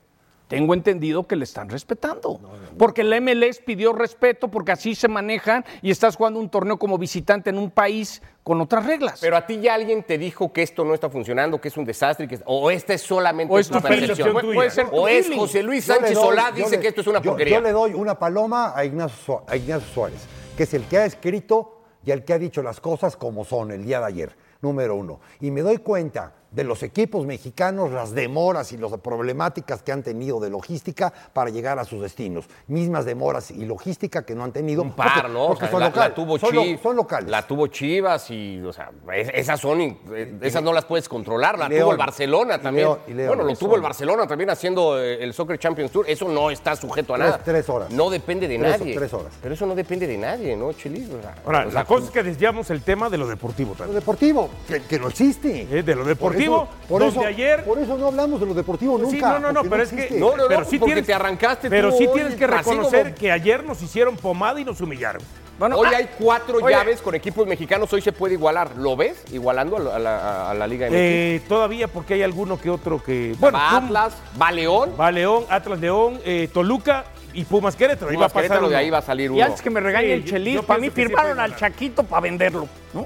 Tengo 0.52 0.74
entendido 0.74 1.26
que 1.26 1.36
le 1.38 1.46
están 1.46 1.70
respetando. 1.70 2.40
Porque 2.78 3.02
el 3.02 3.22
MLS 3.22 3.60
pidió 3.66 3.94
respeto 3.94 4.50
porque 4.50 4.74
así 4.74 4.96
se 4.96 5.08
manejan 5.08 5.64
y 5.82 5.92
estás 5.92 6.18
jugando 6.18 6.40
un 6.40 6.50
torneo 6.50 6.78
como 6.78 6.98
visitante 6.98 7.50
en 7.50 7.58
un 7.58 7.72
país 7.72 8.22
con 8.44 8.60
otras 8.60 8.86
reglas. 8.86 9.20
Pero 9.22 9.38
a 9.38 9.46
ti 9.48 9.62
ya 9.62 9.76
alguien 9.76 10.04
te 10.04 10.18
dijo 10.18 10.52
que 10.52 10.62
esto 10.62 10.84
no 10.84 10.94
está 10.94 11.10
funcionando, 11.10 11.62
que 11.62 11.70
es 11.70 11.78
un 11.78 11.86
desastre, 11.86 12.28
que, 12.28 12.38
o 12.46 12.70
esta 12.70 12.94
es 12.94 13.02
solamente 13.02 13.54
o 13.54 13.60
es 13.60 13.68
tu 13.70 13.76
tu 13.76 13.82
percepción. 13.82 14.08
percepción, 14.10 14.34
puede, 14.34 14.54
puede 14.54 14.70
ser 14.72 14.90
tu 14.90 14.96
O 14.98 15.08
es. 15.08 15.30
José 15.34 15.64
Luis 15.64 15.86
Sánchez 15.86 16.16
doy- 16.16 16.24
Solá 16.26 16.50
yo 16.50 16.56
dice 16.66 16.72
le- 16.76 16.80
que 16.82 16.88
esto 16.90 17.02
es 17.02 17.08
una 17.08 17.22
yo- 17.22 17.32
porquería. 17.32 17.56
Yo 17.58 17.62
le 17.62 17.72
doy 17.72 17.94
una 17.94 18.20
paloma 18.20 18.74
a 18.76 18.84
Ignacio, 18.84 19.44
a 19.48 19.56
Ignacio 19.56 19.88
Suárez, 19.94 20.28
que 20.58 20.64
es 20.64 20.74
el 20.74 20.84
que 20.86 20.98
ha 20.98 21.06
escrito 21.06 21.78
y 22.06 22.12
el 22.12 22.26
que 22.26 22.34
ha 22.34 22.40
dicho 22.40 22.62
las 22.62 22.82
cosas 22.82 23.16
como 23.16 23.46
son 23.46 23.72
el 23.72 23.86
día 23.86 24.00
de 24.00 24.06
ayer, 24.08 24.36
número 24.62 24.96
uno. 24.96 25.22
Y 25.40 25.50
me 25.52 25.62
doy 25.62 25.78
cuenta 25.78 26.34
de 26.52 26.64
los 26.64 26.84
equipos 26.84 27.26
mexicanos, 27.26 27.92
las 27.92 28.12
demoras 28.14 28.72
y 28.74 28.78
las 28.78 28.92
problemáticas 28.98 29.82
que 29.82 29.92
han 29.92 30.04
tenido 30.04 30.40
de 30.40 30.50
logística 30.50 31.14
para 31.34 31.50
llegar 31.50 31.80
a 31.80 31.86
sus 31.86 32.02
destinos. 32.02 32.46
Mismas 32.68 33.06
demoras 33.06 33.52
y 33.52 33.66
logística 33.66 34.24
que 34.26 34.36
no 34.36 34.44
han 34.44 34.52
tenido. 34.52 34.82
Un 34.82 34.92
par, 34.94 35.14
porque- 35.22 35.30
¿no? 35.30 35.48
Porque 35.48 35.54
O 35.66 35.68
sea, 35.68 35.72
son, 35.72 35.80
la, 35.80 35.86
local- 35.88 36.10
la 36.10 36.16
tuvo 36.16 36.38
son 36.38 36.56
lo- 36.56 36.64
Chivas. 36.64 36.82
son 36.82 36.96
locales. 36.98 37.30
La 37.30 37.48
tuvo 37.48 37.68
Chivas 37.68 38.30
y, 38.32 38.62
o 38.62 38.74
sea, 38.74 38.92
es- 39.14 39.30
esas 39.34 39.60
son, 39.60 39.80
eh, 39.82 40.38
esas 40.42 40.62
no 40.62 40.74
las 40.74 40.86
puedes 40.86 41.08
controlar. 41.08 41.58
La 41.58 41.70
León. 41.70 41.84
tuvo 41.84 41.92
el 41.94 41.98
Barcelona 41.98 42.56
Y 42.56 42.60
también. 42.62 42.88
León, 42.88 43.00
y 43.08 43.14
León. 43.14 43.28
bueno, 43.30 43.44
lo 43.44 43.56
tuvo 43.56 43.76
el 43.76 43.82
Barcelona 43.82 44.28
también 44.28 44.50
haciendo 44.50 45.00
eh, 45.00 45.24
el 45.24 45.34
Soccer 45.34 45.58
Champions 45.58 45.92
Tour. 45.92 46.06
Eso 46.10 46.28
no 46.28 46.52
está 46.52 46.76
sujeto 46.76 47.14
a 47.14 47.18
Tres- 47.18 47.30
nada. 47.32 47.42
tres 47.44 47.70
horas. 47.70 47.90
No 47.92 48.10
depende 48.10 48.48
de 48.50 48.58
Tres- 48.60 48.80
nadie. 48.80 48.94
tres 48.96 49.14
horas. 49.14 49.32
Pero 49.42 49.54
eso 49.54 49.66
no 49.66 49.74
depende 49.76 50.06
de 50.06 50.18
nadie, 50.18 50.58
¿no, 50.58 50.74
Chelis? 50.74 51.10
O 51.10 51.22
sea, 51.22 51.36
Ahora, 51.46 51.60
o 51.68 51.72
sea, 51.72 51.74
la 51.82 51.86
cosa 51.86 52.06
es 52.08 52.12
que 52.12 52.24
desviamos 52.24 52.70
el 52.72 52.82
tema 52.84 53.10
de 53.10 53.18
lo 53.18 53.28
deportivo 53.28 53.72
Lo 53.72 53.78
también. 53.78 54.00
deportivo, 54.00 54.50
que, 54.68 54.82
que 54.84 55.00
no 55.00 55.08
existe. 55.08 55.68
Eh, 55.72 55.84
de 55.84 55.96
lo 55.96 56.04
deportivo 56.04 56.41
deportivo, 56.46 56.68
por 56.88 57.02
donde 57.02 57.20
eso, 57.20 57.28
ayer- 57.28 57.64
Por 57.64 57.80
eso 57.80 57.98
no 57.98 58.08
hablamos 58.08 58.40
de 58.40 58.46
lo 58.46 58.54
deportivo 58.54 58.98
Sí, 58.98 59.04
nunca. 59.16 59.30
no, 59.34 59.40
no, 59.40 59.48
no, 59.52 59.54
porque 59.62 59.70
pero 59.70 59.84
es 59.84 59.90
que. 59.92 60.20
No, 60.20 60.32
no, 60.32 60.38
no, 60.38 60.48
pero 60.48 60.66
sí 60.66 60.78
porque 60.80 60.94
tienes, 60.94 61.06
te 61.08 61.14
arrancaste 61.14 61.70
pero 61.70 61.90
tú 61.92 61.98
sí 61.98 62.08
hoy 62.08 62.14
tienes 62.14 62.36
que 62.36 62.48
reconocer 62.48 63.04
como- 63.04 63.16
que 63.16 63.32
ayer 63.32 63.64
nos 63.64 63.82
hicieron 63.82 64.16
pomada 64.18 64.60
y 64.60 64.66
nos 64.66 64.80
humillaron. 64.82 65.22
Bueno, 65.60 65.78
Hoy 65.78 65.90
ah, 65.94 65.98
hay 65.98 66.10
cuatro 66.18 66.58
oye. 66.60 66.74
llaves 66.74 67.02
con 67.02 67.14
equipos 67.14 67.46
mexicanos, 67.46 67.94
hoy 67.94 68.02
se 68.02 68.12
puede 68.12 68.34
igualar. 68.34 68.72
¿Lo 68.78 68.96
ves? 68.96 69.24
Igualando 69.32 69.78
a 69.78 69.80
la, 69.80 69.96
a 69.96 70.00
la- 70.00 70.50
a 70.50 70.54
la 70.56 70.66
Liga 70.66 70.88
MX. 70.88 70.96
Eh, 70.98 71.42
todavía 71.48 71.88
porque 71.88 72.16
hay 72.16 72.24
alguno 72.24 72.60
que 72.60 72.72
otro 72.72 73.04
que. 73.04 73.36
Bueno, 73.38 73.60
va 73.60 73.78
Atlas, 73.78 74.14
va 74.42 74.52
León. 74.52 74.96
va 75.00 75.12
León, 75.12 75.44
Atlas 75.50 75.80
León, 75.80 76.20
eh, 76.26 76.50
Toluca 76.52 77.06
y 77.34 77.44
Pumas 77.46 77.76
Querétaro. 77.76 78.10
Ahí 78.10 78.16
va 78.18 78.26
a 78.26 78.30
Pumas 78.30 78.32
pasar 78.34 78.48
Querétaro, 78.50 78.70
de 78.70 78.76
ahí 78.76 78.90
va 78.90 78.98
a 78.98 79.02
salir 79.04 79.30
uno. 79.30 79.38
y 79.38 79.42
antes 79.44 79.62
que 79.62 79.70
me 79.70 79.80
regañe 79.82 80.08
Sí, 80.08 80.12
el 80.14 80.26
Chelis, 80.26 80.62
para 80.64 80.80
mí 80.80 80.88
sí 80.88 80.92
firmaron 80.96 81.40
al. 81.40 81.56
Chaquito 81.56 82.02
para 82.04 82.22
venderlo, 82.22 82.68
¿no? 82.96 83.06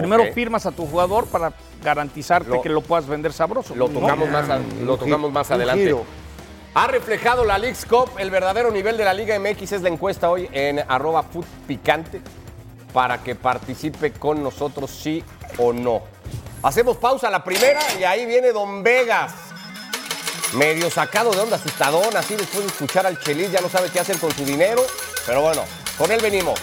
Primero 0.00 0.32
firmas 0.32 0.66
a 0.66 0.70
tu 0.72 0.86
jugador 0.86 1.26
para 1.26 1.52
garantizarte 1.82 2.48
Lo- 2.50 2.62
que 2.62 2.68
lo 2.68 2.80
puedas 2.80 3.06
vender 3.06 3.32
sabroso. 3.32 3.74
Lo 3.74 3.88
¿no? 3.88 4.00
tocamos, 4.00 4.28
más, 4.28 4.48
a- 4.50 4.58
lo 4.58 4.94
Un 4.94 4.98
tocamos 4.98 5.30
gi- 5.30 5.34
más 5.34 5.48
un 5.48 5.54
adelante. 5.54 5.82
giro. 5.84 6.04
Ha 6.74 6.86
reflejado 6.86 7.44
la 7.44 7.58
League's 7.58 7.84
Cup 7.84 8.10
el 8.18 8.30
verdadero 8.30 8.70
nivel 8.70 8.96
de 8.96 9.04
la 9.04 9.12
Liga 9.14 9.34
MX. 9.38 9.72
Es 9.72 9.82
la 9.82 9.88
encuesta 9.88 10.30
hoy 10.30 10.48
en 10.52 10.78
arroba 10.88 11.22
Food 11.24 11.44
Picante 11.66 12.20
para 12.92 13.22
que 13.22 13.34
participe 13.34 14.12
con 14.12 14.42
nosotros 14.42 14.90
sí 14.90 15.22
o 15.58 15.72
no. 15.72 16.02
Hacemos 16.62 16.96
pausa 16.98 17.28
a 17.28 17.30
la 17.30 17.42
primera 17.42 17.80
y 17.98 18.04
ahí 18.04 18.26
viene 18.26 18.52
Don 18.52 18.82
Vegas. 18.82 19.32
Medio 20.54 20.90
sacado 20.90 21.30
de 21.30 21.38
onda, 21.40 21.56
asustadón, 21.56 22.16
así 22.16 22.34
después 22.34 22.64
de 22.64 22.70
escuchar 22.70 23.06
al 23.06 23.18
Chelis, 23.20 23.52
ya 23.52 23.60
no 23.60 23.68
sabe 23.68 23.88
qué 23.88 24.00
hacer 24.00 24.18
con 24.18 24.32
su 24.32 24.44
dinero. 24.44 24.82
Pero 25.26 25.42
bueno, 25.42 25.62
con 25.96 26.10
él 26.10 26.20
venimos. 26.20 26.58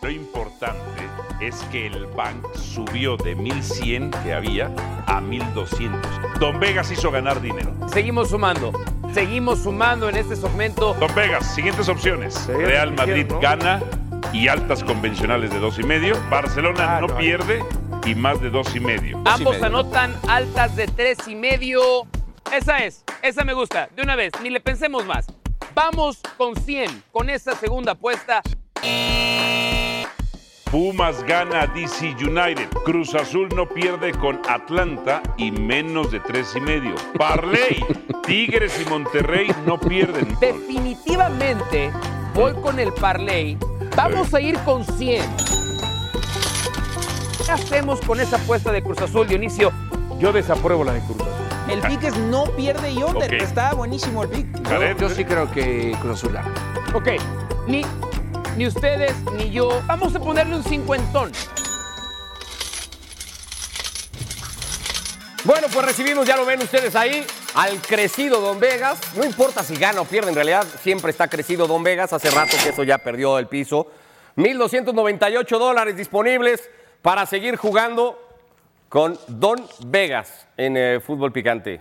Lo 0.00 0.10
importante 0.10 0.80
es 1.40 1.56
que 1.72 1.86
el 1.86 2.06
bank 2.06 2.46
subió 2.54 3.16
de 3.16 3.34
1100 3.34 4.10
que 4.22 4.32
había 4.32 4.70
a 5.06 5.20
1200. 5.20 6.00
Don 6.38 6.60
Vegas 6.60 6.90
hizo 6.92 7.10
ganar 7.10 7.40
dinero. 7.40 7.74
Seguimos 7.92 8.30
sumando. 8.30 8.72
Seguimos 9.12 9.58
sumando 9.60 10.08
en 10.08 10.16
este 10.16 10.36
segmento. 10.36 10.94
Don 10.94 11.12
Vegas, 11.14 11.54
siguientes 11.54 11.88
opciones. 11.88 12.46
Real 12.46 12.92
Madrid 12.92 13.26
gana 13.42 13.82
y 14.32 14.48
altas 14.48 14.84
convencionales 14.84 15.50
de 15.50 15.58
dos 15.58 15.78
y 15.78 15.82
medio. 15.82 16.16
Barcelona 16.30 16.96
Ah, 16.96 17.00
no 17.00 17.16
pierde 17.16 17.64
y 18.06 18.14
más 18.14 18.40
de 18.40 18.50
dos 18.50 18.74
y 18.74 18.80
medio. 18.80 19.20
Ambos 19.24 19.60
anotan 19.62 20.14
altas 20.28 20.76
de 20.76 20.86
tres 20.86 21.18
y 21.26 21.34
medio. 21.34 22.06
Esa 22.52 22.78
es, 22.78 23.04
esa 23.22 23.44
me 23.44 23.52
gusta. 23.52 23.88
De 23.94 24.02
una 24.02 24.16
vez, 24.16 24.32
ni 24.42 24.50
le 24.50 24.60
pensemos 24.60 25.04
más. 25.04 25.26
Vamos 25.74 26.20
con 26.36 26.56
100 26.56 27.04
con 27.12 27.28
esta 27.30 27.54
segunda 27.54 27.92
apuesta. 27.92 28.42
Pumas 30.70 31.22
gana 31.24 31.62
a 31.62 31.66
DC 31.66 32.14
United. 32.20 32.68
Cruz 32.84 33.14
Azul 33.14 33.48
no 33.56 33.66
pierde 33.66 34.12
con 34.12 34.40
Atlanta 34.48 35.22
y 35.38 35.50
menos 35.50 36.10
de 36.10 36.20
tres 36.20 36.54
y 36.56 36.60
medio. 36.60 36.94
Parley. 37.16 37.82
Tigres 38.26 38.78
y 38.84 38.88
Monterrey 38.90 39.50
no 39.66 39.80
pierden. 39.80 40.36
Definitivamente 40.40 41.90
voy 42.34 42.52
con 42.60 42.78
el 42.78 42.92
parlay. 42.92 43.56
Vamos 43.98 44.32
a 44.32 44.40
ir 44.40 44.56
con 44.60 44.84
100. 44.84 45.24
¿Qué 47.44 47.50
hacemos 47.50 48.00
con 48.00 48.20
esa 48.20 48.36
apuesta 48.36 48.70
de 48.70 48.80
Cruz 48.80 49.00
Azul, 49.00 49.26
Dionisio? 49.26 49.72
Yo 50.20 50.32
desapruebo 50.32 50.84
la 50.84 50.92
de 50.92 51.00
Cruz 51.00 51.16
Azul. 51.20 51.32
El 51.68 51.80
pick 51.80 52.04
es 52.04 52.16
no 52.16 52.44
pierde 52.44 52.92
y 52.92 53.02
under. 53.02 53.34
Está 53.34 53.74
buenísimo 53.74 54.22
el 54.22 54.28
pick. 54.28 54.68
Jared, 54.68 54.96
Yo 54.98 55.08
sí 55.08 55.24
creo 55.24 55.50
que 55.50 55.96
Cruz 56.00 56.18
Azul 56.20 56.32
gana. 56.32 56.48
Ok, 56.94 57.08
ni, 57.66 57.82
ni 58.56 58.68
ustedes 58.68 59.16
ni 59.36 59.50
yo. 59.50 59.82
Vamos 59.88 60.14
a 60.14 60.20
ponerle 60.20 60.54
un 60.54 60.62
cincuentón. 60.62 61.32
Bueno, 65.42 65.66
pues 65.72 65.86
recibimos, 65.86 66.24
ya 66.24 66.36
lo 66.36 66.46
ven 66.46 66.62
ustedes 66.62 66.94
ahí, 66.94 67.26
al 67.58 67.80
crecido 67.82 68.40
Don 68.40 68.60
Vegas. 68.60 69.00
No 69.16 69.24
importa 69.24 69.64
si 69.64 69.74
gana 69.74 70.00
o 70.00 70.04
pierde, 70.04 70.28
en 70.30 70.36
realidad 70.36 70.64
siempre 70.80 71.10
está 71.10 71.26
crecido 71.28 71.66
Don 71.66 71.82
Vegas. 71.82 72.12
Hace 72.12 72.30
rato 72.30 72.56
que 72.62 72.68
eso 72.68 72.84
ya 72.84 72.98
perdió 72.98 73.36
el 73.38 73.48
piso. 73.48 73.88
1.298 74.36 75.58
dólares 75.58 75.96
disponibles 75.96 76.70
para 77.02 77.26
seguir 77.26 77.56
jugando 77.56 78.16
con 78.88 79.18
Don 79.26 79.66
Vegas 79.86 80.46
en 80.56 80.76
eh, 80.76 81.00
fútbol 81.04 81.32
picante. 81.32 81.80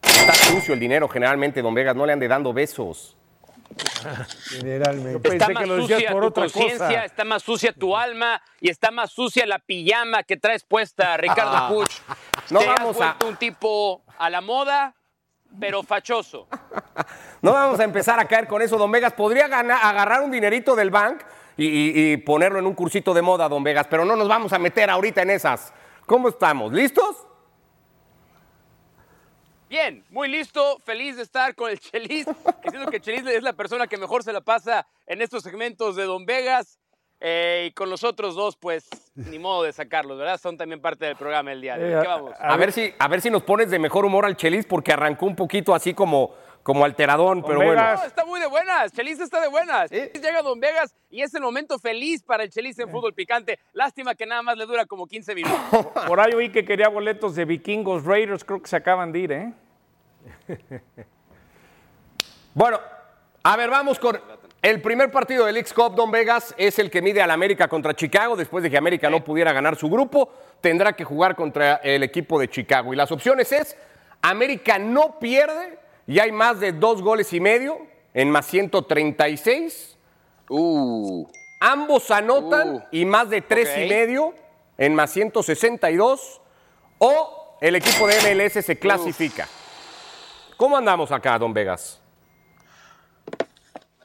Está 0.00 0.32
sucio 0.34 0.72
el 0.74 0.80
dinero 0.80 1.08
generalmente, 1.08 1.60
Don 1.60 1.74
Vegas. 1.74 1.94
No 1.94 2.06
le 2.06 2.14
ande 2.14 2.26
dando 2.26 2.52
besos. 2.54 3.14
Generalmente. 4.50 5.20
Pensé 5.20 5.36
Está 5.36 5.46
que 5.48 5.52
más 5.54 5.68
lo 5.68 5.76
decías 5.76 5.98
sucia 6.00 6.10
por 6.12 6.24
tu 6.32 6.40
conciencia, 6.40 7.04
está 7.04 7.24
más 7.24 7.42
sucia 7.42 7.72
tu 7.74 7.94
alma 7.94 8.40
y 8.60 8.70
está 8.70 8.90
más 8.90 9.10
sucia 9.12 9.44
la 9.46 9.58
pijama 9.58 10.22
que 10.22 10.38
traes 10.38 10.64
puesta, 10.64 11.16
Ricardo 11.18 11.52
Ah. 11.54 11.68
Puch. 11.68 11.90
No 12.50 12.60
Te 12.60 12.68
has 12.68 12.74
vamos 12.78 13.00
a- 13.00 13.16
un 13.26 13.36
tipo 13.36 14.02
a 14.18 14.30
la 14.30 14.40
moda, 14.40 14.94
pero 15.58 15.82
fachoso. 15.82 16.46
No 17.40 17.52
vamos 17.52 17.78
a 17.78 17.84
empezar 17.84 18.18
a 18.18 18.24
caer 18.26 18.48
con 18.48 18.60
eso, 18.62 18.76
Don 18.76 18.90
Vegas. 18.90 19.12
Podría 19.12 19.46
ganar, 19.46 19.78
agarrar 19.80 20.22
un 20.22 20.30
dinerito 20.32 20.74
del 20.74 20.90
bank 20.90 21.20
y, 21.56 21.66
y- 21.66 22.12
y 22.12 22.16
ponerlo 22.16 22.58
en 22.58 22.66
un 22.66 22.74
cursito 22.74 23.14
de 23.14 23.22
moda, 23.22 23.48
Don 23.48 23.62
Vegas, 23.62 23.86
pero 23.88 24.04
no 24.04 24.16
nos 24.16 24.26
vamos 24.26 24.52
a 24.52 24.58
meter 24.58 24.90
ahorita 24.90 25.22
en 25.22 25.30
esas. 25.30 25.72
¿Cómo 26.06 26.28
estamos? 26.30 26.72
¿Listos? 26.72 27.16
Bien, 29.68 30.04
muy 30.10 30.28
listo, 30.28 30.78
feliz 30.84 31.16
de 31.16 31.22
estar 31.22 31.54
con 31.54 31.70
el 31.70 31.78
Chelis, 31.78 32.26
que 32.62 32.70
siento 32.70 32.90
que 32.90 32.96
el 32.96 33.02
Chelis 33.02 33.26
es 33.26 33.42
la 33.42 33.52
persona 33.52 33.86
que 33.86 33.98
mejor 33.98 34.24
se 34.24 34.32
la 34.32 34.40
pasa 34.40 34.86
en 35.06 35.20
estos 35.22 35.42
segmentos 35.42 35.94
de 35.94 36.04
Don 36.04 36.24
Vegas. 36.24 36.78
Eh, 37.20 37.66
y 37.68 37.72
con 37.72 37.90
los 37.90 38.04
otros 38.04 38.36
dos, 38.36 38.56
pues, 38.56 38.88
ni 39.14 39.38
modo 39.38 39.64
de 39.64 39.72
sacarlos, 39.72 40.18
¿verdad? 40.18 40.38
Son 40.40 40.56
también 40.56 40.80
parte 40.80 41.04
del 41.06 41.16
programa 41.16 41.52
el 41.52 41.60
día 41.60 41.76
de 41.76 41.84
hoy. 41.84 41.92
Eh, 41.92 41.98
¿Qué 42.02 42.08
vamos? 42.08 42.32
A, 42.38 42.56
ver 42.56 42.72
si, 42.72 42.94
a 42.98 43.08
ver 43.08 43.20
si 43.20 43.30
nos 43.30 43.42
pones 43.42 43.70
de 43.70 43.78
mejor 43.78 44.04
humor 44.04 44.24
al 44.24 44.36
Chelis 44.36 44.66
porque 44.66 44.92
arrancó 44.92 45.26
un 45.26 45.34
poquito 45.34 45.74
así 45.74 45.94
como, 45.94 46.34
como 46.62 46.84
alteradón, 46.84 47.42
pero 47.42 47.56
bueno. 47.56 47.82
No, 47.82 48.04
está 48.04 48.24
muy 48.24 48.38
de 48.38 48.46
buenas, 48.46 48.92
Chelis 48.92 49.18
está 49.18 49.40
de 49.40 49.48
buenas. 49.48 49.90
Llega 49.90 50.42
Don 50.42 50.60
Vegas 50.60 50.94
y 51.10 51.22
es 51.22 51.34
el 51.34 51.42
momento 51.42 51.78
feliz 51.78 52.22
para 52.22 52.44
el 52.44 52.50
Chelis 52.50 52.78
en 52.78 52.88
fútbol 52.88 53.14
picante. 53.14 53.58
Lástima 53.72 54.14
que 54.14 54.24
nada 54.24 54.42
más 54.42 54.56
le 54.56 54.66
dura 54.66 54.86
como 54.86 55.06
15 55.06 55.34
minutos. 55.34 55.58
Por 56.06 56.20
ahí 56.20 56.32
oí 56.34 56.50
que 56.50 56.64
quería 56.64 56.88
boletos 56.88 57.34
de 57.34 57.44
Vikingos 57.44 58.04
Raiders, 58.04 58.44
creo 58.44 58.62
que 58.62 58.68
se 58.68 58.76
acaban 58.76 59.10
de 59.10 59.18
ir, 59.18 59.32
¿eh? 59.32 59.52
Bueno, 62.54 62.80
a 63.42 63.56
ver, 63.56 63.70
vamos 63.70 63.98
con 63.98 64.20
el 64.60 64.82
primer 64.82 65.12
partido 65.12 65.46
del 65.46 65.56
X 65.58 65.72
Cup, 65.72 65.94
Don 65.94 66.10
Vegas, 66.10 66.52
es 66.58 66.78
el 66.80 66.90
que 66.90 67.00
mide 67.00 67.22
al 67.22 67.30
América 67.30 67.68
contra 67.68 67.94
Chicago. 67.94 68.34
Después 68.34 68.64
de 68.64 68.70
que 68.70 68.76
América 68.76 69.08
no 69.08 69.22
pudiera 69.22 69.52
ganar 69.52 69.76
su 69.76 69.88
grupo, 69.88 70.30
tendrá 70.60 70.94
que 70.94 71.04
jugar 71.04 71.36
contra 71.36 71.76
el 71.76 72.02
equipo 72.02 72.40
de 72.40 72.48
Chicago. 72.48 72.92
Y 72.92 72.96
las 72.96 73.12
opciones 73.12 73.52
es, 73.52 73.76
América 74.20 74.78
no 74.78 75.18
pierde 75.20 75.78
y 76.08 76.18
hay 76.18 76.32
más 76.32 76.58
de 76.58 76.72
dos 76.72 77.02
goles 77.02 77.32
y 77.32 77.40
medio 77.40 77.78
en 78.14 78.30
más 78.30 78.46
136. 78.46 79.96
Ambos 81.60 82.10
anotan 82.10 82.76
Uh. 82.76 82.82
y 82.90 83.04
más 83.04 83.30
de 83.30 83.42
tres 83.42 83.70
y 83.76 83.88
medio 83.88 84.34
en 84.76 84.94
más 84.94 85.10
162. 85.12 86.40
O 86.98 87.58
el 87.60 87.76
equipo 87.76 88.08
de 88.08 88.16
MLS 88.34 88.64
se 88.64 88.76
clasifica. 88.76 89.46
¿Cómo 90.56 90.76
andamos 90.76 91.12
acá, 91.12 91.38
Don 91.38 91.54
Vegas? 91.54 92.00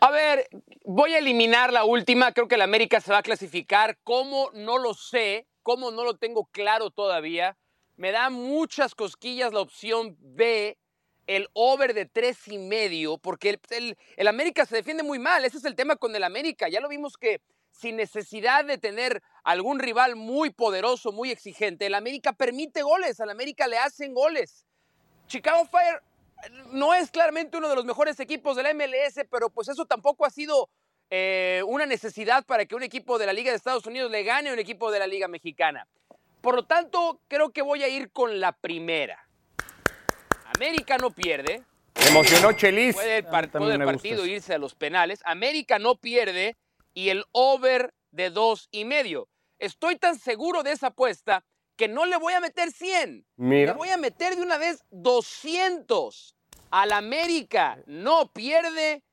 A 0.03 0.11
ver, 0.11 0.49
voy 0.83 1.13
a 1.13 1.19
eliminar 1.19 1.71
la 1.71 1.85
última. 1.85 2.33
Creo 2.33 2.49
que 2.49 2.55
el 2.55 2.61
América 2.61 2.99
se 2.99 3.13
va 3.13 3.19
a 3.19 3.23
clasificar. 3.23 3.97
¿Cómo? 4.03 4.49
No 4.53 4.77
lo 4.77 4.93
sé. 4.93 5.47
¿Cómo? 5.61 5.91
No 5.91 6.03
lo 6.03 6.17
tengo 6.17 6.43
claro 6.47 6.91
todavía. 6.91 7.55
Me 7.95 8.11
da 8.11 8.29
muchas 8.29 8.95
cosquillas 8.95 9.53
la 9.53 9.61
opción 9.61 10.17
B, 10.19 10.77
el 11.25 11.47
over 11.53 11.93
de 11.93 12.05
tres 12.05 12.49
y 12.49 12.57
medio, 12.57 13.17
porque 13.17 13.61
el- 13.69 13.97
el 14.17 14.27
América 14.27 14.65
se 14.65 14.75
defiende 14.75 15.03
muy 15.03 15.19
mal. 15.19 15.45
Ese 15.45 15.59
es 15.59 15.63
el 15.63 15.73
tema 15.73 15.95
con 15.95 16.13
el 16.13 16.25
América. 16.25 16.67
Ya 16.67 16.81
lo 16.81 16.89
vimos 16.89 17.15
que 17.15 17.39
sin 17.71 17.95
necesidad 17.95 18.65
de 18.65 18.77
tener 18.77 19.23
algún 19.45 19.79
rival 19.79 20.17
muy 20.17 20.49
poderoso, 20.49 21.13
muy 21.13 21.31
exigente, 21.31 21.85
el 21.85 21.95
América 21.95 22.33
permite 22.33 22.81
goles. 22.81 23.21
Al 23.21 23.29
América 23.29 23.67
le 23.67 23.77
hacen 23.77 24.13
goles. 24.13 24.65
Chicago 25.27 25.63
Fire 25.63 26.01
no 26.71 26.93
es 26.93 27.11
claramente 27.11 27.57
uno 27.57 27.69
de 27.69 27.75
los 27.75 27.85
mejores 27.85 28.19
equipos 28.19 28.55
de 28.55 28.63
la 28.63 28.73
MLS, 28.73 29.25
pero 29.29 29.49
pues 29.49 29.67
eso 29.67 29.85
tampoco 29.85 30.25
ha 30.25 30.29
sido 30.29 30.69
eh, 31.09 31.61
una 31.67 31.85
necesidad 31.85 32.45
para 32.45 32.65
que 32.65 32.75
un 32.75 32.83
equipo 32.83 33.17
de 33.19 33.25
la 33.25 33.33
Liga 33.33 33.51
de 33.51 33.57
Estados 33.57 33.85
Unidos 33.85 34.09
le 34.11 34.23
gane 34.23 34.49
a 34.49 34.53
un 34.53 34.59
equipo 34.59 34.91
de 34.91 34.99
la 34.99 35.07
Liga 35.07 35.27
Mexicana. 35.27 35.87
Por 36.41 36.55
lo 36.55 36.65
tanto, 36.65 37.19
creo 37.27 37.51
que 37.51 37.61
voy 37.61 37.83
a 37.83 37.87
ir 37.87 38.11
con 38.11 38.39
la 38.39 38.51
primera. 38.51 39.27
América 40.55 40.97
no 40.97 41.11
pierde. 41.11 41.63
Me 41.95 42.07
emocionó 42.07 42.51
Chelis. 42.51 42.95
Puede 42.95 43.17
el, 43.17 43.25
par- 43.25 43.47
también 43.49 43.75
puede 43.79 43.89
el 43.89 43.95
partido 43.95 44.25
irse 44.25 44.53
a 44.53 44.57
los 44.57 44.75
penales. 44.75 45.21
América 45.25 45.79
no 45.79 45.95
pierde 45.95 46.57
y 46.93 47.09
el 47.09 47.23
over 47.31 47.93
de 48.11 48.29
dos 48.29 48.67
y 48.71 48.85
medio. 48.85 49.27
Estoy 49.59 49.95
tan 49.95 50.17
seguro 50.19 50.63
de 50.63 50.71
esa 50.73 50.87
apuesta 50.87 51.43
que 51.75 51.87
no 51.87 52.05
le 52.05 52.17
voy 52.17 52.33
a 52.33 52.39
meter 52.39 52.71
100. 52.71 53.25
Mira. 53.37 53.73
Le 53.73 53.77
voy 53.77 53.89
a 53.89 53.97
meter 53.97 54.35
de 54.35 54.41
una 54.41 54.57
vez 54.57 54.83
200. 54.91 56.35
Al 56.71 56.91
América 56.91 57.79
no 57.85 58.31
pierde 58.31 59.03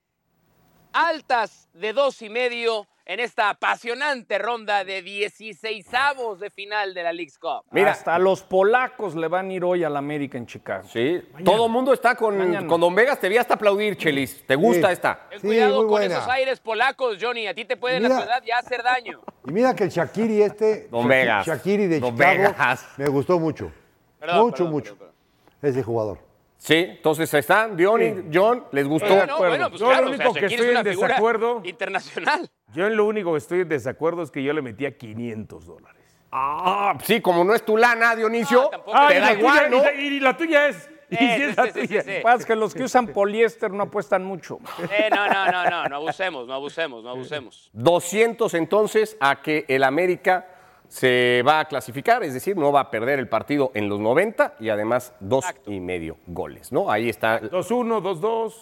altas 0.92 1.68
de 1.72 1.92
dos 1.92 2.22
y 2.22 2.28
medio 2.28 2.88
en 3.10 3.18
esta 3.18 3.50
apasionante 3.50 4.38
ronda 4.38 4.84
de 4.84 5.02
16 5.02 5.92
avos 5.94 6.38
de 6.38 6.48
final 6.48 6.94
de 6.94 7.02
la 7.02 7.12
League's 7.12 7.40
Cup. 7.40 7.64
Mira. 7.72 7.90
Hasta 7.90 8.16
los 8.20 8.44
polacos 8.44 9.16
le 9.16 9.26
van 9.26 9.50
a 9.50 9.52
ir 9.52 9.64
hoy 9.64 9.82
al 9.82 9.96
América 9.96 10.38
en 10.38 10.46
Chicago. 10.46 10.86
Sí, 10.88 11.20
todo 11.44 11.66
el 11.66 11.72
mundo 11.72 11.92
está 11.92 12.14
con, 12.14 12.38
Mañana. 12.38 12.68
con 12.68 12.80
Don 12.80 12.94
Vegas. 12.94 13.18
Te 13.18 13.28
vi 13.28 13.36
hasta 13.36 13.54
aplaudir, 13.54 13.96
Chelis. 13.96 14.46
¿Te 14.46 14.54
gusta 14.54 14.86
Sí. 14.86 14.92
esta? 14.92 15.26
Ten 15.28 15.40
Sí, 15.40 15.46
cuidado 15.48 15.78
con 15.78 15.88
buena. 15.88 16.14
esos 16.18 16.28
aires 16.28 16.60
polacos, 16.60 17.18
Johnny. 17.20 17.48
A 17.48 17.54
ti 17.54 17.64
te 17.64 17.76
pueden 17.76 18.04
a 18.06 18.08
Mira. 18.08 18.20
tu 18.20 18.26
edad 18.28 18.42
ya 18.46 18.58
hacer 18.58 18.80
daño. 18.84 19.20
Y 19.44 19.50
mira 19.52 19.74
que 19.74 19.82
el 19.84 19.90
Shakiri 19.90 20.42
este, 20.42 20.86
Don 20.88 21.08
Vegas. 21.08 21.44
Shakiri 21.46 21.88
de 21.88 21.98
Don 21.98 22.12
Chicago, 22.14 22.38
Vegas. 22.52 22.86
me 22.96 23.08
gustó 23.08 23.40
mucho. 23.40 23.72
Perdón, 24.20 24.38
mucho, 24.44 24.54
perdón, 24.56 24.70
mucho. 24.72 24.96
perdón, 24.96 25.14
Ese 25.62 25.82
jugador. 25.82 26.18
Sí, 26.62 26.74
entonces 26.74 27.32
están. 27.32 27.74
Diony, 27.74 28.28
John, 28.32 28.66
¿les 28.72 28.86
gustó? 28.86 29.08
Bueno, 29.14 29.38
bueno, 29.38 29.70
pues 29.70 29.80
Yo 29.80 29.86
claro, 29.88 30.02
lo 30.04 30.10
o 30.10 30.14
único 30.14 30.32
sea, 30.34 30.40
que 30.40 30.46
estoy 30.54 30.68
es 30.68 30.76
en 30.76 30.84
desacuerdo- 30.84 31.62
internacional. 31.64 32.50
Yo 32.74 32.86
en 32.86 32.96
lo 32.96 33.06
único 33.06 33.32
que 33.32 33.38
estoy 33.38 33.60
en 33.60 33.68
desacuerdo 33.70 34.22
es 34.22 34.30
que 34.30 34.42
yo 34.42 34.52
le 34.52 34.60
metía 34.60 34.96
500 34.96 35.64
dólares. 35.64 36.02
Ah, 36.30 36.98
sí, 37.02 37.20
como 37.22 37.44
no 37.44 37.54
es 37.54 37.64
tu 37.64 37.78
lana, 37.78 38.14
Dionisio, 38.14 38.62
No, 38.64 38.68
tampoco. 38.68 38.92
te 38.92 38.98
Ah, 38.98 39.08
y 39.10 39.20
da 39.20 39.26
la 39.26 39.32
igual, 39.38 39.58
tuya- 39.58 39.68
¿no? 39.70 39.78
y 39.78 40.10
la- 40.10 40.14
Y 40.16 40.20
la 40.20 40.36
tuya 40.36 40.68
es. 40.68 40.90
Y 41.08 41.14
Eh, 41.14 41.18
si 41.18 41.42
es 41.42 41.50
sí, 41.50 41.54
la 41.56 41.64
sí, 41.64 41.70
sí, 41.80 41.88
tuya. 41.88 42.02
sí. 42.02 42.10
Pasa 42.22 42.46
que 42.46 42.54
los 42.54 42.74
que 42.74 42.82
usan 42.84 43.06
poliéster 43.08 43.70
no 43.72 43.84
apuestan 43.84 44.22
mucho. 44.22 44.58
Eh, 44.92 45.08
no, 45.10 45.26
no, 45.28 45.46
no, 45.50 45.64
no, 45.68 45.88
no 45.88 45.96
abusemos, 45.96 46.46
no 46.46 46.52
abusemos, 46.54 47.02
no 47.02 47.10
abusemos. 47.10 47.70
200 47.72 48.52
entonces 48.54 49.16
a 49.18 49.40
que 49.42 49.64
el 49.66 49.82
América 49.82 50.46
se 50.90 51.44
va 51.46 51.60
a 51.60 51.64
clasificar, 51.66 52.24
es 52.24 52.34
decir, 52.34 52.56
no 52.56 52.72
va 52.72 52.80
a 52.80 52.90
perder 52.90 53.20
el 53.20 53.28
partido 53.28 53.70
en 53.74 53.88
los 53.88 54.00
90 54.00 54.56
y 54.58 54.70
además 54.70 55.14
dos 55.20 55.44
y 55.66 55.78
medio 55.78 56.16
goles, 56.26 56.72
¿no? 56.72 56.90
Ahí 56.90 57.08
está, 57.08 57.40
2-1, 57.40 58.02
2-2. 58.02 58.54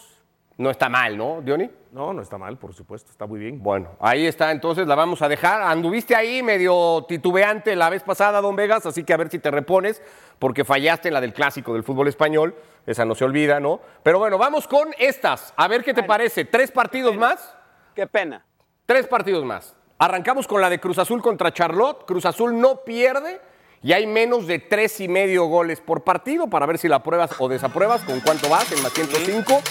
no 0.57 0.69
está 0.69 0.89
mal, 0.89 1.17
¿no, 1.17 1.41
Diony? 1.41 1.71
No, 1.91 2.13
no 2.13 2.21
está 2.21 2.37
mal, 2.37 2.55
por 2.57 2.75
supuesto, 2.75 3.09
está 3.09 3.25
muy 3.25 3.39
bien. 3.39 3.63
Bueno, 3.63 3.89
ahí 3.99 4.27
está, 4.27 4.51
entonces 4.51 4.85
la 4.85 4.93
vamos 4.93 5.23
a 5.23 5.27
dejar. 5.27 5.63
Anduviste 5.63 6.15
ahí 6.15 6.43
medio 6.43 7.03
titubeante 7.07 7.75
la 7.75 7.89
vez 7.89 8.03
pasada, 8.03 8.41
don 8.41 8.55
Vegas, 8.55 8.85
así 8.85 9.03
que 9.03 9.13
a 9.13 9.17
ver 9.17 9.31
si 9.31 9.39
te 9.39 9.49
repones, 9.49 10.03
porque 10.37 10.63
fallaste 10.63 11.07
en 11.07 11.15
la 11.15 11.21
del 11.21 11.33
clásico 11.33 11.73
del 11.73 11.83
fútbol 11.83 12.09
español. 12.09 12.53
Esa 12.85 13.05
no 13.05 13.15
se 13.15 13.25
olvida, 13.25 13.59
¿no? 13.59 13.81
Pero 14.03 14.19
bueno, 14.19 14.37
vamos 14.37 14.67
con 14.67 14.89
estas. 14.99 15.51
A 15.57 15.67
ver 15.67 15.83
qué 15.83 15.95
te 15.95 16.03
parece. 16.03 16.45
¿Tres 16.45 16.71
partidos 16.71 17.17
más? 17.17 17.55
Qué 17.95 18.05
pena. 18.05 18.45
Tres 18.85 19.07
partidos 19.07 19.43
más. 19.43 19.75
Arrancamos 20.01 20.47
con 20.47 20.61
la 20.61 20.69
de 20.69 20.79
Cruz 20.79 20.97
Azul 20.97 21.21
contra 21.21 21.51
Charlotte. 21.51 22.05
Cruz 22.05 22.25
Azul 22.25 22.57
no 22.57 22.85
pierde 22.85 23.41
y 23.83 23.91
hay 23.91 24.07
menos 24.07 24.47
de 24.47 24.59
tres 24.59 25.01
y 25.01 25.09
medio 25.09 25.43
goles 25.47 25.81
por 25.81 26.05
partido 26.05 26.47
para 26.47 26.65
ver 26.65 26.77
si 26.77 26.87
la 26.87 27.03
pruebas 27.03 27.31
o 27.37 27.49
desapruebas. 27.49 28.01
¿Con 28.03 28.21
cuánto 28.21 28.47
vas? 28.47 28.71
En 28.71 28.81
más 28.81 28.93
105. 28.93 29.61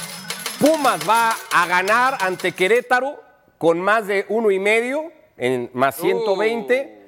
Pumas 0.60 1.08
va 1.08 1.34
a 1.50 1.66
ganar 1.66 2.18
ante 2.20 2.52
Querétaro 2.52 3.18
con 3.56 3.80
más 3.80 4.06
de 4.06 4.26
uno 4.28 4.50
y 4.50 4.58
medio 4.58 5.10
en 5.38 5.70
más 5.72 5.96
120. 5.96 6.98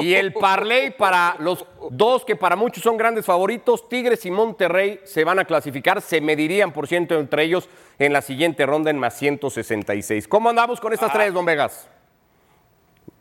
Y 0.00 0.14
el 0.14 0.32
parlay 0.32 0.92
para 0.92 1.34
los 1.40 1.66
dos 1.90 2.24
que 2.24 2.36
para 2.36 2.54
muchos 2.54 2.84
son 2.84 2.96
grandes 2.96 3.26
favoritos, 3.26 3.88
Tigres 3.88 4.24
y 4.26 4.30
Monterrey, 4.30 5.00
se 5.02 5.24
van 5.24 5.40
a 5.40 5.44
clasificar, 5.44 6.00
se 6.00 6.20
medirían 6.20 6.72
por 6.72 6.86
ciento 6.86 7.18
entre 7.18 7.42
ellos 7.42 7.68
en 7.98 8.12
la 8.12 8.22
siguiente 8.22 8.64
ronda 8.64 8.90
en 8.90 8.98
más 8.98 9.18
166. 9.18 10.28
¿Cómo 10.28 10.48
andamos 10.48 10.80
con 10.80 10.92
estas 10.92 11.12
tres, 11.12 11.34
don 11.34 11.44
Vegas? 11.44 11.88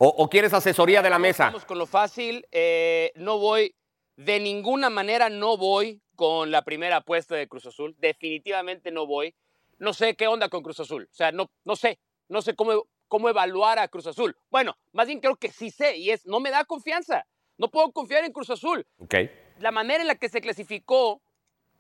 ¿O, 0.06 0.08
o 0.08 0.30
quieres 0.30 0.54
asesoría 0.54 1.02
de 1.02 1.10
la 1.10 1.18
mesa? 1.18 1.46
Vamos 1.46 1.64
con 1.64 1.78
lo 1.78 1.86
fácil. 1.86 2.46
eh, 2.52 3.14
no 3.16 3.40
voy, 3.40 3.74
de 4.18 4.42
ninguna 4.42 4.90
manera 4.90 5.30
no 5.30 5.56
voy 5.56 6.02
con 6.18 6.52
la 6.52 6.62
primera 6.64 6.98
apuesta 6.98 7.36
de 7.36 7.48
Cruz 7.48 7.66
Azul. 7.68 7.96
Definitivamente 8.00 8.92
no 8.92 9.08
voy. 9.08 9.34
No 9.80 9.94
sé 9.94 10.18
qué 10.18 10.28
onda 10.28 10.50
con 10.50 10.62
Cruz 10.62 10.82
Azul. 10.82 11.08
O 11.10 11.16
sea, 11.16 11.32
no, 11.32 11.50
no 11.64 11.78
sé. 11.78 12.00
No 12.28 12.42
sé 12.42 12.54
cómo, 12.54 12.86
cómo 13.08 13.30
evaluar 13.30 13.80
a 13.80 13.88
Cruz 13.88 14.06
Azul. 14.06 14.36
Bueno, 14.52 14.76
más 14.92 15.08
bien 15.08 15.22
creo 15.22 15.38
que 15.38 15.50
sí 15.54 15.70
sé 15.72 15.96
y 15.96 16.10
es, 16.10 16.26
no 16.26 16.42
me 16.42 16.52
da 16.52 16.66
confianza. 16.66 17.26
No 17.58 17.70
puedo 17.70 17.90
confiar 17.94 18.26
en 18.26 18.34
Cruz 18.34 18.50
Azul. 18.50 18.86
Ok. 18.98 19.16
La 19.60 19.72
manera 19.72 20.02
en 20.02 20.08
la 20.08 20.16
que 20.16 20.28
se 20.28 20.42
clasificó 20.42 21.22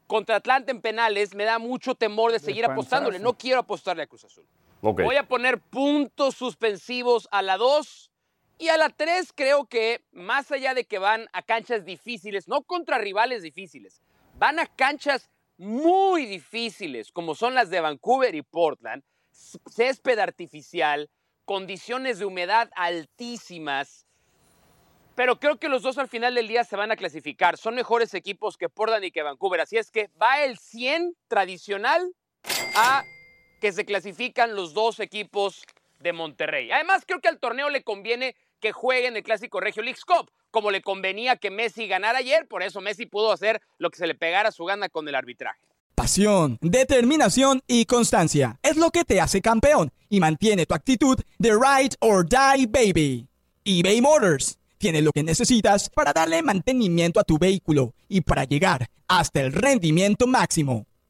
contra 0.07 0.37
Atlanta 0.37 0.71
en 0.71 0.79
penales 0.79 1.35
me 1.35 1.43
da 1.43 1.59
mucho 1.59 1.93
temor 1.95 2.31
de 2.31 2.39
seguir 2.39 2.63
apostándole. 2.63 3.19
No 3.19 3.37
quiero 3.37 3.59
apostarle 3.59 4.03
a 4.03 4.07
Cruz 4.07 4.23
Azul. 4.23 4.47
ok. 4.81 5.01
Voy 5.01 5.17
a 5.17 5.27
poner 5.27 5.59
puntos 5.59 6.35
suspensivos 6.35 7.27
a 7.29 7.41
la 7.41 7.57
2 7.57 8.11
y 8.57 8.69
a 8.69 8.77
la 8.77 8.89
3 8.89 9.33
creo 9.33 9.65
que 9.65 10.01
más 10.11 10.51
allá 10.51 10.73
de 10.73 10.85
que 10.85 10.99
van 10.99 11.27
a 11.33 11.41
canchas 11.41 11.85
difíciles, 11.85 12.47
no 12.47 12.63
contra 12.63 12.97
rivales 12.97 13.43
difíciles, 13.43 14.01
van 14.37 14.59
a 14.59 14.65
canchas 14.65 15.29
muy 15.57 16.25
difíciles 16.25 17.11
como 17.11 17.35
son 17.35 17.55
las 17.55 17.69
de 17.69 17.81
Vancouver 17.81 18.33
y 18.35 18.41
Portland, 18.41 19.03
césped 19.31 20.19
artificial, 20.19 21.09
condiciones 21.45 22.19
de 22.19 22.25
humedad 22.25 22.69
altísimas. 22.75 24.05
Pero 25.15 25.39
creo 25.39 25.57
que 25.59 25.69
los 25.69 25.83
dos 25.83 25.99
al 25.99 26.07
final 26.07 26.33
del 26.33 26.47
día 26.47 26.63
se 26.63 26.75
van 26.75 26.91
a 26.91 26.95
clasificar. 26.95 27.57
Son 27.57 27.75
mejores 27.75 28.15
equipos 28.15 28.57
que 28.57 28.67
Portland 28.67 29.05
y 29.05 29.11
que 29.11 29.21
Vancouver. 29.21 29.61
Así 29.61 29.77
es 29.77 29.91
que 29.91 30.09
va 30.19 30.43
el 30.43 30.57
100 30.57 31.15
tradicional 31.27 32.11
a 32.75 33.03
que 33.61 33.71
se 33.71 33.85
clasifican 33.85 34.55
los 34.55 34.73
dos 34.73 34.99
equipos 34.99 35.63
de 36.03 36.13
Monterrey. 36.13 36.69
Además, 36.71 37.03
creo 37.07 37.19
que 37.19 37.29
al 37.29 37.39
torneo 37.39 37.69
le 37.69 37.83
conviene 37.83 38.35
que 38.59 38.71
jueguen 38.71 39.15
el 39.15 39.23
clásico 39.23 39.59
Regio 39.59 39.81
Leagues 39.81 40.05
Cup, 40.05 40.29
como 40.51 40.69
le 40.69 40.81
convenía 40.81 41.37
que 41.37 41.49
Messi 41.49 41.87
ganara 41.87 42.19
ayer, 42.19 42.47
por 42.47 42.61
eso 42.61 42.79
Messi 42.81 43.07
pudo 43.07 43.31
hacer 43.31 43.61
lo 43.79 43.89
que 43.89 43.97
se 43.97 44.07
le 44.07 44.15
pegara 44.15 44.49
a 44.49 44.51
su 44.51 44.65
gana 44.65 44.89
con 44.89 45.07
el 45.07 45.15
arbitraje. 45.15 45.59
Pasión, 45.95 46.57
determinación 46.61 47.61
y 47.67 47.85
constancia 47.85 48.59
es 48.61 48.77
lo 48.77 48.89
que 48.91 49.03
te 49.03 49.21
hace 49.21 49.41
campeón 49.41 49.91
y 50.09 50.19
mantiene 50.19 50.65
tu 50.65 50.73
actitud 50.73 51.19
de 51.39 51.51
ride 51.51 51.95
or 51.99 52.27
die 52.27 52.67
baby. 52.67 53.27
eBay 53.63 54.01
Motors 54.01 54.59
tiene 54.77 55.01
lo 55.01 55.11
que 55.11 55.23
necesitas 55.23 55.89
para 55.89 56.11
darle 56.11 56.41
mantenimiento 56.41 57.19
a 57.19 57.23
tu 57.23 57.37
vehículo 57.37 57.93
y 58.09 58.21
para 58.21 58.43
llegar 58.43 58.89
hasta 59.07 59.41
el 59.41 59.53
rendimiento 59.53 60.27
máximo. 60.27 60.85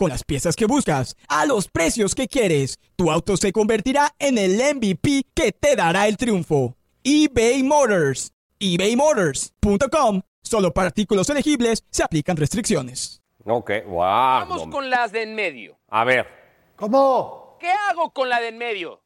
Con 0.00 0.08
las 0.08 0.24
piezas 0.24 0.56
que 0.56 0.64
buscas, 0.64 1.14
a 1.28 1.44
los 1.44 1.68
precios 1.68 2.14
que 2.14 2.26
quieres, 2.26 2.78
tu 2.96 3.10
auto 3.10 3.36
se 3.36 3.52
convertirá 3.52 4.14
en 4.18 4.38
el 4.38 4.52
MVP 4.74 5.26
que 5.34 5.52
te 5.52 5.76
dará 5.76 6.08
el 6.08 6.16
triunfo. 6.16 6.74
eBay 7.04 7.62
Motors. 7.62 8.32
ebaymotors.com. 8.60 10.22
Solo 10.42 10.72
para 10.72 10.86
artículos 10.86 11.28
elegibles 11.28 11.84
se 11.90 12.02
aplican 12.02 12.38
restricciones. 12.38 13.20
Ok, 13.44 13.72
wow. 13.88 13.98
Vamos 14.00 14.68
con 14.68 14.88
las 14.88 15.12
de 15.12 15.24
en 15.24 15.34
medio. 15.34 15.78
A 15.90 16.04
ver, 16.04 16.26
¿Cómo? 16.76 17.58
¿Qué 17.60 17.68
hago 17.90 18.10
con 18.10 18.30
la 18.30 18.40
de 18.40 18.48
en 18.48 18.56
medio? 18.56 19.02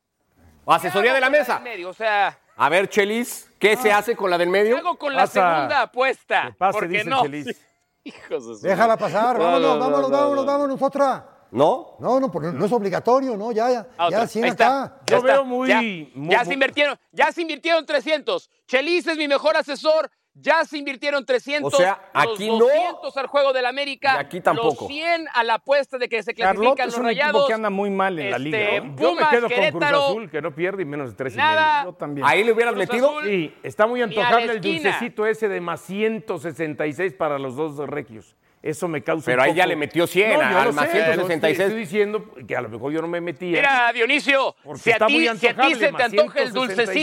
¿Qué 0.64 0.74
asesoría 0.74 1.12
de 1.12 1.20
la 1.20 1.28
mesa. 1.28 1.56
en 1.56 1.64
medio? 1.64 1.88
O 1.90 1.94
sea, 1.94 2.38
A 2.56 2.68
ver, 2.68 2.88
Chelis, 2.88 3.50
¿qué 3.58 3.76
se 3.76 3.90
hace 3.90 4.14
con 4.14 4.30
la 4.30 4.38
del 4.38 4.46
¿qué 4.46 4.52
medio? 4.52 4.76
hago 4.76 4.96
con 4.96 5.12
la 5.12 5.22
Pasa. 5.22 5.32
segunda 5.56 5.82
apuesta? 5.82 6.54
Pase, 6.56 6.72
Porque 6.78 6.98
dice 6.98 7.10
no. 7.10 7.22
Chelis. 7.22 7.46
Hijos 8.28 8.46
de 8.48 8.54
su- 8.56 8.60
Déjala 8.66 8.96
pasar, 8.96 9.38
No, 9.38 9.44
vámonos, 9.44 9.60
no, 9.62 9.74
no, 9.74 9.80
vámonos, 9.80 10.10
no, 10.10 10.16
vámonos, 10.16 10.44
no. 10.46 10.52
vámonos, 10.52 10.82
otra. 10.82 11.30
¿No? 11.50 11.96
No, 12.00 12.18
no, 12.18 12.32
pues 12.32 12.52
no 12.52 12.64
es 12.66 12.72
obligatorio, 12.72 13.36
¿no? 13.36 13.52
Ya, 13.52 13.70
ya, 13.70 13.86
Ah, 13.96 14.08
ya 14.10 14.16
otra. 14.18 14.26
100 14.26 14.44
Ahí 14.44 14.50
está. 14.50 14.82
acá. 14.84 15.00
Ya 15.06 15.16
Yo 15.18 15.22
veo 15.22 15.44
muy- 15.44 15.68
Ya, 15.68 15.80
muy- 16.14 16.34
ya 16.34 16.44
se 16.44 16.52
invirtieron, 16.54 16.98
ya 17.12 17.30
se 17.30 17.42
invirtieron 17.42 17.86
300. 17.86 18.50
Chelis 18.66 19.06
es 19.06 19.16
mi 19.16 19.28
mejor 19.28 19.56
asesor. 19.56 20.10
Ya 20.36 20.64
se 20.64 20.76
invirtieron 20.78 21.24
300. 21.24 21.72
O 21.72 21.76
sea, 21.76 22.10
aquí 22.12 22.48
los 22.48 22.58
no. 22.58 22.64
200 22.66 23.16
al 23.18 23.26
juego 23.28 23.52
del 23.52 23.66
América. 23.66 24.14
Y 24.16 24.18
aquí 24.18 24.40
tampoco. 24.40 24.84
Los 24.84 24.88
100 24.88 25.28
a 25.32 25.44
la 25.44 25.54
apuesta 25.54 25.96
de 25.96 26.08
que 26.08 26.22
se 26.24 26.34
clasifican 26.34 26.88
es 26.88 26.94
los 26.94 26.98
un 26.98 27.08
equipo 27.08 27.24
rayados. 27.24 27.46
que 27.46 27.52
anda 27.54 27.70
muy 27.70 27.88
mal 27.90 28.18
en 28.18 28.30
la 28.30 28.36
Este, 28.38 28.48
liga. 28.50 28.80
¿no? 28.80 28.96
Yo 28.96 29.14
me 29.14 29.18
quedo 29.28 29.30
con 29.30 29.38
Cruz 29.40 29.52
Querétaro, 29.54 30.04
Azul, 30.06 30.30
que 30.30 30.42
no 30.42 30.52
pierde 30.54 30.82
y 30.82 30.86
menos 30.86 31.10
de 31.10 31.16
tres 31.16 31.34
y 31.34 31.36
Nada. 31.36 31.84
Yo 31.84 31.92
también. 31.92 32.26
Ahí 32.26 32.42
le 32.42 32.52
hubieras 32.52 32.74
Cruz 32.74 32.86
metido. 32.88 33.10
Azul. 33.10 33.24
medio. 33.24 33.48
Sí, 33.50 33.54
está 33.62 33.86
muy 33.86 34.02
antojable 34.02 34.52
el 34.52 34.60
dulcecito 34.60 35.24
ese 35.24 35.48
de 35.48 35.60
más 35.60 35.80
166 35.82 37.14
para 37.14 37.38
los 37.38 37.54
dos 37.54 37.76
regios. 37.88 38.34
Eso 38.64 38.88
me 38.88 39.02
causa 39.02 39.26
Pero 39.26 39.42
un 39.42 39.48
ahí 39.48 39.54
ya 39.54 39.66
le 39.66 39.76
metió 39.76 40.06
100 40.06 40.32
yo 40.32 40.58
al 40.58 40.64
lo 40.68 40.72
más 40.72 40.88
sé, 40.88 40.98
lo 41.16 41.26
166. 41.26 41.60
Estoy 41.60 41.78
diciendo 41.78 42.24
que 42.48 42.56
a 42.56 42.62
lo 42.62 42.70
mejor 42.70 42.92
yo 42.92 43.02
no 43.02 43.08
me 43.08 43.20
metía. 43.20 43.58
Mira, 43.58 43.92
Dionisio, 43.92 44.56
si 44.76 44.90
a, 44.90 44.98
ti, 45.06 45.28
si 45.38 45.46
a 45.48 45.54
ti 45.54 45.74
se 45.74 45.92
te 45.92 46.02
antoja 46.02 46.40
el 46.40 46.50
166, 46.52 46.54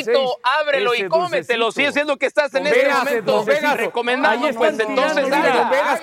dulcecito, 0.08 0.38
ábrelo 0.42 0.96
y 0.96 1.08
cómetelo. 1.08 1.72
Si 1.72 1.84
es 1.86 1.94
siendo 1.94 2.18
que 2.18 2.26
estás 2.26 2.52
en 2.56 2.66
este 2.66 2.90
momento 2.90 3.32
Don 3.32 3.46
Vegas, 3.46 3.78
recomendando, 3.78 4.48
ahí 4.48 4.54
pues 4.54 4.80
entonces 4.80 5.32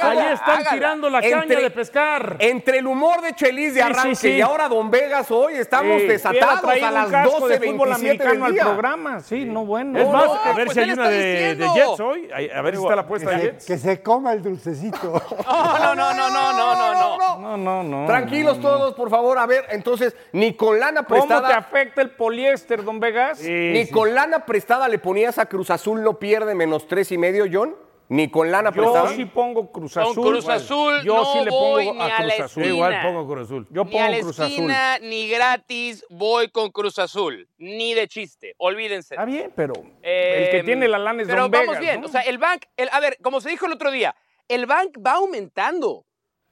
ahí 0.00 0.32
están 0.32 0.64
tirando 0.70 1.10
la 1.10 1.20
caña 1.20 1.42
Entre- 1.42 1.60
de 1.62 1.70
pescar. 1.70 2.36
Entre 2.38 2.78
el 2.78 2.86
humor 2.86 3.20
de 3.20 3.34
Chelis 3.34 3.74
de 3.74 3.80
Sí, 3.82 3.86
sí, 3.86 3.92
arranque 3.92 4.14
sí. 4.14 4.30
y 4.30 4.40
ahora 4.40 4.68
Don 4.68 4.92
Vegas 4.92 5.28
hoy 5.32 5.54
estamos 5.54 6.00
Sí, 6.02 6.06
desatados 6.06 6.64
a 6.82 6.90
las 6.92 7.08
casco 7.10 7.48
de 7.48 7.58
fútbol 7.58 7.88
12.27 7.90 7.94
americano 7.96 8.30
del 8.34 8.42
al 8.44 8.52
día. 8.52 8.62
programa. 8.64 9.20
Sí, 9.20 9.44
no 9.44 9.66
bueno. 9.66 9.98
Es 9.98 10.06
No, 10.06 10.12
más, 10.12 10.24
no, 10.26 10.34
a 10.34 10.52
ver 10.54 10.66
pues 10.66 10.74
si 10.74 10.80
hay 10.84 10.90
una 10.92 11.08
de. 11.08 11.56
Jets 11.74 12.00
hoy. 12.00 12.28
A 12.54 12.62
ver 12.62 12.76
si 12.76 12.82
está 12.82 12.94
la 12.94 13.02
apuesta 13.02 13.30
de 13.30 13.38
Jets. 13.42 13.66
que 13.66 13.76
se 13.76 14.00
coma 14.02 14.32
el 14.34 14.42
dulcecito. 14.44 15.20
No, 15.48 15.94
no, 15.94 15.94
no, 15.94 16.14
no, 16.14 16.30
no, 16.30 16.52
no, 16.52 16.74
no, 16.76 17.16
no. 17.18 17.38
No, 17.38 17.56
no, 17.56 17.82
no. 17.82 18.06
Tranquilos 18.06 18.60
todos, 18.60 18.94
por 18.94 19.08
favor. 19.10 19.38
A 19.38 19.46
ver, 19.46 19.64
entonces, 19.70 20.14
ni 20.32 20.54
con 20.54 20.78
lana 20.78 21.04
¿Cómo 21.04 21.22
te 21.22 21.26
prestada, 21.28 21.56
afecta 21.56 22.02
el 22.02 22.10
poliéster, 22.10 22.84
don 22.84 23.00
Vegas? 23.00 23.40
ni 23.42 23.88
con 23.88 24.14
lana 24.14 24.44
prestada 24.44 24.88
le 24.88 24.98
ponías 24.98 25.38
a 25.38 25.46
Cruz 25.46 25.70
Azul 25.70 26.02
no 26.02 26.18
pierde 26.18 26.54
menos 26.54 26.86
tres 26.86 27.10
y 27.12 27.18
medio, 27.18 27.46
John. 27.50 27.74
Ni 28.10 28.30
con 28.30 28.50
lana 28.50 28.70
Yo 28.70 28.80
prestada. 28.82 29.10
sí 29.14 29.26
pongo 29.26 29.70
Cruz 29.70 29.92
Con 29.92 30.02
Azul. 30.02 30.30
Cruz 30.30 30.48
Azul 30.48 31.02
Yo 31.04 31.14
no 31.14 31.24
sí 31.34 31.40
le 31.44 31.50
pongo 31.50 32.00
a 32.00 32.06
a 32.06 32.08
la 32.08 32.16
Cruz 32.16 32.40
Azul. 32.40 32.62
esquina. 32.62 32.66
Igual 32.74 33.02
pongo 33.02 33.26
Cruz 33.28 33.44
Azul. 33.44 33.66
Yo 33.70 33.84
Ni 33.84 33.90
a 33.90 33.92
pongo 33.92 34.10
la 34.12 34.20
Cruz 34.20 34.40
Azul. 34.40 34.46
esquina, 34.46 34.98
ni 35.00 35.28
gratis 35.28 36.06
voy 36.08 36.48
con 36.48 36.70
Cruz 36.70 36.98
Azul. 36.98 37.46
Ni 37.58 37.92
de 37.92 38.08
chiste. 38.08 38.54
Olvídense. 38.56 39.14
Está 39.14 39.26
bien, 39.26 39.52
pero 39.54 39.74
Eh, 40.02 40.44
el 40.46 40.50
que 40.50 40.64
tiene 40.64 40.88
la 40.88 40.98
lana 40.98 41.20
es 41.20 41.28
Pero 41.28 41.42
don 41.42 41.50
vamos 41.50 41.66
Vegas, 41.66 41.80
bien. 41.80 42.00
¿no? 42.00 42.06
O 42.06 42.10
sea, 42.10 42.22
el 42.22 42.38
bank, 42.38 42.62
el- 42.78 42.88
a 42.92 42.98
ver, 43.00 43.18
como 43.22 43.42
se 43.42 43.50
dijo 43.50 43.66
el 43.66 43.72
otro 43.72 43.90
día, 43.90 44.14
el 44.48 44.66
bank 44.66 44.98
va 45.04 45.12
aumentando. 45.12 46.04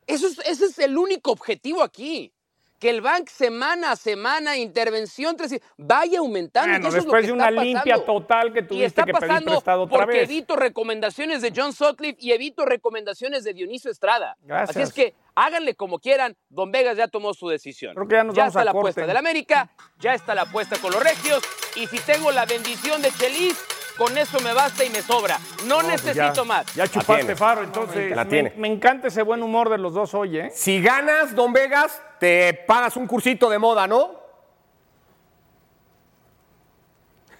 Eso 0.06 0.28
es, 0.28 0.38
ese 0.40 0.66
es 0.66 0.78
el 0.78 0.96
único 0.96 1.32
objetivo 1.32 1.82
aquí. 1.82 2.32
Que 2.78 2.90
el 2.90 3.00
bank 3.00 3.30
semana 3.30 3.92
a 3.92 3.96
semana, 3.96 4.58
intervención, 4.58 5.34
vaya 5.78 6.18
aumentando. 6.18 6.68
Bueno, 6.72 6.88
eso 6.88 6.98
es 6.98 7.04
lo 7.06 7.12
después 7.12 7.22
que 7.22 7.26
de 7.28 7.32
una 7.32 7.48
está 7.48 7.62
limpia 7.62 7.94
pasando. 7.94 8.20
total 8.20 8.52
que 8.52 8.58
Y 8.58 8.62
tuviste 8.64 8.84
está 8.84 9.04
que 9.06 9.14
pedir 9.14 9.28
pasando 9.28 9.50
prestado 9.52 9.82
otra 9.84 9.98
porque 9.98 10.18
vez. 10.18 10.28
evito 10.28 10.56
recomendaciones 10.56 11.40
de 11.40 11.54
John 11.56 11.72
Sutcliffe 11.72 12.18
y 12.20 12.32
evito 12.32 12.66
recomendaciones 12.66 13.44
de 13.44 13.54
Dionisio 13.54 13.90
Estrada. 13.90 14.36
Gracias. 14.42 14.70
Así 14.76 14.82
es 14.82 14.92
que 14.92 15.14
háganle 15.34 15.74
como 15.74 15.98
quieran. 15.98 16.36
Don 16.50 16.70
Vegas 16.70 16.98
ya 16.98 17.08
tomó 17.08 17.32
su 17.32 17.48
decisión. 17.48 17.94
Creo 17.94 18.08
que 18.08 18.14
ya 18.14 18.24
nos 18.24 18.36
vamos 18.36 18.50
está 18.50 18.60
a 18.60 18.64
la 18.66 18.72
apuesta 18.72 19.06
del 19.06 19.16
América, 19.16 19.70
ya 19.98 20.12
está 20.12 20.34
la 20.34 20.42
apuesta 20.42 20.76
con 20.76 20.92
los 20.92 21.02
regios. 21.02 21.42
Y 21.76 21.86
si 21.86 21.98
tengo 22.00 22.30
la 22.30 22.44
bendición 22.44 23.00
de 23.00 23.10
Chelis, 23.12 23.56
con 23.96 24.16
eso 24.16 24.40
me 24.40 24.52
basta 24.52 24.84
y 24.84 24.90
me 24.90 25.02
sobra. 25.02 25.38
No, 25.66 25.76
pues 25.76 25.88
necesito 25.88 26.34
ya, 26.34 26.44
más. 26.44 26.74
Ya 26.74 26.86
chupaste 26.86 27.34
faro, 27.34 27.62
entonces. 27.62 28.14
La 28.14 28.24
me, 28.24 28.30
tiene. 28.30 28.52
me 28.56 28.68
encanta 28.68 29.08
ese 29.08 29.22
buen 29.22 29.42
humor 29.42 29.68
de 29.68 29.78
los 29.78 29.94
dos 29.94 30.14
hoy, 30.14 30.38
¿eh? 30.38 30.50
Si 30.54 30.80
ganas, 30.80 31.34
Don 31.34 31.52
Vegas, 31.52 32.00
te 32.18 32.54
pagas 32.54 32.96
un 32.96 33.06
cursito 33.06 33.50
de 33.50 33.58
moda, 33.58 33.86
¿no? 33.86 34.26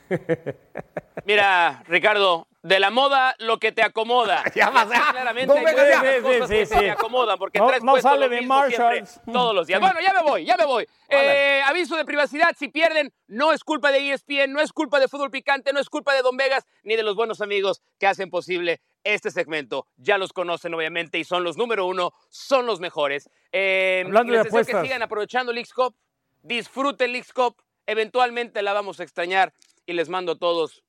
Mira, 1.25 1.83
Ricardo, 1.89 2.47
de 2.67 2.81
la 2.81 2.91
moda 2.91 3.37
lo 3.39 3.59
que 3.59 3.71
te 3.71 3.83
acomoda. 3.83 4.43
Ya 4.55 4.73
ya. 4.73 5.11
Claramente 5.13 5.47
Don 5.55 5.65
hay 5.67 5.75
cosas 6.23 6.49
Sí, 6.49 6.55
que 6.55 6.67
sí, 6.67 6.75
sí. 6.75 6.81
te 6.81 6.91
acomodan 6.91 7.39
porque 7.39 7.59
No- 7.61 7.69
traes 7.69 7.85
no 7.85 7.97
sale 8.01 8.29
de 8.29 8.41
Marshalls. 8.43 9.21
todos 9.33 9.55
los 9.55 9.67
días. 9.67 9.81
Bueno, 9.81 10.01
ya 10.01 10.13
me 10.13 10.23
voy, 10.23 10.45
ya 10.45 10.57
me 10.57 10.65
voy. 10.67 10.87
Eh, 11.09 11.61
aviso 11.65 11.97
de 11.97 12.05
privacidad, 12.05 12.55
si 12.59 12.69
pierden, 12.69 13.13
no 13.29 13.53
es 13.53 13.63
culpa 13.63 13.93
de 13.93 14.11
ESPN, 14.11 14.53
no 14.53 14.61
es 14.61 14.73
culpa 14.73 14.99
de 14.99 15.07
Fútbol 15.07 15.31
Picante, 15.31 15.73
no 15.73 15.79
es 15.79 15.89
culpa 15.89 16.13
de 16.15 16.23
Don 16.23 16.37
Vegas, 16.37 16.65
ni 16.83 16.97
de 16.97 17.05
los 17.05 17.15
buenos 17.15 17.41
amigos 17.41 17.81
que 18.01 18.09
hacen 18.09 18.31
posible 18.31 18.81
este 19.05 19.31
segmento. 19.31 19.87
Ya 19.97 20.19
los 20.19 20.33
conocen, 20.33 20.75
obviamente, 20.75 21.19
y 21.19 21.25
son 21.25 21.45
los 21.45 21.57
número 21.57 21.87
uno, 21.87 22.13
son 22.29 22.67
los 22.67 22.81
mejores. 22.81 23.31
Eh, 23.53 24.03
Hablando 24.05 24.33
les 24.33 24.41
de 24.41 24.45
deseo 24.45 24.53
que 24.53 24.63
apuestas. 24.73 24.83
sigan 24.83 25.03
aprovechando 25.03 25.53
Cup, 25.73 25.95
disfruten 26.43 27.13
Leagues 27.13 27.33
Cup, 27.33 27.63
eventualmente 27.87 28.63
la 28.63 28.73
vamos 28.73 28.99
a 28.99 29.05
extrañar 29.05 29.53
y 29.87 29.93
les 29.93 30.09
mando 30.09 30.33
a 30.33 30.39
todos 30.39 30.83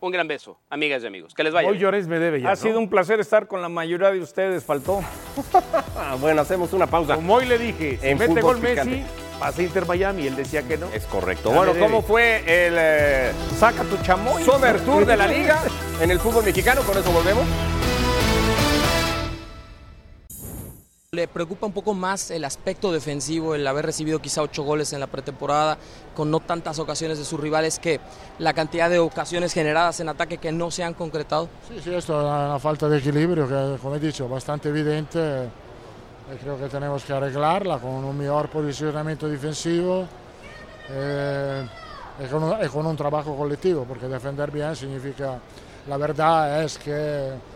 un 0.00 0.12
gran 0.12 0.26
beso, 0.26 0.58
amigas 0.70 1.02
y 1.02 1.06
amigos. 1.06 1.34
Que 1.34 1.44
les 1.44 1.52
vaya. 1.52 1.68
Hoy 1.68 1.74
bien. 1.74 1.82
Llores 1.82 2.08
me 2.08 2.18
debe 2.18 2.40
ya. 2.40 2.48
Ha 2.48 2.50
¿no? 2.52 2.56
sido 2.56 2.78
un 2.78 2.88
placer 2.88 3.20
estar 3.20 3.46
con 3.46 3.60
la 3.62 3.68
mayoría 3.68 4.10
de 4.10 4.20
ustedes, 4.20 4.64
faltó. 4.64 5.00
Bueno, 6.20 6.40
hacemos 6.42 6.72
una 6.72 6.86
pausa. 6.86 7.14
Como 7.14 7.34
hoy 7.34 7.46
le 7.46 7.58
dije, 7.58 7.98
si 8.00 8.06
En 8.08 8.18
mete 8.18 8.40
gol 8.40 8.58
Messi, 8.58 9.04
pasa 9.38 9.62
Inter 9.62 9.86
Miami. 9.86 10.26
Él 10.26 10.34
decía 10.34 10.62
que 10.62 10.76
no. 10.76 10.86
Es 10.92 11.04
correcto. 11.06 11.50
Ya 11.50 11.56
Bueno, 11.56 11.72
¿cómo 11.78 12.02
fue 12.02 12.38
el 12.38 12.74
eh, 12.78 13.32
Saca 13.58 13.84
tu 13.84 13.96
chamoy. 13.98 14.42
Summer 14.42 14.80
Tour 14.80 15.06
de 15.06 15.16
la 15.16 15.26
Liga 15.28 15.60
en 16.00 16.10
el 16.10 16.18
fútbol 16.18 16.44
mexicano? 16.44 16.82
Con 16.82 16.96
eso 16.98 17.10
volvemos. 17.12 17.44
Le 21.12 21.26
preocupa 21.26 21.66
un 21.66 21.72
poco 21.72 21.92
más 21.92 22.30
el 22.30 22.44
aspecto 22.44 22.92
defensivo, 22.92 23.56
el 23.56 23.66
haber 23.66 23.84
recibido 23.84 24.20
quizá 24.20 24.42
ocho 24.42 24.62
goles 24.62 24.92
en 24.92 25.00
la 25.00 25.08
pretemporada, 25.08 25.76
con 26.14 26.30
no 26.30 26.38
tantas 26.38 26.78
ocasiones 26.78 27.18
de 27.18 27.24
sus 27.24 27.40
rivales, 27.40 27.80
que 27.80 27.98
la 28.38 28.52
cantidad 28.52 28.88
de 28.88 29.00
ocasiones 29.00 29.52
generadas 29.52 29.98
en 29.98 30.08
ataque 30.08 30.38
que 30.38 30.52
no 30.52 30.70
se 30.70 30.84
han 30.84 30.94
concretado. 30.94 31.48
Sì, 31.66 31.80
sì, 31.80 31.92
esto 31.92 32.16
è 32.16 32.22
una, 32.22 32.60
falta 32.60 32.86
de 32.86 32.98
equilibrio 32.98 33.48
que, 33.48 33.78
come 33.82 33.98
dicho, 33.98 34.28
bastante 34.28 34.68
evidente 34.68 35.18
e 36.30 36.36
creo 36.36 36.56
que 36.56 36.68
tenemos 36.68 37.02
que 37.02 37.12
arreglarla 37.12 37.78
con 37.78 38.04
un 38.04 38.16
mejor 38.16 38.48
posicionamiento 38.48 39.28
difensivo 39.28 40.06
eh, 40.90 41.66
y, 42.20 42.26
con 42.28 42.44
un, 42.44 42.64
y 42.64 42.68
con 42.68 42.86
un 42.86 42.94
trabajo 42.96 43.36
colectivo, 43.36 43.82
porque 43.82 44.06
defender 44.06 44.52
bien 44.52 44.76
significa, 44.76 45.40
la 45.88 45.96
verdad 45.96 46.62
es 46.62 46.78
que 46.78 47.49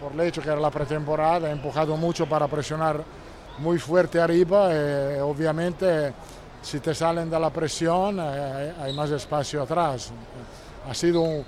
por 0.00 0.12
el 0.12 0.20
hecho 0.20 0.42
que 0.42 0.48
era 0.48 0.60
la 0.60 0.70
pretemporada 0.70 1.48
he 1.48 1.52
empujado 1.52 1.96
mucho 1.96 2.26
para 2.26 2.46
presionar 2.48 3.02
muy 3.58 3.78
fuerte 3.78 4.20
arriba 4.20 4.70
y 4.72 5.18
obviamente 5.20 6.12
si 6.62 6.80
te 6.80 6.94
salen 6.94 7.30
de 7.30 7.38
la 7.40 7.50
presión 7.50 8.18
eh, 8.20 8.74
hay 8.80 8.92
más 8.94 9.10
espacio 9.10 9.62
atrás. 9.62 10.10
Ha 10.88 10.94
sido 10.94 11.20
un, 11.22 11.44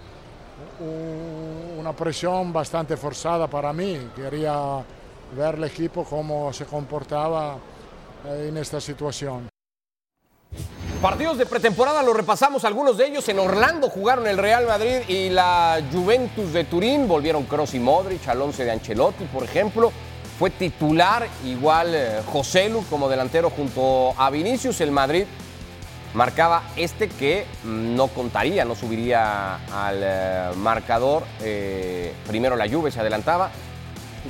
un- 0.80 1.76
una 1.78 1.92
presión 1.92 2.52
bastante 2.52 2.96
forzada 2.96 3.46
para 3.46 3.72
mí. 3.72 4.11
Quería 4.16 4.56
ver 5.37 5.54
el 5.56 5.64
equipo 5.64 6.04
cómo 6.04 6.52
se 6.52 6.64
comportaba 6.66 7.56
eh, 8.26 8.46
en 8.48 8.56
esta 8.56 8.80
situación. 8.80 9.48
Partidos 11.02 11.38
de 11.38 11.46
pretemporada 11.46 12.02
los 12.02 12.16
repasamos, 12.16 12.64
algunos 12.64 12.96
de 12.98 13.06
ellos 13.06 13.28
en 13.28 13.38
Orlando 13.38 13.88
jugaron 13.88 14.26
el 14.26 14.37
Real 14.37 14.66
Madrid 14.66 14.96
y 15.06 15.30
la 15.30 15.80
Juventus 15.92 16.52
de 16.52 16.64
Turín, 16.64 17.06
volvieron 17.06 17.44
Kroos 17.44 17.72
y 17.74 17.78
Modric 17.78 18.26
al 18.26 18.42
once 18.42 18.64
de 18.64 18.72
Ancelotti, 18.72 19.24
por 19.26 19.44
ejemplo. 19.44 19.92
Fue 20.40 20.50
titular 20.50 21.28
igual 21.44 21.94
eh, 21.94 22.20
José 22.26 22.68
Lu 22.68 22.84
como 22.90 23.08
delantero 23.08 23.48
junto 23.48 24.12
a 24.16 24.28
Vinicius. 24.30 24.80
El 24.80 24.90
Madrid 24.90 25.24
marcaba 26.14 26.64
este 26.74 27.08
que 27.08 27.46
mm, 27.62 27.94
no 27.94 28.08
contaría, 28.08 28.64
no 28.64 28.74
subiría 28.74 29.54
al 29.72 30.00
eh, 30.02 30.50
marcador. 30.56 31.22
Eh, 31.42 32.12
primero 32.26 32.56
la 32.56 32.68
Juve 32.68 32.90
se 32.90 32.98
adelantaba. 32.98 33.52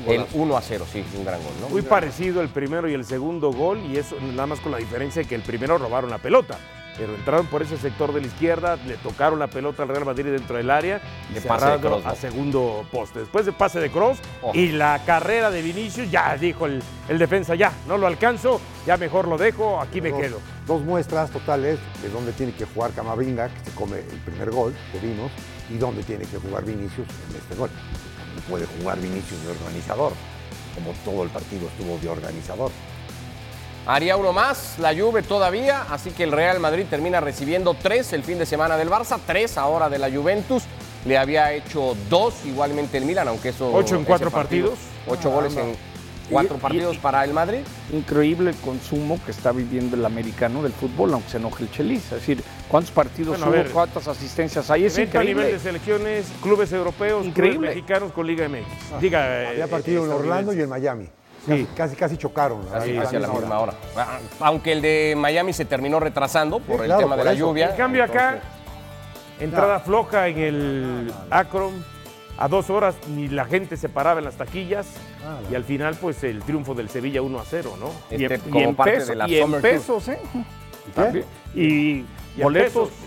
El 0.06 0.26
1 0.32 0.56
a 0.56 0.60
0, 0.62 0.84
sí, 0.92 1.04
un 1.16 1.24
gran 1.24 1.42
gol, 1.42 1.52
¿no? 1.60 1.68
Muy 1.68 1.82
parecido 1.82 2.40
el 2.42 2.48
primero 2.48 2.88
y 2.88 2.94
el 2.94 3.04
segundo 3.04 3.52
gol, 3.52 3.78
y 3.90 3.96
eso 3.96 4.16
nada 4.20 4.46
más 4.46 4.60
con 4.60 4.72
la 4.72 4.78
diferencia 4.78 5.22
de 5.22 5.28
que 5.28 5.34
el 5.34 5.42
primero 5.42 5.78
robaron 5.78 6.10
la 6.10 6.18
pelota. 6.18 6.58
Pero 6.96 7.14
entraron 7.14 7.46
por 7.46 7.62
ese 7.62 7.76
sector 7.76 8.12
de 8.12 8.20
la 8.20 8.26
izquierda, 8.26 8.74
le 8.84 8.96
tocaron 8.96 9.38
la 9.38 9.46
pelota 9.46 9.84
al 9.84 9.88
Real 9.88 10.04
Madrid 10.04 10.32
dentro 10.32 10.56
del 10.56 10.68
área 10.68 11.00
y 11.30 11.34
De 11.34 11.40
pase 11.42 11.78
¿no? 11.78 12.00
a 12.04 12.16
segundo 12.16 12.84
poste. 12.90 13.20
Después 13.20 13.46
de 13.46 13.52
pase 13.52 13.78
de 13.78 13.88
Cross 13.88 14.18
Oh. 14.42 14.50
y 14.52 14.70
la 14.72 15.00
carrera 15.06 15.48
de 15.52 15.62
Vinicius, 15.62 16.10
ya 16.10 16.36
dijo 16.36 16.66
el, 16.66 16.82
el 17.08 17.18
defensa, 17.18 17.54
ya, 17.54 17.72
no 17.86 17.98
lo 17.98 18.08
alcanzo, 18.08 18.60
ya 18.84 18.96
mejor 18.96 19.28
lo 19.28 19.38
dejo, 19.38 19.80
aquí 19.80 20.00
me 20.00 20.10
dos, 20.10 20.20
quedo. 20.20 20.40
Dos 20.66 20.82
muestras 20.82 21.30
totales 21.30 21.78
de 22.02 22.08
dónde 22.08 22.32
tiene 22.32 22.52
que 22.52 22.64
jugar 22.64 22.90
Camavinga, 22.90 23.48
que 23.48 23.70
se 23.70 23.76
come 23.76 23.98
el 24.00 24.18
primer 24.24 24.50
gol 24.50 24.74
que 24.90 24.98
vimos, 24.98 25.30
y 25.70 25.78
dónde 25.78 26.02
tiene 26.02 26.24
que 26.24 26.38
jugar 26.38 26.64
Vinicius 26.64 27.06
en 27.30 27.36
este 27.36 27.54
gol. 27.54 27.70
No 28.38 28.44
puede 28.48 28.66
jugar 28.78 28.98
Vinicius 29.00 29.42
de 29.44 29.50
organizador, 29.50 30.12
como 30.74 30.92
todo 31.04 31.24
el 31.24 31.30
partido 31.30 31.66
estuvo 31.68 31.98
de 31.98 32.08
organizador. 32.08 32.70
Haría 33.86 34.16
uno 34.16 34.32
más, 34.32 34.78
la 34.78 34.94
Juve 34.94 35.22
todavía, 35.22 35.86
así 35.90 36.10
que 36.10 36.24
el 36.24 36.32
Real 36.32 36.60
Madrid 36.60 36.84
termina 36.88 37.20
recibiendo 37.20 37.74
tres 37.74 38.12
el 38.12 38.22
fin 38.22 38.38
de 38.38 38.46
semana 38.46 38.76
del 38.76 38.90
Barça, 38.90 39.18
tres 39.26 39.56
ahora 39.56 39.88
de 39.88 39.98
la 39.98 40.10
Juventus. 40.10 40.62
Le 41.06 41.16
había 41.16 41.52
hecho 41.52 41.96
dos 42.10 42.34
igualmente 42.44 42.98
el 42.98 43.06
Milan, 43.06 43.28
aunque 43.28 43.48
eso... 43.50 43.72
Ocho 43.72 43.96
en 43.96 44.04
cuatro 44.04 44.30
partido, 44.30 44.70
partidos. 44.70 44.88
Ocho 45.18 45.30
goles 45.30 45.56
en 45.56 45.74
cuatro 46.30 46.54
Y- 46.56 46.58
y- 46.58 46.60
partidos 46.60 46.98
para 46.98 47.24
el 47.24 47.32
Madrid. 47.32 47.60
Increíble 47.92 48.50
el 48.50 48.56
consumo 48.56 49.18
que 49.24 49.30
está 49.30 49.52
viviendo 49.52 49.96
el 49.96 50.04
americano 50.04 50.62
del 50.62 50.72
fútbol, 50.72 51.14
aunque 51.14 51.30
se 51.30 51.36
enoje 51.38 51.62
el 51.64 51.70
Chelis. 51.70 52.04
Es 52.04 52.10
decir, 52.10 52.44
¿cuántos 52.68 52.90
partidos 52.92 53.38
Bueno, 53.38 53.46
hubo? 53.46 53.52
ver. 53.62 53.70
¿Cuántas 53.70 54.06
asistencias 54.08 54.70
hay? 54.70 54.84
Es 54.86 54.96
Evento 54.96 55.18
a 55.18 55.22
nivel 55.24 55.36
de 55.44 55.50
increíble. 55.54 55.62
selecciones, 55.80 56.26
clubes 56.42 56.72
europeos, 56.72 57.26
Increíble. 57.26 57.58
clubes 57.58 57.74
mexicanos 57.76 58.12
con 58.12 58.26
Liga 58.26 58.48
MX. 58.48 59.00
Diga, 59.00 59.48
Había 59.50 59.64
eh, 59.64 59.68
partido 59.68 60.04
en 60.04 60.12
Orlando 60.12 60.52
y 60.52 60.60
en 60.60 60.68
Miami. 60.68 61.08
Casi, 61.46 61.62
Sí. 61.62 61.68
casi, 61.74 61.96
casi 61.96 62.16
chocaron. 62.18 62.62
Casi, 62.66 62.94
casi 62.94 63.16
a 63.16 63.20
la 63.20 63.28
misma 63.28 63.58
hora. 63.60 63.72
Ah, 63.96 64.18
Aunque 64.40 64.72
el 64.72 64.82
de 64.82 65.14
Miami 65.16 65.52
se 65.52 65.64
terminó 65.64 65.98
retrasando 65.98 66.58
por 66.60 66.76
Sí, 66.76 66.82
el 66.82 66.86
claro, 66.88 67.00
tema 67.02 67.16
de 67.16 67.24
la 67.24 67.32
eso. 67.32 67.38
lluvia. 67.46 67.70
En 67.70 67.76
cambio 67.76 68.04
acá, 68.04 68.40
entrada 69.40 69.80
floja 69.80 70.28
en 70.28 70.38
el 70.38 71.12
Akron, 71.30 71.72
a 72.36 72.48
dos 72.48 72.70
horas 72.70 72.94
ni 73.08 73.28
la 73.28 73.44
gente 73.46 73.76
se 73.76 73.88
paraba 73.88 74.18
en 74.20 74.24
las 74.26 74.36
taquillas 74.36 74.86
Ah, 75.26 75.38
y 75.50 75.54
al 75.56 75.64
final 75.64 75.96
pues 76.00 76.22
el 76.22 76.40
triunfo 76.42 76.74
del 76.74 76.88
Sevilla 76.88 77.20
1 77.22 77.40
a 77.40 77.44
0, 77.44 77.74
¿no? 77.80 77.88
Este, 78.10 78.16
y 78.16 78.24
en, 78.24 78.40
como 78.40 78.60
y 78.60 78.62
en 78.62 78.74
parte 78.76 78.92
peso- 78.92 79.06
de 79.08 79.16
la 79.16 79.28
y 79.28 79.38
en 79.38 79.52
pesos, 79.60 80.08
¿eh? 80.08 80.18
También. 80.94 81.24
Y, 81.54 82.04
boletos 82.44 82.88
pesos. 82.88 83.04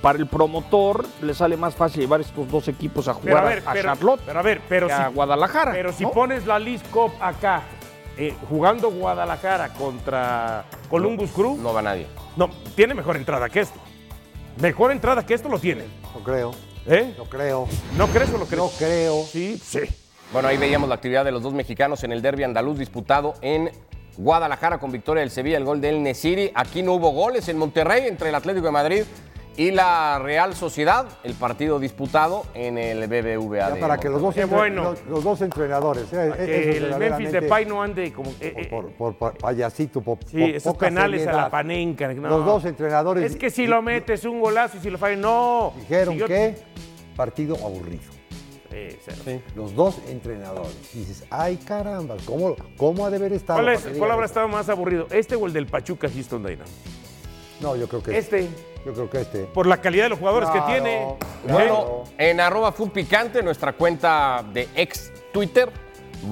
para 0.00 0.18
el 0.18 0.26
promotor 0.26 1.04
le 1.22 1.34
sale 1.34 1.56
más 1.56 1.74
fácil 1.74 2.00
llevar 2.02 2.20
estos 2.20 2.48
dos 2.50 2.68
equipos 2.68 3.08
a 3.08 3.14
Pero 3.14 3.36
jugar 3.36 3.44
a 3.44 3.48
ver, 3.48 3.62
a 3.66 3.72
pero, 3.72 3.88
Charlotte 3.88 4.20
pero 4.26 4.38
a 4.38 4.42
ver, 4.42 4.60
pero 4.68 4.86
que 4.88 4.94
si, 4.94 5.00
a 5.00 5.08
Guadalajara. 5.08 5.72
pero 5.72 5.92
si 5.92 6.02
¿no? 6.04 6.10
pones 6.12 6.46
la 6.46 6.58
League 6.58 6.82
Cup 6.90 7.12
acá, 7.20 7.62
eh, 8.16 8.34
jugando 8.48 8.90
Guadalajara 8.90 9.72
contra 9.74 10.64
Columbus 10.90 11.30
Crew, 11.30 11.56
No 11.60 11.72
va 11.72 11.82
nadie. 11.82 12.06
no, 12.36 12.50
tiene 12.74 12.94
mejor 12.94 13.16
entrada 13.16 13.48
que 13.48 13.60
esto. 13.60 13.78
Mejor 14.60 14.92
entrada 14.92 15.24
que 15.24 15.34
esto 15.34 15.48
lo 15.48 15.58
tiene. 15.58 15.84
No 16.14 16.22
creo, 16.22 16.50
¿Eh? 16.86 17.14
no 17.16 17.24
creo, 17.24 17.66
¿No 17.96 18.06
crees 18.08 18.30
o 18.34 18.38
lo 18.38 18.44
crees? 18.46 18.62
no 18.62 18.68
creo. 18.78 19.22
Sí, 19.24 19.56
sí. 19.58 19.80
Bueno, 20.32 20.48
ahí 20.48 20.56
veíamos 20.56 20.88
la 20.88 20.94
actividad 20.96 21.24
de 21.24 21.30
los 21.32 21.42
dos 21.42 21.52
mexicanos 21.54 22.04
en 22.04 22.12
el 22.12 22.20
derby 22.22 22.42
andaluz 22.42 22.78
disputado 22.78 23.34
en 23.42 23.70
Guadalajara 24.16 24.78
con 24.78 24.90
victoria 24.92 25.20
del 25.20 25.30
Sevilla, 25.30 25.56
el 25.58 25.64
gol 25.64 25.80
del 25.80 26.02
Nesiri. 26.02 26.50
Aquí 26.54 26.82
no 26.82 26.94
hubo 26.94 27.10
goles 27.10 27.48
en 27.48 27.58
Monterrey 27.58 28.06
entre 28.06 28.28
el 28.28 28.34
Atlético 28.34 28.66
de 28.66 28.72
Madrid 28.72 29.02
y 29.54 29.70
la 29.70 30.18
Real 30.18 30.54
Sociedad, 30.54 31.06
el 31.24 31.34
partido 31.34 31.78
disputado 31.78 32.44
en 32.54 32.78
el 32.78 33.06
BBVA. 33.06 33.68
Ya 33.68 33.74
de 33.74 33.80
para 33.80 33.98
que 33.98 34.08
los 34.08 34.22
dos, 34.22 34.34
entre- 34.36 34.56
bueno. 34.56 34.82
los, 34.84 35.04
los 35.06 35.24
dos 35.24 35.42
entrenadores, 35.42 36.04
eh, 36.12 36.32
Que 36.36 36.70
esos 36.78 36.92
el 36.92 36.98
Memphis 36.98 37.32
Depay 37.32 37.66
no 37.66 37.82
ande 37.82 38.12
como... 38.14 38.30
eh, 38.30 38.34
eh, 38.56 38.66
por, 38.70 38.90
por- 38.92 39.14
por 39.14 39.36
payasito, 39.36 40.00
por, 40.00 40.16
sí, 40.24 40.38
por 40.40 40.48
esos 40.50 40.76
penales 40.78 41.26
a 41.26 41.32
la 41.32 41.50
panenca. 41.50 42.08
no. 42.14 42.28
Los 42.30 42.46
dos 42.46 42.64
entrenadores 42.64 43.30
Es 43.32 43.36
que 43.36 43.50
si 43.50 43.66
lo 43.66 43.82
metes 43.82 44.24
un 44.24 44.40
golazo 44.40 44.78
y 44.78 44.80
si 44.80 44.88
lo 44.88 44.96
fallas, 44.96 45.18
no. 45.18 45.74
dijeron 45.80 46.14
Si 46.14 46.20
yo- 46.20 46.26
que 46.26 46.56
partido 47.14 47.54
aburrido. 47.56 48.04
Sí, 48.72 48.96
cero. 49.04 49.40
Los 49.54 49.74
dos 49.76 49.98
entrenadores. 50.08 50.74
Y 50.94 51.00
dices, 51.00 51.24
ay 51.30 51.56
caramba, 51.58 52.16
¿cómo, 52.24 52.56
cómo 52.76 53.04
ha 53.06 53.10
de 53.10 53.16
haber 53.18 53.32
estado? 53.34 53.60
¿Cuál, 53.62 53.74
es- 53.74 53.86
cuál 53.98 54.10
habrá 54.10 54.26
estado 54.26 54.48
más 54.48 54.68
aburrido? 54.68 55.06
¿Este 55.10 55.36
o 55.36 55.46
el 55.46 55.52
del 55.52 55.66
Pachuca 55.66 56.08
Houston 56.12 56.42
Dynamo? 56.42 56.70
No, 57.60 57.76
yo 57.76 57.86
creo 57.86 58.02
que 58.02 58.16
Este, 58.18 58.48
Yo 58.84 58.92
creo 58.94 59.08
que 59.10 59.20
este. 59.20 59.40
por 59.44 59.66
la 59.66 59.80
calidad 59.80 60.04
de 60.04 60.08
los 60.10 60.18
jugadores 60.18 60.48
que 60.50 60.60
tiene. 60.62 61.14
Bueno, 61.48 62.04
en 62.18 62.40
arroba 62.40 62.72
Picante, 62.74 63.42
nuestra 63.42 63.74
cuenta 63.74 64.44
de 64.52 64.68
ex 64.74 65.12
Twitter, 65.32 65.70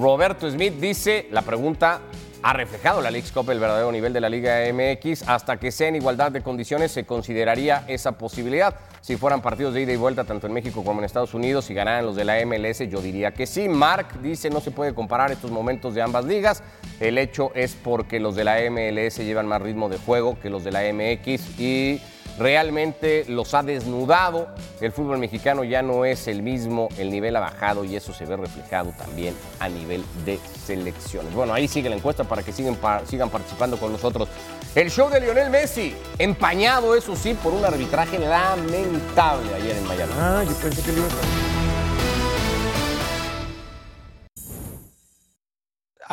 Roberto 0.01 0.51
Smith 0.51 0.75
dice, 0.75 1.29
la 1.31 1.43
pregunta, 1.43 2.01
¿ha 2.43 2.53
reflejado 2.53 3.01
la 3.01 3.11
League's 3.11 3.33
Cup 3.33 3.51
el 3.51 3.61
verdadero 3.61 3.93
nivel 3.93 4.13
de 4.13 4.21
la 4.21 4.29
Liga 4.29 4.61
MX? 4.73 5.29
Hasta 5.29 5.59
que 5.59 5.71
sea 5.71 5.89
en 5.89 5.97
igualdad 5.97 6.33
de 6.33 6.43
condiciones 6.43 6.93
se 6.93 7.05
consideraría 7.05 7.85
esa 7.87 8.13
posibilidad. 8.13 8.75
Si 9.01 9.17
fueran 9.17 9.43
partidos 9.43 9.75
de 9.75 9.83
ida 9.83 9.93
y 9.93 9.97
vuelta 9.97 10.25
tanto 10.25 10.47
en 10.47 10.53
México 10.53 10.85
como 10.85 11.01
en 11.01 11.05
Estados 11.05 11.35
Unidos 11.35 11.71
y 11.71 11.75
ganaran 11.75 12.07
los 12.07 12.17
de 12.17 12.25
la 12.25 12.45
MLS, 12.45 12.81
yo 12.89 13.01
diría 13.01 13.33
que 13.33 13.47
sí. 13.47 13.69
Mark 13.69 14.21
dice, 14.23 14.51
no 14.51 14.61
se 14.61 14.71
puede 14.71 14.95
comparar 14.95 15.31
estos 15.31 15.51
momentos 15.51 15.95
de 15.95 16.03
ambas 16.03 16.25
ligas. 16.25 16.63
El 16.99 17.19
hecho 17.19 17.53
es 17.55 17.75
porque 17.75 18.21
los 18.21 18.37
de 18.37 18.45
la 18.45 18.59
MLS 18.71 19.19
llevan 19.19 19.47
más 19.47 19.63
ritmo 19.63 19.89
de 19.89 19.99
juego 19.99 20.39
que 20.41 20.51
los 20.51 20.65
de 20.65 20.73
la 20.73 20.83
MX 20.93 21.59
y 21.59 22.01
realmente 22.41 23.25
los 23.29 23.53
ha 23.55 23.63
desnudado. 23.63 24.49
El 24.81 24.91
fútbol 24.93 25.19
mexicano 25.19 25.63
ya 25.63 25.83
no 25.83 26.05
es 26.05 26.27
el 26.27 26.43
mismo, 26.43 26.89
el 26.99 27.11
nivel 27.11 27.37
ha 27.37 27.41
bajado 27.41 27.85
y 27.85 27.95
eso 27.95 28.13
se 28.13 28.25
ve 28.25 28.37
reflejado 28.37 28.93
también 28.99 29.35
a 29.61 29.69
nivel 29.69 30.03
de 30.25 30.41
selecciones. 30.65 31.33
Bueno, 31.35 31.53
ahí 31.53 31.69
sigue 31.69 31.89
la 31.91 31.97
encuesta 31.97 32.25
para 32.25 32.43
que 32.43 32.51
sigan, 32.51 32.75
pa- 32.77 33.05
sigan 33.07 33.29
participando 33.29 33.77
con 33.79 33.93
nosotros. 33.93 34.29
El 34.75 34.91
show 34.91 35.11
de 35.11 35.21
Lionel 35.21 35.51
Messi, 35.51 35.95
empañado 36.19 36.97
eso 36.97 37.15
sí 37.15 37.35
por 37.35 37.53
un 37.53 37.65
arbitraje 37.65 38.19
lamentable 38.19 39.55
ayer 39.55 39.77
en 39.77 39.87
Miami. 39.87 40.13
Ah, 40.17 40.43
yo 40.49 40.55
pensé 40.57 40.83
que 40.83 40.93
le 40.93 40.99
iba 40.99 41.07
a... 41.07 41.11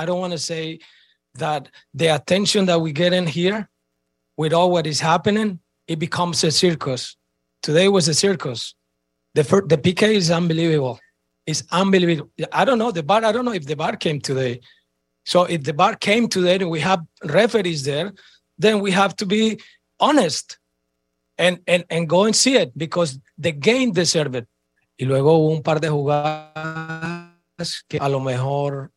I 0.02 0.06
don't 0.06 0.20
want 0.20 0.34
to 0.34 0.38
say 0.38 0.80
that 1.36 1.70
the 1.94 2.10
attention 2.14 2.66
that 2.68 2.80
we 2.82 2.92
get 2.92 3.14
in 3.14 3.26
here 3.26 3.70
with 4.38 4.54
all 4.54 4.70
what 4.72 4.86
is 4.86 5.00
happening, 5.00 5.60
it 5.88 6.00
becomes 6.00 6.44
a 6.44 6.52
circus. 6.52 7.16
Today 7.64 7.88
was 7.88 8.08
a 8.08 8.14
circus. 8.14 8.76
The 9.34 9.44
fir- 9.44 9.66
the 9.66 9.78
PK 9.78 10.16
is 10.16 10.30
unbelievable. 10.30 11.00
It's 11.46 11.64
unbelievable. 11.72 12.30
I 12.52 12.66
don't 12.66 12.78
know 12.78 12.92
the 12.92 13.04
bar. 13.04 13.24
I 13.24 13.32
don't 13.32 13.46
know 13.46 13.54
if 13.54 13.66
the 13.66 13.76
bar 13.76 13.96
came 13.96 14.20
today. 14.20 14.60
So 15.26 15.46
if 15.46 15.64
the 15.64 15.74
bar 15.74 15.96
came 15.96 16.28
today 16.28 16.56
and 16.56 16.70
we 16.70 16.80
have 16.82 17.02
referees 17.24 17.84
there, 17.84 18.14
then 18.58 18.80
we 18.82 18.92
have 18.92 19.16
to 19.18 19.26
be 19.26 19.60
honest 20.00 20.60
and 21.38 21.60
and 21.68 21.86
and 21.90 22.08
go 22.08 22.26
and 22.26 22.36
see 22.36 22.56
it 22.56 22.78
because 22.78 23.20
the 23.38 23.52
game 23.52 23.92
deserved 23.92 24.36
it. 24.36 24.48
Y 25.00 25.06
luego 25.06 25.38
hubo 25.38 25.56
un 25.56 25.62
par 25.62 25.80
de 25.80 25.90
jugadas 25.90 27.84
que 27.88 28.00
a 28.00 28.10
lo 28.10 28.20
mejor 28.20 28.92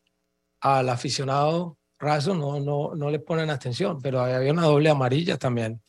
al 0.61 0.89
aficionado 0.89 1.77
raso 1.99 2.33
no, 2.33 2.59
no, 2.59 2.95
no 2.95 3.11
le 3.11 3.19
ponen 3.19 3.51
atención, 3.51 4.01
pero 4.01 4.21
había 4.21 4.51
una 4.51 4.63
doble 4.63 4.89
amarilla 4.89 5.37
también 5.37 5.79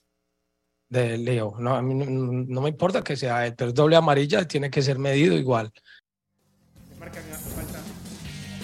de 0.92 1.16
Leo. 1.16 1.54
No, 1.58 1.74
a 1.74 1.80
mí 1.80 1.94
no, 1.94 2.04
no 2.06 2.60
me 2.60 2.68
importa 2.68 3.02
que 3.02 3.16
sea 3.16 3.46
él, 3.46 3.54
pero 3.56 3.72
doble 3.72 3.96
amarilla 3.96 4.46
tiene 4.46 4.70
que 4.70 4.82
ser 4.82 4.98
medido 4.98 5.36
igual. 5.38 5.72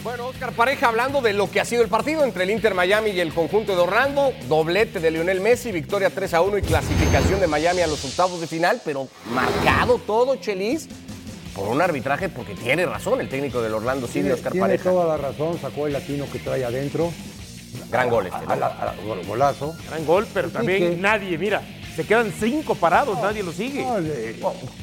Bueno, 0.05 0.27
Oscar 0.29 0.53
Pareja 0.53 0.89
hablando 0.89 1.21
de 1.23 1.33
lo 1.33 1.51
que 1.51 1.59
ha 1.61 1.65
sido 1.65 1.83
el 1.83 1.89
partido 1.89 2.25
entre 2.25 2.45
el 2.45 2.51
Inter 2.51 2.75
Miami 2.75 3.11
y 3.11 3.21
el 3.21 3.33
conjunto 3.35 3.75
de 3.75 3.81
Orlando, 3.83 4.33
doblete 4.47 5.01
de 5.01 5.11
Lionel 5.11 5.41
Messi, 5.41 5.73
victoria 5.73 6.11
3 6.11 6.35
a 6.35 6.43
1 6.43 6.59
y 6.59 6.63
clasificación 6.63 7.41
de 7.41 7.47
Miami 7.47 7.81
a 7.81 7.87
los 7.87 8.05
octavos 8.05 8.41
de 8.41 8.47
final, 8.47 8.81
pero 8.85 9.09
marcado 9.33 9.99
todo, 9.99 10.37
Chelis, 10.37 10.89
por 11.55 11.69
un 11.69 11.81
arbitraje, 11.81 12.29
porque 12.29 12.55
tiene 12.55 12.87
razón 12.87 13.21
el 13.21 13.29
técnico 13.29 13.61
del 13.61 13.75
Orlando 13.75 14.07
City, 14.07 14.21
Tiene, 14.21 14.35
Oscar 14.35 14.53
tiene 14.53 14.67
Pareja. 14.67 14.91
toda 14.91 15.07
la 15.07 15.17
razón, 15.17 15.59
sacó 15.61 15.87
el 15.87 15.95
latino 15.95 16.27
que 16.31 16.39
trae 16.39 16.65
adentro. 16.65 17.11
Gran 17.91 18.09
gol 18.09 18.27
este, 18.27 18.47
¿no? 18.47 18.53
A 18.53 18.57
la- 18.57 18.67
a 18.67 18.85
la- 18.85 18.95
gol- 19.03 19.27
golazo. 19.27 19.75
Gran 19.89 20.07
gol, 20.07 20.27
pero 20.33 20.49
también 20.51 20.91
que- 20.91 20.97
nadie, 20.97 21.37
mira, 21.37 21.61
se 21.99 22.07
quedan 22.07 22.33
cinco 22.39 22.77
parados, 22.77 23.19
nadie 23.21 23.43
lo 23.43 23.51
sigue. 23.51 23.83
No, 23.85 23.99
le- 23.99 24.37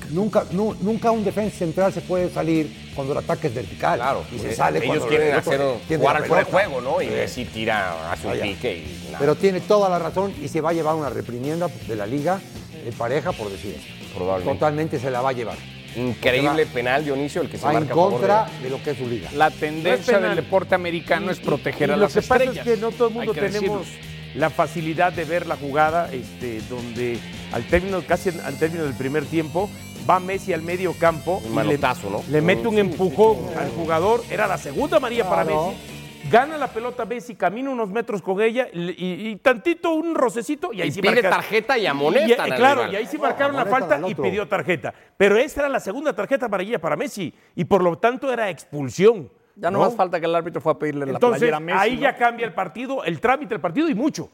nunca, 0.10 0.44
nu- 0.52 0.76
nunca 0.82 1.12
un 1.12 1.24
defensa 1.24 1.58
central 1.60 1.94
se 1.94 2.02
puede 2.02 2.30
salir 2.30 2.92
cuando 2.94 3.14
el 3.14 3.20
ataque 3.20 3.48
es 3.48 3.56
vertical. 3.56 3.98
Claro, 4.00 4.26
y 4.30 4.36
se 4.36 4.40
porque 4.42 4.56
sale 4.56 4.78
ellos 4.80 4.88
cuando 4.90 5.08
quieren 5.08 5.28
el 5.30 5.34
hacer, 5.40 5.62
tiene 5.88 6.02
jugar 6.02 6.18
al 6.18 6.26
fuera 6.26 6.44
de 6.44 6.52
juego, 6.52 6.82
¿no? 6.82 7.02
Y 7.02 7.06
Sí. 7.06 7.12
Messi 7.14 7.46
tira, 7.46 8.12
hace 8.12 8.28
un 8.28 8.34
Vaya. 8.34 8.44
pique 8.44 8.80
y 8.80 9.06
nada. 9.06 9.20
Pero 9.20 9.36
tiene 9.36 9.62
toda 9.62 9.88
la 9.88 9.98
razón 9.98 10.34
y 10.44 10.50
se 10.50 10.60
va 10.60 10.72
a 10.72 10.74
llevar 10.74 10.94
una 10.96 11.10
reprimienda 11.10 11.70
de 11.88 11.96
la 11.96 12.06
liga 12.06 12.42
de 12.84 12.92
pareja 12.92 13.32
por 13.32 13.50
decir 13.50 13.76
eso. 13.80 13.88
Probablemente. 14.14 14.60
Totalmente 14.60 15.00
se 15.00 15.10
la 15.10 15.22
va 15.22 15.30
a 15.30 15.34
llevar. 15.34 15.56
Increíble 15.96 16.66
penal, 16.66 17.06
Dionisio, 17.06 17.42
el 17.44 17.50
que 17.50 17.58
se 17.58 17.64
Va 17.64 17.70
en 17.72 17.80
marca 17.80 17.94
a 17.94 17.96
favor 17.96 18.12
contra 18.12 18.46
de- 18.58 18.64
de 18.64 18.70
lo 18.70 18.84
que 18.84 18.92
es 18.92 18.98
su 18.98 19.08
liga. 19.08 19.30
La 19.34 19.50
tendencia 19.52 20.20
del 20.20 20.36
deporte 20.36 20.76
americano 20.76 21.32
es 21.32 21.40
proteger 21.40 21.88
Y 21.88 21.94
a 21.94 21.96
lo 21.96 22.02
las 22.04 22.14
que 22.14 22.22
pasa 22.24 22.44
estrellas. 22.44 22.68
es 22.68 22.74
que 22.76 22.82
no 22.82 22.92
todo 22.92 23.08
el 23.08 23.14
mundo 23.14 23.34
tenemos 23.34 23.88
la 24.36 24.50
facilidad 24.50 25.14
de 25.14 25.24
ver 25.26 25.48
la 25.48 25.56
jugada, 25.56 26.12
este, 26.12 26.62
donde 26.70 27.18
al 27.54 27.64
término, 27.68 28.02
casi 28.06 28.30
al 28.30 28.58
término 28.60 28.84
del 28.84 28.94
primer 28.94 29.26
tiempo, 29.26 29.70
va 30.10 30.20
Messi 30.20 30.54
al 30.54 30.62
medio 30.62 30.94
campo 30.94 31.42
Un 31.46 31.52
y 31.52 31.56
manotazo, 31.56 32.10
¿no? 32.10 32.22
le, 32.28 32.34
le 32.34 32.42
mete 32.42 32.68
un 32.68 32.76
sí, 32.76 32.80
empujón 32.82 33.38
sí, 33.38 33.44
sí. 33.54 33.60
al 33.60 33.70
jugador, 33.72 34.22
era 34.30 34.46
la 34.48 34.58
segunda 34.58 35.00
María 35.00 35.28
para. 35.30 35.46
Messi. 35.46 35.78
Gana 36.30 36.58
la 36.58 36.68
pelota 36.68 37.06
Messi, 37.06 37.36
camina 37.36 37.70
unos 37.70 37.88
metros 37.90 38.20
con 38.24 38.42
ella 38.42 38.68
y, 38.74 39.36
tantito 39.44 39.92
un 39.92 40.16
rocecito 40.16 40.74
y 40.74 40.82
ahí 40.82 40.88
Y 40.88 40.92
sí 40.92 41.00
pide 41.00 41.14
marca- 41.22 41.30
tarjeta 41.30 41.78
y 41.78 41.86
amonestan 41.86 42.48
y- 42.48 42.52
al 42.52 42.58
Claro, 42.58 42.92
y 42.92 42.96
ahí 42.96 43.06
sí 43.06 43.20
marcaron 43.20 43.56
la 43.56 43.66
falta 43.68 43.96
al 43.96 44.10
y 44.10 44.16
pidió 44.16 44.48
tarjeta. 44.48 44.92
Pero 45.18 45.38
esta 45.38 45.62
era 45.62 45.70
la 45.70 45.80
segunda 45.80 46.14
tarjeta 46.16 46.48
amarilla 46.48 46.80
para 46.82 46.96
Messi 46.96 47.32
y 47.56 47.66
por 47.66 47.84
lo 47.84 48.00
tanto 48.00 48.34
era 48.34 48.50
expulsión. 48.50 49.30
Ya 49.56 49.72
no, 49.72 49.80
¿no? 49.80 49.86
más 49.86 49.96
falta 49.96 50.20
que 50.20 50.26
el 50.26 50.36
árbitro 50.36 50.60
fue 50.62 50.74
a 50.74 50.80
pedirle 50.80 51.06
la 51.06 51.18
playera 51.20 51.58
a 51.58 51.60
Messi. 51.60 51.80
ahí 51.80 51.96
¿no? 51.96 52.02
ya 52.02 52.16
cambia 52.16 52.46
el 52.46 52.54
partido, 52.54 53.04
el 53.04 53.20
trámite 53.22 53.54
del 53.54 53.62
partido 53.62 53.88
y 53.90 53.96
mucho. 53.96 54.30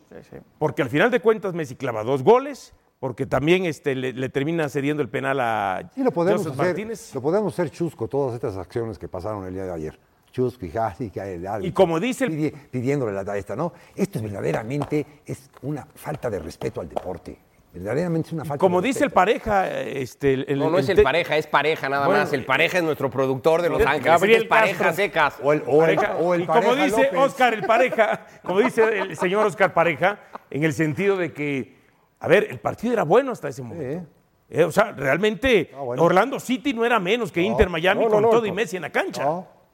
Porque 0.57 0.81
al 0.81 0.89
final 0.89 1.11
de 1.11 1.19
cuentas 1.19 1.53
Messi 1.53 1.75
clava 1.75 2.03
dos 2.03 2.23
goles, 2.23 2.73
porque 2.99 3.25
también 3.25 3.65
este, 3.65 3.93
le, 3.95 4.13
le 4.13 4.29
termina 4.29 4.67
cediendo 4.69 5.01
el 5.03 5.09
penal 5.09 5.39
a 5.39 5.89
Sí, 5.93 6.03
lo 6.03 6.11
podemos, 6.11 6.41
Joseph 6.43 6.53
hacer, 6.59 6.67
Martínez. 6.73 7.13
lo 7.15 7.21
podemos 7.21 7.53
hacer 7.53 7.69
chusco, 7.69 8.07
todas 8.07 8.33
estas 8.35 8.57
acciones 8.57 8.97
que 8.97 9.07
pasaron 9.07 9.45
el 9.45 9.53
día 9.53 9.65
de 9.65 9.73
ayer. 9.73 9.99
Chusco 10.31 10.65
y 10.65 10.69
Jassi, 10.71 11.09
que 11.09 11.19
hay 11.19 11.33
el 11.33 11.45
árbitro 11.45 11.67
Y 11.67 11.71
como 11.73 11.99
dice 11.99 12.23
el- 12.25 12.31
pidi- 12.31 12.53
pidiéndole 12.71 13.11
la 13.11 13.37
esta, 13.37 13.55
¿no? 13.55 13.73
Esto 13.95 14.17
es 14.17 14.23
verdaderamente 14.23 15.05
es 15.25 15.49
una 15.61 15.85
falta 15.93 16.29
de 16.29 16.39
respeto 16.39 16.79
al 16.81 16.87
deporte. 16.87 17.37
Verdaderamente 17.73 18.27
es 18.27 18.33
una 18.33 18.43
falta 18.43 18.59
Como 18.59 18.81
de 18.81 18.89
dice 18.89 19.05
el 19.05 19.11
pareja, 19.11 19.69
este, 19.69 20.33
el, 20.51 20.59
No, 20.59 20.69
no 20.69 20.77
es 20.79 20.89
el 20.89 21.01
pareja, 21.01 21.37
es 21.37 21.47
pareja 21.47 21.87
nada 21.87 22.05
Bueno, 22.05 22.21
más. 22.23 22.33
El 22.33 22.43
pareja 22.43 22.79
es 22.79 22.83
nuestro 22.83 23.09
productor 23.09 23.61
de 23.61 23.69
Los 23.69 23.81
Ángeles. 23.85 24.03
Gabriel 24.05 24.41
es 24.41 24.47
pareja 24.49 24.91
secas. 24.93 25.35
O 25.41 25.53
el, 25.53 25.63
o 25.65 25.85
el- 25.85 25.95
Pareja. 25.95 26.15
o 26.17 26.33
el 26.33 26.41
y 26.41 26.45
como 26.45 26.61
pareja 26.61 26.83
dice 26.85 27.03
López. 27.05 27.19
Oscar 27.19 27.53
el 27.53 27.63
pareja, 27.63 28.25
como 28.43 28.59
dice 28.59 28.99
el 28.99 29.15
señor 29.17 29.45
Oscar 29.45 29.73
Pareja, 29.73 30.19
en 30.49 30.63
el 30.65 30.73
sentido 30.73 31.15
de 31.15 31.31
que, 31.31 31.77
a 32.19 32.27
ver, 32.27 32.47
el 32.49 32.59
partido 32.59 32.91
era 32.93 33.03
bueno 33.03 33.31
hasta 33.31 33.47
ese 33.47 33.61
momento. 33.61 34.01
Sí. 34.01 34.07
Eh, 34.53 34.65
o 34.65 34.71
sea, 34.73 34.91
realmente 34.91 35.71
Ah, 35.73 35.79
bueno. 35.81 36.03
Orlando 36.03 36.41
City 36.41 36.73
no 36.73 36.83
era 36.83 36.99
menos 36.99 37.31
que 37.31 37.39
No, 37.39 37.47
Inter 37.47 37.69
Miami 37.69 38.01
no, 38.01 38.07
no, 38.09 38.13
con 38.15 38.23
no, 38.23 38.29
todo 38.31 38.45
y. 38.45 38.51
Messi 38.51 38.75
en 38.75 38.81
la 38.81 38.89
cancha. 38.89 39.23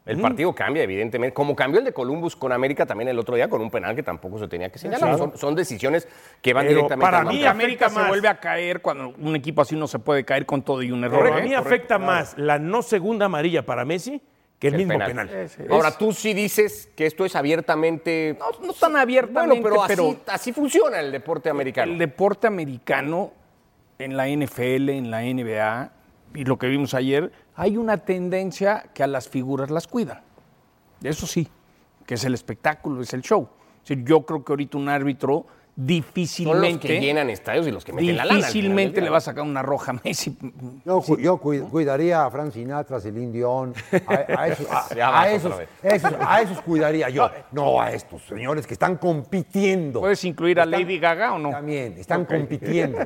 El 0.08 0.22
partido 0.22 0.54
cambia, 0.54 0.84
evidentemente. 0.84 1.34
Como 1.34 1.56
cambió 1.56 1.80
el 1.80 1.86
de 1.86 1.94
Columbus 1.94 2.36
con 2.36 2.52
América 2.52 2.86
también 2.86 3.10
el 3.10 3.20
otro 3.20 3.36
día 3.36 3.50
con 3.50 3.62
un 3.62 3.70
penal 3.70 3.96
que 3.96 4.04
tampoco 4.04 4.40
se 4.40 4.48
tenía 4.48 4.70
que 4.70 4.80
señalar. 4.80 5.00
Claro. 5.02 5.18
Son, 5.18 5.38
son 5.38 5.56
decisiones 5.56 6.08
que 6.42 6.54
van 6.54 6.66
Pero 6.66 6.76
directamente 6.76 7.12
para 7.12 7.24
mí. 7.24 7.46
América 7.46 7.90
se 7.90 8.02
vuelve 8.08 8.28
a 8.28 8.40
caer 8.40 8.82
cuando 8.82 9.14
un 9.20 9.36
equipo 9.36 9.62
así 9.62 9.76
no 9.76 9.88
se 9.88 10.00
puede 10.00 10.24
caer 10.24 10.46
con 10.46 10.62
todo 10.62 10.82
y 10.82 10.92
un 10.92 11.04
error. 11.04 11.30
Para 11.30 11.42
¿eh? 11.42 11.44
mí 11.44 11.54
afecta 11.54 11.98
más 11.98 12.38
la 12.38 12.58
no 12.60 12.82
segunda 12.82 13.26
amarilla 13.26 13.66
para 13.66 13.86
Messi 13.86 14.22
que 14.60 14.70
el, 14.70 14.74
El 14.74 14.80
mismo 14.80 14.94
penal. 14.94 15.28
penal. 15.30 15.48
Ahora, 15.70 15.98
tú 15.98 16.12
sí 16.14 16.34
dices 16.34 16.90
que 16.96 17.06
esto 17.06 17.26
es 17.26 17.36
abiertamente. 17.36 18.38
No, 18.40 18.68
no 18.68 18.74
tan 18.74 18.96
abiertamente, 18.96 19.62
Bueno, 19.62 19.70
pero, 19.70 19.84
así, 19.84 19.94
pero 19.96 20.34
así 20.34 20.52
funciona 20.52 21.00
el 21.00 21.12
deporte 21.12 21.50
americano. 21.50 21.92
El 21.92 22.00
deporte 22.00 22.48
americano 22.48 23.34
en 24.00 24.18
la 24.18 24.28
NFL, 24.28 24.90
en 24.90 25.12
la 25.12 25.22
NBA 25.22 25.92
y 26.34 26.46
lo 26.46 26.58
que 26.58 26.68
vimos 26.68 26.94
ayer, 26.94 27.32
hay 27.58 27.76
una 27.76 27.98
tendencia 27.98 28.86
que 28.94 29.04
a 29.04 29.08
las 29.08 29.28
figuras 29.28 29.70
las 29.70 29.88
cuidan. 29.88 30.22
Eso 31.04 31.28
sí, 31.28 31.48
que 32.06 32.14
es 32.14 32.24
el 32.24 32.34
espectáculo, 32.34 33.02
es 33.02 33.14
el 33.14 33.22
show. 33.22 33.50
Es 33.84 33.90
decir, 33.90 34.06
yo 34.06 34.26
creo 34.26 34.44
que 34.46 34.54
ahorita 34.54 34.78
un 34.78 34.88
árbitro 34.90 35.46
difícilmente 35.76 36.70
Son 36.70 36.72
los 36.72 36.82
que 36.82 37.00
llenan 37.00 37.30
estadios 37.30 37.68
y 37.68 37.72
los 37.72 37.86
que 37.86 37.94
meten 37.94 38.18
la 38.18 38.26
lana. 38.26 38.38
difícilmente 38.40 39.00
le 39.00 39.10
va 39.12 39.18
a 39.18 39.22
sacar 39.22 39.44
una 39.44 39.62
roja 39.62 39.92
a 39.92 40.00
Messi. 40.04 40.36
Yo, 40.84 41.02
cu- 41.02 41.18
yo 41.18 41.38
cu- 41.38 41.70
cuidaría 41.70 42.26
a 42.26 42.32
Frank 42.32 42.52
Sinatra, 42.52 43.00
Celine 43.00 43.32
Dion, 43.32 43.74
a, 44.08 44.40
a 44.42 44.48
esos, 44.48 44.68
a- 44.72 45.30
esos- 45.32 45.54
esos- 45.84 46.14
a 46.20 46.42
esos 46.42 46.62
cuidaría 46.62 47.10
yo. 47.10 47.30
No 47.52 47.80
a 47.80 47.92
estos 47.92 48.24
señores 48.26 48.66
que 48.66 48.74
están 48.74 48.98
compitiendo. 48.98 50.00
¿Puedes 50.00 50.24
incluir 50.26 50.60
a 50.60 50.64
Están- 50.64 50.82
Lady 50.82 50.98
Gaga 51.00 51.34
o 51.34 51.40
no? 51.40 51.52
También, 51.52 51.94
están 52.00 52.26
compitiendo. 52.26 52.98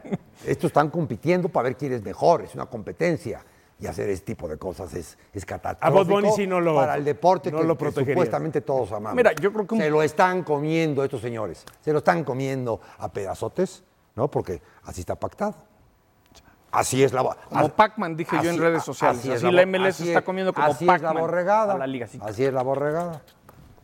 Estos 0.46 0.68
están 0.68 0.88
compitiendo 0.88 1.48
para 1.48 1.64
ver 1.64 1.76
quién 1.76 1.92
es 1.92 2.02
mejor, 2.02 2.42
es 2.42 2.54
una 2.54 2.66
competencia. 2.66 3.44
Y 3.80 3.86
hacer 3.86 4.10
ese 4.10 4.22
tipo 4.24 4.46
de 4.46 4.58
cosas 4.58 4.92
es, 4.94 5.16
es 5.32 5.46
catastrófico 5.46 6.04
Bob 6.04 6.06
Bunny 6.22 6.30
sí 6.36 6.46
no 6.46 6.60
lo- 6.60 6.74
para 6.74 6.96
el 6.96 7.04
deporte 7.04 7.50
no 7.50 7.58
que, 7.58 7.64
lo 7.64 7.74
que 7.76 7.84
protegerías. 7.84 8.14
supuestamente 8.14 8.60
todos 8.60 8.92
amamos. 8.92 9.16
Mira, 9.16 9.32
yo 9.32 9.52
creo 9.52 9.66
que 9.66 9.74
un- 9.74 9.80
Se 9.80 9.88
lo 9.90 10.02
están 10.02 10.42
comiendo 10.42 11.02
estos 11.02 11.20
señores. 11.22 11.64
Se 11.80 11.92
lo 11.92 11.98
están 11.98 12.22
comiendo 12.24 12.80
a 12.98 13.10
pedazotes, 13.10 13.82
¿no? 14.16 14.30
Porque 14.30 14.60
así 14.84 15.00
está 15.00 15.14
pactado. 15.16 15.54
Así 16.72 17.02
es 17.02 17.12
la... 17.12 17.24
Como 17.48 17.68
Pac-Man, 17.70 18.16
dije 18.16 18.36
yo 18.42 18.50
en 18.50 18.58
redes 18.58 18.84
sociales. 18.84 19.18
Así, 19.20 19.32
es 19.32 19.42
la 19.42 19.62
MLS 19.66 19.88
así 20.02 20.08
está 20.08 20.20
es- 20.20 20.24
comiendo 20.24 20.52
como 20.52 20.66
así 20.68 20.84
es 20.84 20.86
la 20.88 20.92
Pac-Man 20.94 21.16
borregada. 21.22 21.74
a 21.74 21.78
la 21.78 21.86
liga, 21.86 22.06
sí. 22.06 22.20
Así 22.22 22.44
es 22.44 22.52
la 22.52 22.62
borregada. 22.62 23.22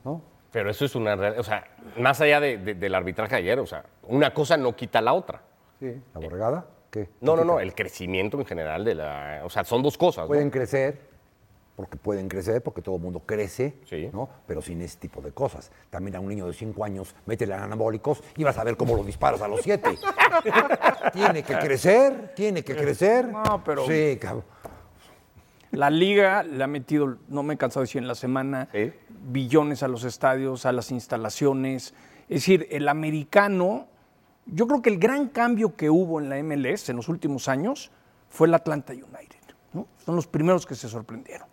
¿no? 0.04 0.22
Pero 0.52 0.70
eso 0.70 0.84
es 0.84 0.94
una 0.94 1.16
realidad. 1.16 1.40
O 1.40 1.44
sea, 1.44 1.64
más 1.98 2.20
allá 2.20 2.38
de- 2.38 2.58
de- 2.58 2.74
del 2.74 2.94
arbitraje 2.94 3.34
ayer, 3.34 3.58
o 3.58 3.66
sea, 3.66 3.84
una 4.04 4.32
cosa 4.32 4.56
no 4.56 4.76
quita 4.76 5.00
la 5.00 5.14
otra. 5.14 5.40
Sí, 5.80 6.00
la 6.14 6.20
borregada. 6.20 6.66
¿Qué? 6.96 7.08
No, 7.20 7.36
no, 7.36 7.44
no, 7.44 7.60
el 7.60 7.74
crecimiento 7.74 8.38
en 8.38 8.46
general 8.46 8.84
de 8.84 8.94
la. 8.94 9.42
O 9.44 9.50
sea, 9.50 9.64
son 9.64 9.82
dos 9.82 9.98
cosas. 9.98 10.22
¿no? 10.24 10.28
Pueden 10.28 10.50
crecer, 10.50 10.98
porque 11.76 11.96
pueden 11.98 12.26
crecer, 12.28 12.62
porque 12.62 12.80
todo 12.80 12.96
el 12.96 13.02
mundo 13.02 13.20
crece, 13.26 13.74
¿no? 14.12 14.28
Pero 14.46 14.62
sin 14.62 14.80
ese 14.80 14.98
tipo 14.98 15.20
de 15.20 15.32
cosas. 15.32 15.70
También 15.90 16.16
a 16.16 16.20
un 16.20 16.28
niño 16.28 16.46
de 16.46 16.54
5 16.54 16.82
años, 16.84 17.14
métele 17.26 17.52
anabólicos 17.54 18.22
y 18.36 18.44
vas 18.44 18.56
a 18.56 18.64
ver 18.64 18.76
cómo 18.78 18.96
lo 18.96 19.04
disparas 19.04 19.42
a 19.42 19.48
los 19.48 19.60
7. 19.60 19.90
tiene 21.12 21.42
que 21.42 21.58
crecer, 21.58 22.32
tiene 22.34 22.62
que 22.64 22.74
crecer. 22.74 23.28
No, 23.28 23.62
pero- 23.62 23.86
Sí, 23.86 24.16
cabrón. 24.20 24.44
La 25.72 25.90
liga 25.90 26.42
le 26.42 26.64
ha 26.64 26.66
metido, 26.66 27.18
no 27.28 27.42
me 27.42 27.54
he 27.54 27.56
cansado 27.58 27.82
de 27.82 27.88
decir 27.88 28.00
en 28.00 28.08
la 28.08 28.14
semana, 28.14 28.68
billones 29.10 29.82
a 29.82 29.88
los 29.88 30.04
estadios, 30.04 30.64
a 30.64 30.72
las 30.72 30.90
instalaciones. 30.90 31.92
Es 32.28 32.36
decir, 32.42 32.66
el 32.70 32.88
americano, 32.88 33.86
yo 34.46 34.66
creo 34.66 34.82
que 34.82 34.90
el 34.90 34.98
gran 34.98 35.28
cambio 35.28 35.76
que 35.76 35.90
hubo 35.90 36.20
en 36.20 36.28
la 36.28 36.42
MLS 36.42 36.88
en 36.88 36.96
los 36.96 37.08
últimos 37.08 37.48
años 37.48 37.90
fue 38.28 38.48
el 38.48 38.54
Atlanta 38.54 38.92
United. 38.92 39.54
¿no? 39.72 39.86
Son 40.04 40.16
los 40.16 40.26
primeros 40.26 40.66
que 40.66 40.74
se 40.74 40.88
sorprendieron. 40.88 41.48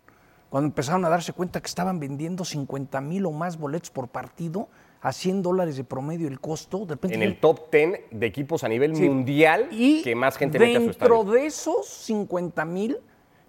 Cuando 0.48 0.68
empezaron 0.68 1.04
a 1.04 1.08
darse 1.08 1.32
cuenta 1.32 1.60
que 1.60 1.66
estaban 1.66 1.98
vendiendo 1.98 2.44
50 2.44 3.00
mil 3.00 3.26
o 3.26 3.32
más 3.32 3.58
boletos 3.58 3.90
por 3.90 4.08
partido 4.08 4.68
a 5.02 5.12
100 5.12 5.42
dólares 5.42 5.76
de 5.76 5.84
promedio 5.84 6.28
el 6.28 6.40
costo, 6.40 6.86
de 6.86 6.96
En 7.12 7.22
el 7.22 7.38
top 7.40 7.70
10 7.70 8.00
de 8.12 8.26
equipos 8.26 8.64
a 8.64 8.68
nivel 8.68 8.94
Sí. 8.96 9.08
mundial 9.08 9.68
que 9.70 10.14
más 10.14 10.36
gente 10.36 10.58
mete 10.58 10.76
a 10.76 10.80
su 10.80 10.86
Dentro 10.86 11.16
estadio. 11.20 11.32
de 11.32 11.46
esos 11.46 11.88
50 11.88 12.64
mil, 12.64 12.98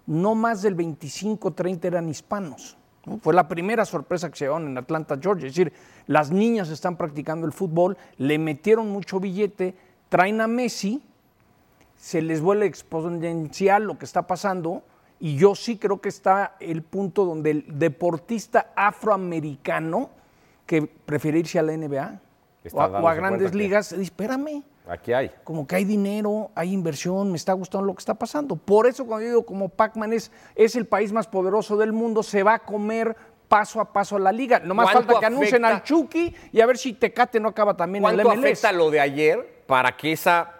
no 0.06 0.34
más 0.34 0.62
del 0.62 0.76
25-30 0.76 1.84
eran 1.86 2.08
hispanos. 2.08 2.76
¿No? 3.06 3.18
Fue 3.18 3.32
la 3.32 3.48
primera 3.48 3.84
sorpresa 3.86 4.28
que 4.30 4.36
se 4.36 4.44
llevaron 4.44 4.68
en 4.68 4.76
Atlanta, 4.78 5.16
Georgia. 5.20 5.46
Es 5.46 5.54
decir, 5.54 5.72
las 6.06 6.30
niñas 6.30 6.68
están 6.68 6.96
practicando 6.96 7.46
el 7.46 7.52
fútbol, 7.52 7.96
le 8.18 8.38
metieron 8.38 8.90
mucho 8.90 9.18
billete, 9.20 9.74
traen 10.08 10.40
a 10.40 10.46
Messi, 10.48 11.02
se 11.96 12.20
les 12.20 12.40
vuelve 12.42 12.66
exponencial 12.66 13.84
lo 13.84 13.98
que 13.98 14.04
está 14.04 14.26
pasando. 14.26 14.82
Y 15.18 15.36
yo 15.36 15.54
sí 15.54 15.78
creo 15.78 16.00
que 16.02 16.10
está 16.10 16.56
el 16.60 16.82
punto 16.82 17.24
donde 17.24 17.50
el 17.50 17.64
deportista 17.78 18.72
afroamericano 18.76 20.10
que 20.66 20.82
prefiere 20.82 21.38
irse 21.38 21.58
a 21.58 21.62
la 21.62 21.72
NBA 21.76 22.20
Está 22.64 22.76
o 22.76 22.80
a, 22.82 22.86
o 22.86 23.08
a 23.08 23.14
dándose 23.14 23.16
grandes 23.16 23.50
que- 23.52 23.56
ligas, 23.58 23.90
dice, 23.90 24.02
espérame, 24.02 24.62
Aquí 24.88 25.12
hay. 25.12 25.30
como 25.44 25.66
que 25.66 25.76
hay 25.76 25.84
dinero, 25.84 26.50
hay 26.54 26.72
inversión, 26.72 27.30
me 27.30 27.36
está 27.36 27.52
gustando 27.52 27.86
lo 27.86 27.94
que 27.94 28.00
está 28.00 28.14
pasando. 28.14 28.54
Por 28.56 28.86
eso 28.86 29.04
cuando 29.06 29.24
yo 29.24 29.28
digo 29.30 29.46
como 29.46 29.68
Pac-Man 29.68 30.12
es, 30.12 30.30
es 30.54 30.76
el 30.76 30.86
país 30.86 31.12
más 31.12 31.26
poderoso 31.26 31.76
del 31.76 31.92
mundo, 31.92 32.22
se 32.22 32.42
va 32.42 32.54
a 32.54 32.58
comer 32.60 33.16
paso 33.48 33.80
a 33.80 33.92
paso 33.92 34.16
a 34.16 34.18
la 34.20 34.32
liga. 34.32 34.58
Nomás 34.60 34.86
¿Cuánto 34.92 35.06
falta 35.12 35.20
que 35.20 35.26
anuncien 35.26 35.64
afecta- 35.64 35.76
al 35.76 35.82
Chucky 35.82 36.34
y 36.52 36.60
a 36.60 36.66
ver 36.66 36.78
si 36.78 36.92
Tecate 36.92 37.38
no 37.40 37.48
acaba 37.48 37.76
también 37.76 38.04
en 38.04 38.10
el 38.10 38.16
¿Cuánto 38.22 38.40
MLS. 38.40 38.52
afecta 38.60 38.72
lo 38.72 38.90
de 38.90 39.00
ayer 39.00 39.62
para 39.66 39.96
que 39.96 40.12
esa 40.12 40.52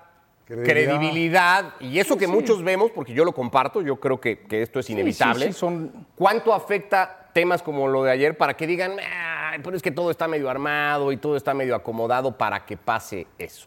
Credibilidad. 0.44 0.96
credibilidad, 0.96 1.64
y 1.80 1.98
eso 1.98 2.14
Sí, 2.14 2.20
que 2.20 2.26
sí. 2.26 2.30
muchos 2.32 2.62
vemos, 2.62 2.92
porque 2.92 3.12
yo 3.12 3.24
lo 3.24 3.32
comparto, 3.32 3.82
yo 3.82 3.96
creo 3.98 4.20
que, 4.20 4.40
que 4.46 4.62
esto 4.62 4.78
es 4.78 4.88
inevitable, 4.90 5.46
sí, 5.46 5.52
sí, 5.52 5.58
son- 5.58 6.06
¿cuánto 6.14 6.54
afecta 6.54 7.30
temas 7.32 7.62
como 7.62 7.88
lo 7.88 8.04
de 8.04 8.12
ayer 8.12 8.36
para 8.38 8.54
que 8.56 8.64
digan, 8.66 8.92
"Ah, 9.04 9.56
pero 9.62 9.76
es 9.76 9.82
que 9.82 9.90
todo 9.90 10.08
está 10.12 10.28
medio 10.28 10.48
armado 10.48 11.10
y 11.10 11.16
todo 11.16 11.36
está 11.36 11.52
medio 11.52 11.74
acomodado 11.74 12.38
para 12.38 12.64
que 12.64 12.76
pase 12.76 13.26
eso? 13.38 13.66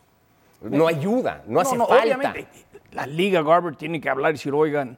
No 0.61 0.87
ayuda, 0.87 1.43
no 1.47 1.59
hace 1.59 1.77
falta. 1.77 2.03
Obviamente, 2.03 2.47
la 2.91 3.05
Liga 3.05 3.41
Garber 3.41 3.75
tiene 3.75 4.01
que 4.01 4.09
hablar 4.09 4.31
y 4.31 4.33
decir, 4.33 4.53
oigan, 4.53 4.97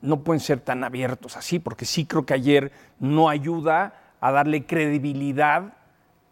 no 0.00 0.20
pueden 0.20 0.40
ser 0.40 0.60
tan 0.60 0.82
abiertos 0.84 1.36
así, 1.36 1.58
porque 1.58 1.84
sí 1.84 2.06
creo 2.06 2.24
que 2.24 2.34
ayer 2.34 2.72
no 2.98 3.28
ayuda 3.28 3.94
a 4.20 4.32
darle 4.32 4.64
credibilidad 4.66 5.74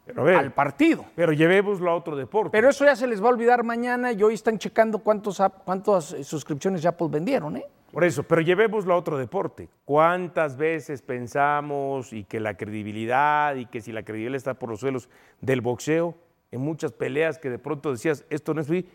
Pero 0.05 0.23
a 0.23 0.25
ver, 0.25 0.37
al 0.37 0.53
partido. 0.53 1.05
Pero 1.15 1.33
llevémoslo 1.33 1.91
a 1.91 1.95
otro 1.95 2.17
deporte. 2.17 2.51
Pero 2.51 2.71
eso 2.71 2.85
ya 2.85 2.97
se 2.97 3.07
les 3.07 3.23
va 3.23 3.27
a 3.27 3.31
olvidar 3.31 3.63
mañana 3.63 4.13
y 4.13 4.23
hoy 4.23 4.35
están 4.35 4.59
checando 4.59 4.99
cuántos, 4.99 5.41
cuántas 5.65 6.13
eh, 6.13 6.25
suscripciones 6.25 6.83
de 6.83 6.89
Apple 6.89 7.09
vendieron, 7.11 7.57
¿eh? 7.57 7.67
Por 7.93 8.05
eso, 8.05 8.25
pero 8.25 8.43
llevémoslo 8.43 8.93
a 8.93 8.97
otro 8.97 9.17
deporte. 9.17 9.69
¿Cuántas 9.85 10.57
veces 10.57 11.01
pensamos 11.03 12.13
y 12.13 12.25
que 12.25 12.41
la 12.41 12.57
credibilidad 12.57 13.55
y 13.55 13.67
que 13.67 13.81
si 13.81 13.93
la 13.93 14.03
credibilidad 14.03 14.37
está 14.37 14.55
por 14.55 14.69
los 14.69 14.81
suelos 14.81 15.09
del 15.41 15.61
boxeo, 15.61 16.15
en 16.53 16.61
muchas 16.61 16.93
peleas 16.93 17.39
que 17.39 17.51
de 17.51 17.59
pronto 17.59 17.91
decías, 17.91 18.25
esto 18.31 18.55
no 18.55 18.61
es 18.61 18.67
free, 18.67 18.89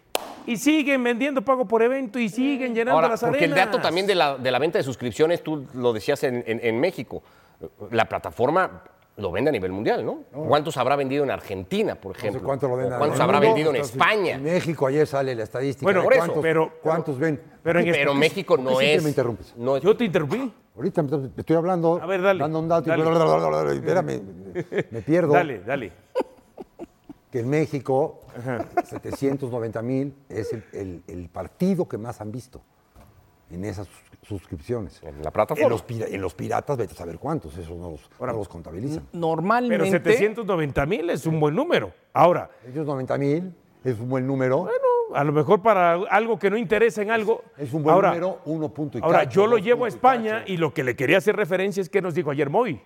y 0.45 0.57
siguen 0.57 1.03
vendiendo 1.03 1.41
pago 1.43 1.67
por 1.67 1.81
evento 1.83 2.17
y 2.17 2.29
siguen 2.29 2.73
llenando 2.73 2.93
Ahora, 2.95 3.09
las 3.09 3.19
porque 3.21 3.45
el 3.45 3.51
arenas. 3.53 3.71
dato 3.73 3.81
también 3.81 4.07
de 4.07 4.15
la, 4.15 4.37
de 4.37 4.51
la 4.51 4.59
venta 4.59 4.77
de 4.77 4.83
suscripciones, 4.83 5.43
tú 5.43 5.65
lo 5.73 5.93
decías 5.93 6.23
en, 6.23 6.43
en- 6.47 6.59
en 6.63 6.79
México, 6.79 7.21
la 7.91 8.05
plataforma 8.05 8.83
lo 9.17 9.31
vende 9.31 9.49
a 9.49 9.51
nivel 9.51 9.71
mundial, 9.71 10.03
¿no? 10.05 10.23
¿Cuántos 10.31 10.77
habrá 10.77 10.95
vendido 10.95 11.23
en 11.23 11.29
Argentina, 11.29 11.95
por 11.95 12.13
No 12.13 12.19
sé 12.19 12.27
ejemplo? 12.27 12.47
cuánto 12.47 12.67
lo 12.67 12.73
¿O 12.73 12.77
venden. 12.77 12.97
¿Cuántos 12.97 13.19
habrá 13.19 13.37
mundo. 13.37 13.47
vendido 13.53 13.69
en 13.69 13.75
Entonces, 13.75 13.95
España? 13.95 14.35
En 14.35 14.43
México 14.43 14.87
ayer 14.87 15.05
sale 15.05 15.35
la 15.35 15.43
estadística. 15.43 15.85
Bueno, 15.85 16.01
por 16.03 16.13
eso, 16.13 16.21
cuántos, 16.23 16.41
pero- 16.41 16.71
¿Cuántos 16.81 17.19
ven? 17.19 17.39
pero 17.61 17.79
en 17.81 17.91
Pero 17.91 18.13
México 18.15 18.55
¿Por 18.55 18.65
qué 18.65 18.71
no 18.71 18.81
es- 18.81 19.03
me 19.03 19.09
interrumpes? 19.09 19.53
no 19.57 19.77
es- 19.77 19.83
Yo 19.83 19.95
te 19.95 20.05
interrumpí. 20.05 20.51
Ahorita 20.75 21.03
me 21.03 21.17
me 21.17 21.29
estoy 21.37 21.55
hablando, 21.57 21.99
A 22.01 22.05
ver, 22.05 22.21
dale, 22.21 22.39
dando 22.39 22.59
un 22.59 22.69
dato 22.69 22.87
y 22.87 22.89
dale. 22.97 23.73
espérame, 23.75 24.21
me 24.89 25.01
pierdo. 25.01 25.33
Dale, 25.33 25.59
dale. 25.59 25.91
Que 27.31 27.39
en 27.39 27.49
México, 27.49 28.19
790 28.85 29.81
mil 29.81 30.13
es 30.29 30.51
el, 30.53 30.63
el- 30.73 31.03
el 31.07 31.29
partido 31.29 31.87
que 31.87 31.97
más 31.97 32.19
han 32.21 32.31
visto 32.31 32.61
en 33.49 33.63
esas 33.65 33.87
sus- 33.87 34.27
suscripciones. 34.41 35.01
En 35.03 35.23
la 35.23 35.31
plataforma. 35.31 35.63
En 35.65 35.69
los, 35.71 35.81
pira- 35.83 36.07
en 36.07 36.21
los 36.21 36.33
piratas, 36.33 36.77
vete 36.77 36.93
a 36.93 36.97
saber 36.97 37.17
cuántos, 37.17 37.57
esos 37.57 37.77
no 37.77 37.91
los, 37.91 38.09
no 38.19 38.33
los 38.33 38.47
contabilizan. 38.49 39.07
Normalmente. 39.13 39.77
Pero 39.77 39.91
790 39.91 40.85
mil 40.85 41.09
es 41.09 41.25
un 41.25 41.39
buen 41.39 41.55
número. 41.55 41.93
Ahora, 42.13 42.49
Ellos 42.67 42.85
90 42.85 43.17
mil 43.17 43.53
es 43.83 43.99
un 43.99 44.09
buen 44.09 44.27
número. 44.27 44.67
a 45.13 45.23
lo 45.23 45.31
mejor 45.31 45.61
para 45.61 45.93
algo 45.93 46.37
que 46.39 46.49
no 46.49 46.57
interesa 46.57 47.01
en 47.01 47.11
algo. 47.11 47.43
Es 47.57 47.73
un 47.73 47.83
buen 47.83 47.93
ahora, 47.95 48.09
número, 48.09 48.39
uno 48.45 48.69
punto 48.69 48.97
y 48.97 49.01
Ahora, 49.01 49.19
cacho, 49.19 49.41
yo 49.41 49.47
lo 49.47 49.57
llevo 49.57 49.85
a 49.85 49.87
y 49.87 49.89
España 49.89 50.43
y 50.45 50.57
lo 50.57 50.73
que 50.73 50.83
le 50.83 50.95
quería 50.95 51.17
hacer 51.17 51.35
referencia 51.35 51.81
es 51.81 51.89
que 51.89 52.01
nos 52.01 52.13
dijo 52.13 52.29
ayer 52.31 52.49
Moy, 52.49 52.81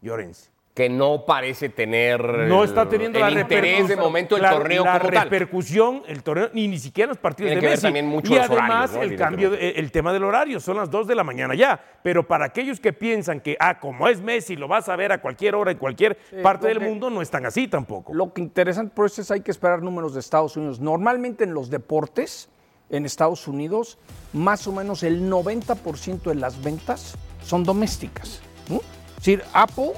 Llorens. 0.00 0.50
Que 0.74 0.88
no 0.88 1.26
parece 1.26 1.68
tener 1.68 2.24
No 2.48 2.64
está 2.64 2.88
teniendo 2.88 3.18
el 3.18 3.34
la 3.34 3.40
interés 3.42 3.62
de 3.62 3.68
repercusión. 3.96 3.98
momento 4.00 4.34
del 4.36 4.42
la- 4.42 4.50
torneo 4.52 4.84
la 4.84 4.98
como 5.00 5.12
tal. 5.12 5.24
repercusión, 5.28 6.02
el 6.08 6.22
torneo, 6.22 6.48
ni, 6.54 6.66
ni 6.66 6.78
siquiera 6.78 7.08
los 7.08 7.18
partidos 7.18 7.48
Tiene 7.50 7.56
de 7.56 7.60
que 7.60 7.66
ver 7.66 7.72
Messi. 7.74 7.82
también 7.82 8.06
mucho 8.06 8.32
y 8.32 8.36
los 8.36 8.46
además 8.46 8.90
horarios, 8.92 8.92
¿no? 8.94 9.02
el 9.02 9.16
cambio, 9.18 9.52
el 9.54 9.92
tema 9.92 10.14
del 10.14 10.24
horario, 10.24 10.60
son 10.60 10.78
las 10.78 10.90
2 10.90 11.06
de 11.06 11.14
la 11.14 11.24
mañana 11.24 11.54
ya. 11.54 11.78
Pero 12.02 12.26
para 12.26 12.46
aquellos 12.46 12.80
que 12.80 12.94
piensan 12.94 13.40
que, 13.40 13.54
ah, 13.60 13.78
como 13.80 14.08
es 14.08 14.22
Messi, 14.22 14.56
lo 14.56 14.66
vas 14.66 14.88
a 14.88 14.96
ver 14.96 15.12
a 15.12 15.20
cualquier 15.20 15.54
hora 15.56 15.72
en 15.72 15.76
cualquier 15.76 16.16
parte 16.42 16.68
del 16.68 16.78
que- 16.78 16.86
mundo, 16.86 17.10
no 17.10 17.20
están 17.20 17.44
así 17.44 17.68
tampoco. 17.68 18.14
Lo 18.14 18.32
que 18.32 18.40
interesante 18.40 18.94
por 18.94 19.04
eso 19.04 19.20
es 19.20 19.30
hay 19.30 19.42
que 19.42 19.50
esperar 19.50 19.82
números 19.82 20.14
de 20.14 20.20
Estados 20.20 20.56
Unidos. 20.56 20.80
Normalmente 20.80 21.44
en 21.44 21.52
los 21.52 21.68
deportes, 21.68 22.48
en 22.88 23.04
Estados 23.04 23.46
Unidos, 23.46 23.98
más 24.32 24.66
o 24.66 24.72
menos 24.72 25.02
el 25.02 25.28
90% 25.28 26.30
de 26.30 26.36
las 26.36 26.62
ventas 26.64 27.18
son 27.42 27.62
domésticas. 27.62 28.40
¿no? 28.70 28.80
decir, 29.16 29.42
Apple 29.52 29.92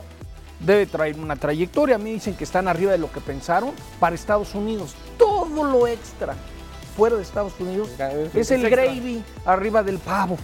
debe 0.65 0.87
traer 0.87 1.19
una 1.19 1.37
trayectoria. 1.37 1.97
A 1.97 1.99
mí 1.99 2.13
dicen 2.13 2.35
que 2.35 2.45
están 2.45 2.69
arriba 2.69 2.93
de 2.93 2.99
lo 2.99 3.11
que 3.11 3.21
pensaron 3.21 3.73
para 4.01 4.15
Estados 4.15 4.55
Unidos. 4.55 4.95
Todo 5.19 5.65
lo 5.65 5.87
extra 5.87 6.35
fuera 6.97 7.17
de 7.17 7.23
Estados 7.23 7.53
Unidos 7.59 7.91
es 8.35 8.51
el 8.51 8.69
gravy 8.69 9.23
arriba 9.45 9.83
del 9.83 9.99
pavo. 9.99 10.39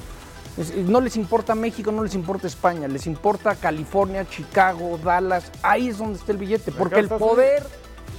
No 0.86 1.00
les 1.00 1.16
importa 1.16 1.54
México, 1.54 1.92
no 1.92 2.02
les 2.02 2.14
importa 2.14 2.46
España, 2.46 2.88
les 2.88 3.06
importa 3.06 3.54
California, 3.54 4.28
Chicago, 4.28 4.98
Dallas. 5.02 5.50
Ahí 5.62 5.88
es 5.88 5.98
donde 5.98 6.18
está 6.18 6.32
el 6.32 6.38
billete, 6.38 6.72
porque 6.72 7.00
el 7.00 7.08
poder 7.08 7.62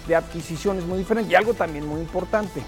de 0.08 0.16
adquisición 0.16 0.80
es 0.80 0.86
muy 0.86 1.00
diferente. 1.00 1.32
Y 1.32 1.36
algo 1.36 1.54
también 1.54 1.86
muy 1.86 2.00
importante, 2.00 2.64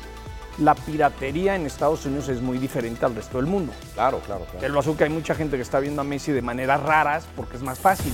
la 0.59 0.75
piratería 0.75 1.55
en 1.55 1.65
Estados 1.65 2.05
Unidos 2.05 2.29
es 2.29 2.41
muy 2.41 2.59
diferente 2.59 3.05
al 3.05 3.15
resto 3.15 3.37
del 3.37 3.47
mundo. 3.47 3.73
Claro, 3.95 4.19
claro, 4.19 4.45
claro. 4.45 4.59
Te 4.59 4.69
lo 4.69 4.97
que 4.97 5.05
hay 5.05 5.09
mucha 5.09 5.33
gente 5.33 5.55
que 5.55 5.63
está 5.63 5.79
viendo 5.79 6.01
a 6.01 6.03
Messi 6.03 6.31
de 6.31 6.41
maneras 6.41 6.83
raras 6.83 7.25
porque 7.35 7.57
es 7.57 7.63
más 7.63 7.79
fácil. 7.79 8.13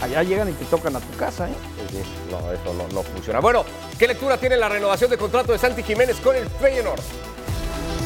Allá 0.00 0.22
llegan 0.22 0.48
y 0.48 0.52
te 0.52 0.64
tocan 0.66 0.94
a 0.94 1.00
tu 1.00 1.16
casa, 1.16 1.48
¿eh? 1.48 1.54
Sí. 1.90 2.02
No, 2.30 2.52
eso 2.52 2.88
no, 2.92 3.02
funciona. 3.02 3.40
Bueno, 3.40 3.64
¿qué 3.98 4.06
lectura 4.06 4.36
tiene 4.36 4.56
la 4.56 4.68
renovación 4.68 5.10
de 5.10 5.18
contrato 5.18 5.52
de 5.52 5.58
Santi 5.58 5.82
Jiménez 5.82 6.20
con 6.20 6.36
el 6.36 6.48
Feyenoord? 6.48 7.00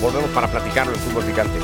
Volvemos 0.01 0.31
para 0.31 0.49
platicarlo 0.49 0.95
en 0.95 0.99
Fútbol 1.01 1.25
Picante. 1.25 1.59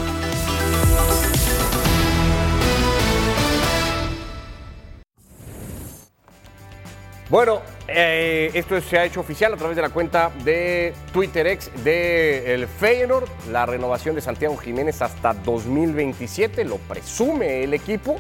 Bueno, 7.30 7.60
eh, 7.86 8.50
esto 8.54 8.80
se 8.80 8.98
ha 8.98 9.04
hecho 9.04 9.20
oficial 9.20 9.52
a 9.54 9.56
través 9.56 9.76
de 9.76 9.82
la 9.82 9.90
cuenta 9.90 10.30
de 10.44 10.94
Twitter 11.12 11.46
X 11.46 11.70
de 11.84 12.66
Feyenoord, 12.78 13.28
la 13.50 13.66
renovación 13.66 14.14
de 14.14 14.20
Santiago 14.20 14.56
Jiménez 14.56 15.00
hasta 15.02 15.32
2027, 15.34 16.64
lo 16.64 16.76
presume 16.76 17.64
el 17.64 17.74
equipo, 17.74 18.18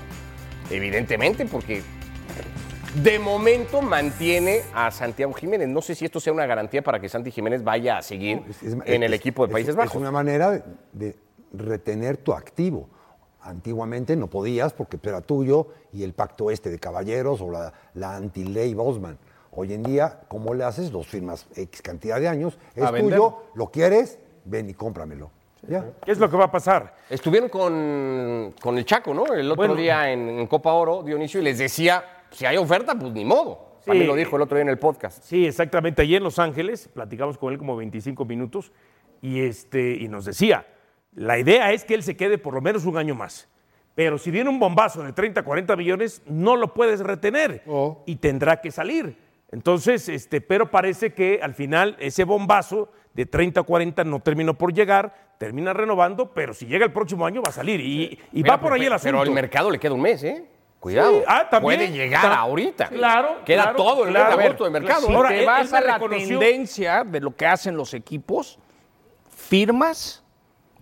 evidentemente, 0.70 1.46
porque 1.46 1.82
de 2.94 3.18
momento 3.18 3.82
mantiene 3.82 4.62
a 4.74 4.90
Santiago 4.90 5.32
Jiménez. 5.32 5.68
No 5.68 5.82
sé 5.82 5.94
si 5.94 6.04
esto 6.04 6.20
sea 6.20 6.32
una 6.32 6.46
garantía 6.46 6.82
para 6.82 7.00
que 7.00 7.08
Santi 7.08 7.30
Jiménez 7.30 7.62
vaya 7.62 7.98
a 7.98 8.02
seguir 8.02 8.42
en 8.86 9.02
el 9.02 9.12
Es- 9.14 9.20
equipo 9.20 9.46
de 9.46 9.50
es- 9.50 9.52
Países 9.52 9.70
es 9.70 9.76
Bajos. 9.76 9.94
una 9.96 10.10
manera 10.10 10.50
de, 10.50 10.62
de 10.92 11.16
retener 11.52 12.16
tu 12.16 12.32
activo. 12.32 12.88
Antiguamente 13.40 14.16
no 14.16 14.26
podías 14.28 14.72
porque 14.72 14.98
era 15.02 15.20
tuyo 15.20 15.68
y 15.92 16.02
el 16.02 16.12
pacto 16.12 16.50
este 16.50 16.70
de 16.70 16.78
caballeros 16.78 17.40
o 17.40 17.50
la, 17.50 17.72
la 17.94 18.16
anti-ley 18.16 18.74
Bosman. 18.74 19.18
Hoy 19.52 19.72
en 19.74 19.82
día, 19.82 20.20
¿cómo 20.28 20.54
le 20.54 20.64
haces? 20.64 20.92
Los 20.92 21.06
firmas 21.06 21.46
X 21.54 21.80
cantidad 21.82 22.20
de 22.20 22.28
años, 22.28 22.58
es 22.74 22.82
A 22.84 22.90
vender. 22.90 23.14
tuyo, 23.18 23.42
lo 23.54 23.70
quieres, 23.70 24.18
ven 24.44 24.68
y 24.70 24.74
cómpramelo. 24.74 25.30
Ya. 25.66 25.84
¿Qué 26.04 26.12
es 26.12 26.18
lo 26.18 26.30
que 26.30 26.36
va 26.36 26.44
a 26.44 26.50
pasar? 26.50 26.94
Estuvieron 27.10 27.48
con, 27.48 28.54
con 28.60 28.78
el 28.78 28.84
Chaco, 28.84 29.12
¿no? 29.12 29.26
El 29.32 29.46
otro 29.50 29.56
Bueno. 29.56 29.74
día 29.74 30.10
en, 30.12 30.28
en 30.28 30.46
Copa 30.46 30.72
Oro, 30.72 31.02
Dionisio, 31.02 31.40
y 31.40 31.44
les 31.44 31.58
decía, 31.58 32.04
si 32.30 32.46
hay 32.46 32.56
oferta, 32.56 32.94
pues 32.98 33.12
ni 33.12 33.24
modo. 33.24 33.68
También 33.84 34.06
lo 34.06 34.14
dijo 34.14 34.36
el 34.36 34.42
otro 34.42 34.56
día 34.56 34.62
en 34.62 34.68
el 34.68 34.78
podcast. 34.78 35.22
Sí, 35.24 35.46
exactamente. 35.46 36.02
Allí 36.02 36.14
en 36.14 36.22
Los 36.22 36.38
Ángeles, 36.38 36.88
platicamos 36.92 37.38
con 37.38 37.52
él 37.52 37.58
como 37.58 37.74
25 37.76 38.24
minutos 38.26 38.70
y, 39.22 39.40
este, 39.40 39.94
y 39.94 40.08
nos 40.08 40.26
decía, 40.26 40.66
la 41.14 41.38
idea 41.38 41.72
es 41.72 41.84
que 41.84 41.94
él 41.94 42.02
se 42.02 42.16
quede 42.16 42.36
por 42.38 42.54
lo 42.54 42.60
menos 42.60 42.84
un 42.84 42.98
año 42.98 43.14
más. 43.14 43.48
Pero 43.94 44.18
si 44.18 44.30
viene 44.30 44.50
un 44.50 44.60
bombazo 44.60 45.02
de 45.02 45.12
30, 45.12 45.42
40 45.42 45.74
millones, 45.74 46.22
no 46.26 46.54
lo 46.54 46.72
puedes 46.74 47.00
retener 47.00 47.64
y 48.06 48.16
tendrá 48.16 48.60
que 48.60 48.70
salir. 48.70 49.16
Entonces, 49.50 50.08
este, 50.08 50.40
pero 50.40 50.70
parece 50.70 51.14
que 51.14 51.40
al 51.42 51.54
final 51.54 51.96
ese 51.98 52.24
bombazo 52.24 52.92
de 53.14 53.26
30 53.26 53.62
o 53.62 53.64
40 53.64 54.04
no 54.04 54.20
terminó 54.20 54.56
por 54.56 54.72
llegar, 54.72 55.34
termina 55.38 55.72
renovando, 55.72 56.32
pero 56.32 56.52
si 56.52 56.66
llega 56.66 56.84
el 56.84 56.92
próximo 56.92 57.26
año 57.26 57.42
va 57.42 57.48
a 57.48 57.52
salir 57.52 57.80
y, 57.80 58.18
y 58.32 58.42
Mira, 58.42 58.56
va 58.56 58.60
por 58.60 58.72
ahí 58.72 58.84
el 58.84 58.92
asunto. 58.92 59.18
Pero 59.18 59.22
el 59.24 59.34
mercado 59.34 59.70
le 59.70 59.80
queda 59.80 59.94
un 59.94 60.02
mes, 60.02 60.22
¿eh? 60.22 60.44
Cuidado. 60.80 61.18
Sí, 61.18 61.24
ah, 61.26 61.48
también. 61.50 61.78
Puede 61.80 61.90
llegar 61.92 62.22
Ta- 62.22 62.36
ahorita. 62.38 62.88
Claro. 62.88 63.38
Queda 63.44 63.62
claro, 63.62 63.76
todo 63.76 64.04
el 64.04 64.10
claro. 64.10 64.36
de 64.36 64.44
agosto 64.44 64.64
de 64.64 64.70
mercado. 64.70 65.06
Si 65.08 65.12
Ahora, 65.12 65.28
te 65.30 65.44
vas 65.44 65.72
a 65.72 65.80
la 65.80 65.94
reconoció- 65.98 66.38
tendencia 66.38 67.04
de 67.04 67.20
lo 67.20 67.34
que 67.34 67.46
hacen 67.46 67.76
los 67.76 67.94
equipos, 67.94 68.58
firmas 69.30 70.22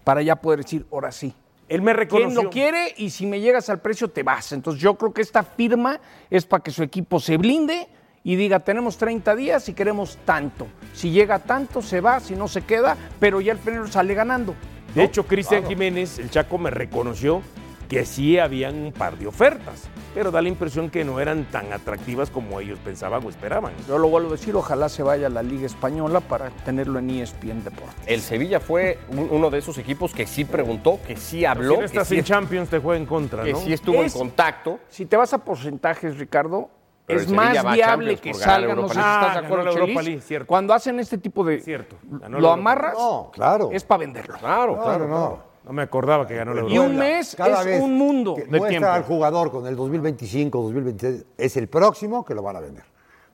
para 0.04 0.22
ya 0.22 0.36
poder 0.36 0.62
decir, 0.62 0.86
ahora 0.92 1.12
sí. 1.12 1.34
Él 1.68 1.82
me 1.82 1.90
¿Quién 1.92 1.96
reconoció. 1.96 2.42
lo 2.44 2.50
quiere? 2.50 2.94
Y 2.96 3.10
si 3.10 3.26
me 3.26 3.40
llegas 3.40 3.68
al 3.70 3.80
precio, 3.80 4.08
te 4.08 4.22
vas. 4.22 4.52
Entonces 4.52 4.80
yo 4.80 4.94
creo 4.96 5.12
que 5.12 5.22
esta 5.22 5.42
firma 5.42 5.98
es 6.30 6.46
para 6.46 6.62
que 6.62 6.70
su 6.70 6.82
equipo 6.82 7.18
se 7.18 7.36
blinde 7.38 7.88
y 8.22 8.36
diga, 8.36 8.60
tenemos 8.60 8.96
30 8.98 9.34
días 9.34 9.68
y 9.68 9.72
queremos 9.74 10.18
tanto. 10.24 10.68
Si 10.92 11.10
llega 11.10 11.40
tanto, 11.40 11.82
se 11.82 12.00
va, 12.00 12.20
si 12.20 12.36
no 12.36 12.46
se 12.48 12.62
queda, 12.62 12.96
pero 13.18 13.40
ya 13.40 13.52
el 13.52 13.58
Feyenoord 13.58 13.90
sale 13.90 14.14
ganando. 14.14 14.54
De 14.94 15.04
hecho, 15.04 15.26
Cristian 15.26 15.66
Jiménez, 15.66 16.18
el 16.18 16.30
Chaco, 16.30 16.56
me 16.56 16.70
reconoció 16.70 17.42
que 17.88 18.04
sí 18.04 18.38
habían 18.38 18.74
un 18.76 18.92
par 18.92 19.16
de 19.16 19.26
ofertas, 19.26 19.84
pero 20.14 20.30
da 20.30 20.42
la 20.42 20.48
impresión 20.48 20.90
que 20.90 21.04
no 21.04 21.20
eran 21.20 21.44
tan 21.44 21.72
atractivas 21.72 22.30
como 22.30 22.58
ellos 22.60 22.78
pensaban 22.84 23.24
o 23.24 23.28
esperaban. 23.28 23.72
Yo 23.86 23.98
lo 23.98 24.08
vuelvo 24.08 24.30
a 24.30 24.32
decir, 24.32 24.56
ojalá 24.56 24.88
se 24.88 25.02
vaya 25.02 25.28
a 25.28 25.30
la 25.30 25.42
Liga 25.42 25.66
Española 25.66 26.20
para 26.20 26.50
tenerlo 26.50 26.98
en 26.98 27.10
ESPN 27.10 27.62
Deportes. 27.62 27.94
El 28.06 28.20
Sevilla 28.20 28.58
fue 28.60 28.98
un- 29.08 29.28
uno 29.30 29.50
de 29.50 29.58
esos 29.58 29.78
equipos 29.78 30.12
que 30.12 30.26
sí 30.26 30.44
preguntó, 30.44 30.98
que 31.06 31.16
sí 31.16 31.44
habló, 31.44 31.68
Si 31.70 31.74
no 31.74 31.78
que, 31.80 31.84
estás 31.86 32.08
sí, 32.08 32.18
en 32.18 32.24
Champions, 32.24 32.68
te 32.70 32.78
juega 32.78 32.98
en 33.00 33.06
contra, 33.06 33.44
que 33.44 33.52
¿no? 33.52 33.58
sí 33.60 33.72
estuvo 33.72 34.02
Es- 34.02 34.14
en 34.14 34.18
contacto. 34.20 34.80
Si 34.88 35.06
te 35.06 35.16
vas 35.16 35.32
a 35.32 35.38
porcentajes, 35.44 36.16
Ricardo, 36.18 36.70
Pero 37.06 37.20
es 37.20 37.30
más 37.30 37.62
viable 37.72 38.16
que 38.16 38.34
salgan, 38.34 38.76
no 38.76 38.88
sé 38.88 38.94
si 38.94 38.98
estás 38.98 39.36
Ah, 39.36 39.40
de 39.40 39.46
acuerdo, 39.46 39.64
ganó 39.66 39.76
la 39.76 39.80
Europa. 39.84 40.02
League, 40.02 40.20
cierto. 40.22 40.46
Cuando 40.48 40.74
hacen 40.74 40.98
este 40.98 41.18
tipo 41.18 41.44
de... 41.44 41.60
Cierto. 41.60 41.96
ganó 42.02 42.40
Lo 42.40 42.50
amarras, 42.50 42.94
No, 42.98 43.30
claro. 43.32 43.68
es 43.72 43.84
para 43.84 43.98
venderlo. 44.00 44.34
Claro, 44.38 44.82
claro. 44.82 45.06
no, 45.06 45.14
no. 45.18 45.45
No 45.66 45.72
me 45.72 45.82
acordaba 45.82 46.26
que 46.28 46.36
ganó 46.36 46.54
la 46.54 46.62
Y 46.62 46.76
Europa 46.76 46.86
un 46.86 46.96
mes 46.96 47.34
Cada 47.36 47.60
es 47.60 47.66
vez 47.66 47.82
un 47.82 47.98
mundo 47.98 48.36
que 48.36 48.44
de 48.44 48.60
tiempo. 48.68 48.88
al 48.88 49.02
jugador 49.02 49.50
con 49.50 49.66
el 49.66 49.74
2025, 49.74 50.62
2026, 50.62 51.24
es 51.36 51.56
el 51.56 51.66
próximo 51.68 52.24
que 52.24 52.34
lo 52.36 52.42
van 52.42 52.56
a 52.56 52.60
vender. 52.60 52.84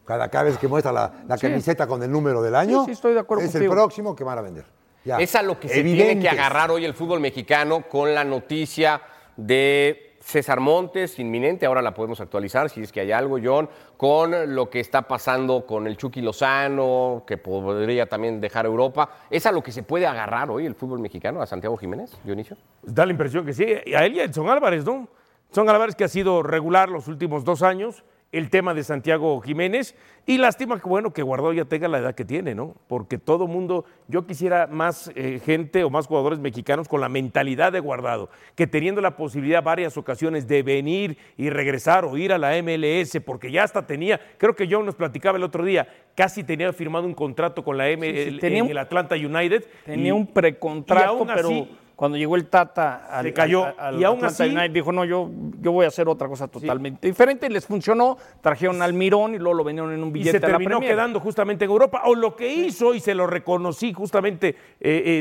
Cada, 0.07 0.29
cada 0.31 0.45
vez 0.45 0.57
que 0.59 0.67
muestra 0.67 0.91
la, 0.93 1.13
la 1.29 1.37
Sí. 1.37 1.47
camiseta 1.47 1.87
con 1.87 2.03
el 2.03 2.11
número 2.11 2.41
del 2.43 2.55
año, 2.57 2.81
Sí, 2.81 2.87
sí, 2.87 2.93
estoy 2.93 3.13
de 3.15 3.21
acuerdo 3.21 3.45
es 3.45 3.53
contigo. 3.53 3.73
el 3.73 3.77
próximo 3.79 4.17
que 4.17 4.25
van 4.25 4.39
a 4.39 4.41
vender. 4.43 4.65
Ya. 5.05 5.19
Es 5.19 5.35
a 5.35 5.43
lo 5.43 5.61
que 5.61 5.69
se 5.69 5.75
tiene 5.83 5.97
que 5.97 6.03
Evidentes. 6.05 6.33
agarrar 6.33 6.71
hoy 6.71 6.85
el 6.87 6.95
fútbol 6.95 7.21
mexicano 7.21 7.87
con 7.89 8.15
la 8.15 8.25
noticia 8.25 9.03
de 9.37 10.12
César 10.23 10.61
Montes, 10.61 11.19
inminente, 11.19 11.67
ahora 11.67 11.83
la 11.83 11.93
podemos 11.93 12.21
actualizar 12.21 12.71
si 12.71 12.81
es 12.81 12.93
que 12.93 13.01
hay 13.01 13.11
algo, 13.11 13.39
John, 13.43 13.69
con 13.97 14.55
lo 14.55 14.71
que 14.71 14.79
está 14.79 15.03
pasando 15.03 15.67
con 15.67 15.87
el 15.87 15.97
Chucky 15.97 16.21
Lozano, 16.21 17.25
que 17.27 17.39
podría 17.39 18.07
también 18.07 18.41
dejar 18.41 18.65
Europa. 18.67 19.11
¿Es 19.31 19.47
a 19.47 19.53
lo 19.53 19.63
que 19.63 19.73
se 19.73 19.83
puede 19.83 20.07
agarrar 20.07 20.51
hoy 20.51 20.65
el 20.65 20.77
fútbol 20.77 21.01
mexicano, 21.01 21.43
a 21.43 21.47
Santiago 21.47 21.77
Jiménez, 21.77 22.17
Dionisio? 22.23 22.57
Da 22.83 23.05
la 23.05 23.13
impresión 23.13 23.45
que 23.45 23.53
sí. 23.53 23.65
A 23.65 24.07
él 24.07 24.15
y 24.15 24.21
a 24.21 24.25
Edson 24.25 24.49
Álvarez, 24.49 24.85
¿no? 24.85 25.09
Son 25.51 25.69
Álvarez 25.69 25.97
que 25.97 26.05
ha 26.05 26.09
sido 26.09 26.43
regular 26.43 26.89
los 26.89 27.09
últimos 27.09 27.45
dos 27.45 27.63
años. 27.63 28.05
El 28.33 28.49
tema 28.51 28.73
de 28.75 28.83
Santiago 28.83 29.41
Jiménez. 29.43 29.95
Y 30.25 30.39
lástima 30.39 30.81
que, 30.81 30.89
bueno, 30.89 31.13
que 31.13 31.23
Guardado 31.23 31.53
ya 31.53 31.65
tenga 31.67 31.87
la 31.89 31.99
edad 31.99 32.15
que 32.15 32.25
tiene, 32.25 32.55
¿no? 32.55 32.75
Porque 32.87 33.19
todo 33.19 33.47
mundo, 33.47 33.85
yo 34.09 34.25
quisiera 34.27 34.67
más 34.69 35.11
eh, 35.17 35.41
gente 35.45 35.85
o 35.85 35.91
más 35.91 36.07
jugadores 36.07 36.39
mexicanos 36.39 36.89
con 36.89 37.01
la 37.01 37.09
mentalidad 37.09 37.73
de 37.73 37.81
Guardado, 37.81 38.31
que 38.55 38.67
teniendo 38.67 39.01
la 39.01 39.17
posibilidad 39.17 39.63
varias 39.63 39.97
ocasiones 39.97 40.47
de 40.49 40.63
venir 40.63 41.19
y 41.37 41.51
regresar 41.51 42.05
o 42.05 42.17
ir 42.17 42.33
a 42.33 42.39
la 42.39 42.57
MLS, 42.63 43.21
porque 43.25 43.51
ya 43.51 43.65
hasta 43.65 43.87
tenía, 43.87 44.21
creo 44.39 44.55
que 44.55 44.69
John 44.71 44.87
nos 44.87 44.95
platicaba 44.95 45.37
el 45.37 45.45
otro 45.45 45.65
día, 45.65 45.89
casi 46.15 46.43
tenía 46.45 46.73
firmado 46.73 47.05
un 47.05 47.15
contrato 47.15 47.63
con 47.65 47.77
la 47.77 47.89
MLS 47.91 48.41
sí, 48.41 48.47
en 48.47 48.63
un- 48.63 48.71
el 48.71 48.79
Atlanta 48.79 49.15
United. 49.17 49.65
Tenía 49.85 50.09
y- 50.09 50.13
un 50.13 50.27
precontrato, 50.29 51.27
pero 51.27 51.67
cuando 51.97 52.17
llegó 52.19 52.37
el 52.37 52.47
Tata 52.47 53.07
al, 53.11 53.27
Se 53.27 53.33
cayó. 53.33 53.65
al- 53.65 53.75
al 53.79 54.01
Y 54.01 54.05
aún 54.05 54.25
así- 54.25 54.43
United, 54.45 54.71
dijo, 54.71 54.91
no, 54.93 55.05
yo, 55.05 55.31
yo 55.61 55.73
voy 55.73 55.85
a 55.85 55.89
hacer 55.89 56.09
otra 56.09 56.27
cosa 56.29 56.49
totalmente 56.49 57.07
diferente. 57.07 57.49
Les 57.49 57.65
funcionó, 57.67 58.19
trajeron 58.41 58.83
al 58.83 58.93
Mirón 58.93 59.35
y 59.35 59.39
luego 59.39 59.55
lo 59.55 59.65
vendieron 59.65 59.93
en 59.93 60.03
un 60.03 60.09
y 60.09 60.13
billete 60.13 60.39
se 60.41 60.45
a 60.45 60.49
la 60.49 60.57
terminó 60.59 60.81
quedando 60.81 61.21
justamente 61.21 61.65
en 61.65 61.71
Europa. 61.71 62.03
O 62.07 62.15
lo 62.15 62.35
que 62.35 62.53
hizo, 62.53 62.95
y 62.95 63.01
se 63.01 63.15
lo 63.15 63.27
reconocí 63.27 63.93
justamente 63.93 64.49
eh, 64.49 64.55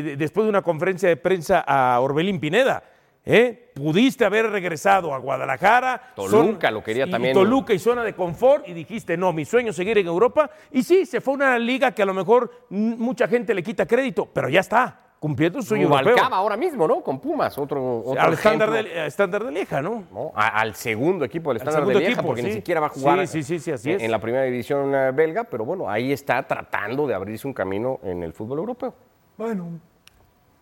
eh, 0.10 0.16
después 0.18 0.46
de 0.46 0.50
una 0.50 0.62
conferencia 0.62 1.08
de 1.10 1.18
prensa 1.18 1.64
a 1.68 2.00
Orbelín 2.00 2.40
Pineda. 2.40 2.84
¿eh? 3.24 3.70
Pudiste 3.76 4.26
haber 4.26 4.50
regresado 4.50 5.14
a 5.14 5.20
Guadalajara. 5.20 6.14
Toluca 6.16 6.72
lo 6.72 6.84
quería 6.84 7.06
y 7.06 7.12
también. 7.12 7.34
Toluca 7.36 7.74
y 7.74 7.80
zona 7.80 8.04
de 8.04 8.14
confort 8.16 8.68
y 8.68 8.74
dijiste, 8.74 9.16
no, 9.18 9.32
mi 9.34 9.46
sueño 9.46 9.70
es 9.70 9.76
seguir 9.76 9.98
en 10.00 10.08
Europa. 10.08 10.50
Y 10.72 10.82
sí, 10.82 11.06
se 11.06 11.22
fue 11.22 11.34
a 11.34 11.36
una 11.36 11.60
liga 11.60 11.92
que 11.92 12.02
a 12.02 12.06
lo 12.06 12.14
mejor 12.16 12.52
mucha 12.70 13.28
gente 13.28 13.54
le 13.54 13.62
quita 13.62 13.86
crédito, 13.86 14.28
pero 14.34 14.50
ya 14.50 14.62
está, 14.62 15.00
cumpliendo 15.22 15.62
su 15.62 15.68
sueño 15.68 15.84
europeo. 15.84 16.16
Ahora 16.32 16.58
mismo, 16.58 16.88
¿no? 16.88 17.04
Con 17.04 17.20
Pumas, 17.20 17.56
otro, 17.60 18.00
otro 18.00 18.20
Al 18.20 18.34
estándar 18.34 18.72
de, 18.72 19.06
estándar 19.06 19.46
de 19.46 19.52
Lieja, 19.52 19.80
¿no? 19.80 20.04
¿no? 20.12 20.32
A- 20.34 20.60
al 20.60 20.74
segundo 20.74 21.24
equipo 21.24 21.52
del 21.52 21.58
estándar 21.58 21.86
de 21.86 21.94
Lieja, 21.94 22.12
equipo, 22.14 22.26
porque 22.26 22.42
ni 22.42 22.52
siquiera 22.54 22.82
va 22.82 22.88
a 22.88 22.90
jugar 22.90 23.28
Sí, 23.28 23.44
sí, 23.44 23.60
sí, 23.60 23.60
sí, 23.60 23.72
así 23.72 23.92
en, 23.92 23.98
es. 23.98 24.02
en 24.04 24.10
la 24.10 24.20
primera 24.20 24.44
división 24.46 24.96
eh, 24.96 25.12
belga, 25.12 25.44
pero 25.44 25.64
bueno, 25.64 25.88
ahí 25.88 26.12
está 26.12 26.42
tratando 26.48 27.06
de 27.06 27.14
abrirse 27.14 27.46
un 27.48 27.54
camino 27.54 28.00
en 28.02 28.24
el 28.24 28.34
fútbol 28.34 28.58
europeo. 28.58 28.96
Bueno, 29.38 29.68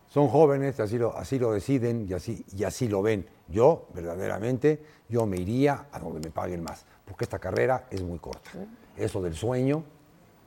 son 0.08 0.28
jóvenes, 0.28 0.78
así 0.82 0.98
lo, 0.98 1.16
así 1.16 1.40
lo 1.40 1.54
deciden 1.54 2.06
y 2.10 2.14
así, 2.14 2.44
y 2.54 2.66
así 2.66 2.90
lo 2.90 3.02
ven. 3.02 3.26
Yo, 3.48 3.88
verdaderamente, 3.94 4.84
yo 5.08 5.26
me 5.26 5.38
iría 5.38 5.86
a 5.90 6.00
donde 6.00 6.20
me 6.20 6.32
paguen 6.32 6.64
más, 6.64 6.86
porque 7.06 7.24
esta 7.24 7.40
carrera 7.40 7.86
es 7.90 8.04
muy 8.04 8.20
corta. 8.20 8.50
Eso 8.98 9.22
del 9.22 9.36
sueño, 9.36 9.86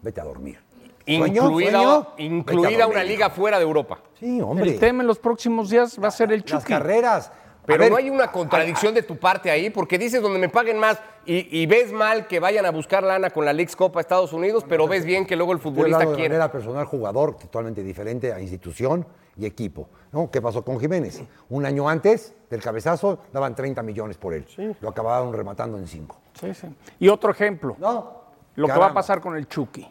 vete 0.03 0.21
a 0.21 0.25
dormir. 0.25 0.59
Sueño, 1.07 1.45
incluida 1.45 1.71
sueño, 1.73 2.07
a 2.19 2.23
incluida 2.23 2.87
una 2.87 3.03
liga 3.05 3.31
fuera 3.31 3.59
de 3.59 3.65
Europa. 3.65 3.99
Sí, 4.19 4.41
hombre. 4.41 4.71
El 4.71 4.79
tema 4.79 5.03
en 5.03 5.07
los 5.07 5.19
próximos 5.19 5.71
días 5.71 5.99
va 6.03 6.09
a 6.09 6.11
ser 6.13 6.33
el 6.33 6.41
Las 6.41 6.47
Chucky. 6.63 6.73
carreras, 6.73 7.33
Pero 7.67 7.81
ver, 7.81 7.91
no 7.91 7.97
hay 7.97 8.11
una 8.11 8.31
contradicción 8.31 8.95
de 8.95 9.03
tu 9.03 9.17
parte 9.17 9.51
ahí, 9.51 9.71
porque 9.71 9.99
dices 9.99 10.21
donde 10.23 10.39
me 10.39 10.49
paguen 10.49 10.79
más 10.79 10.99
y, 11.25 11.61
y 11.61 11.67
ves 11.67 11.93
mal 11.93 12.27
que 12.27 12.41
vayan 12.41 12.67
a 12.67 12.71
buscar 12.71 13.03
lana 13.03 13.31
con 13.31 13.45
la 13.45 13.53
Leagues 13.53 13.77
Copa 13.77 14.01
Estados 14.01 14.33
Unidos, 14.33 14.65
pero 14.69 14.87
ves 14.89 15.05
bien 15.05 15.27
que 15.27 15.37
luego 15.37 15.53
el 15.53 15.59
futbolista 15.61 15.97
hablando 15.99 16.13
de 16.13 16.17
quiere. 16.17 16.35
manera 16.35 16.51
personal, 16.51 16.85
jugador 16.87 17.37
totalmente 17.37 17.83
diferente 17.85 18.33
a 18.33 18.41
institución 18.41 19.07
y 19.37 19.47
equipo. 19.47 19.89
¿no? 20.13 20.31
¿Qué 20.31 20.43
pasó 20.43 20.65
con 20.65 20.79
Jiménez? 20.79 21.23
Un 21.49 21.65
año 21.65 21.89
antes 21.89 22.35
del 22.51 22.61
cabezazo 22.61 23.21
daban 23.33 23.55
30 23.55 23.83
millones 23.83 24.19
por 24.19 24.35
él. 24.35 24.45
Lo 24.81 24.89
acabaron 24.91 25.33
rematando 25.33 25.79
en 25.79 25.87
5. 25.87 26.17
Sí, 26.41 26.53
sí. 26.55 26.67
Y 26.99 27.09
otro 27.09 27.31
ejemplo. 27.31 27.77
No. 27.79 28.23
Lo 28.57 28.67
que 28.67 28.75
va 28.79 28.87
a 28.89 28.93
pasar 28.93 29.21
con 29.21 29.37
el 29.37 29.49
Chucky. 29.49 29.89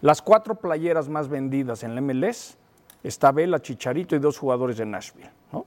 Las 0.00 0.22
cuatro 0.22 0.54
playeras 0.54 1.08
más 1.08 1.28
vendidas 1.28 1.82
en 1.82 1.94
la 1.94 2.00
MLS 2.00 2.56
está 3.02 3.32
Vela, 3.32 3.60
Chicharito 3.60 4.14
y 4.14 4.18
dos 4.18 4.38
jugadores 4.38 4.76
de 4.78 4.86
Nashville. 4.86 5.30
¿no? 5.52 5.66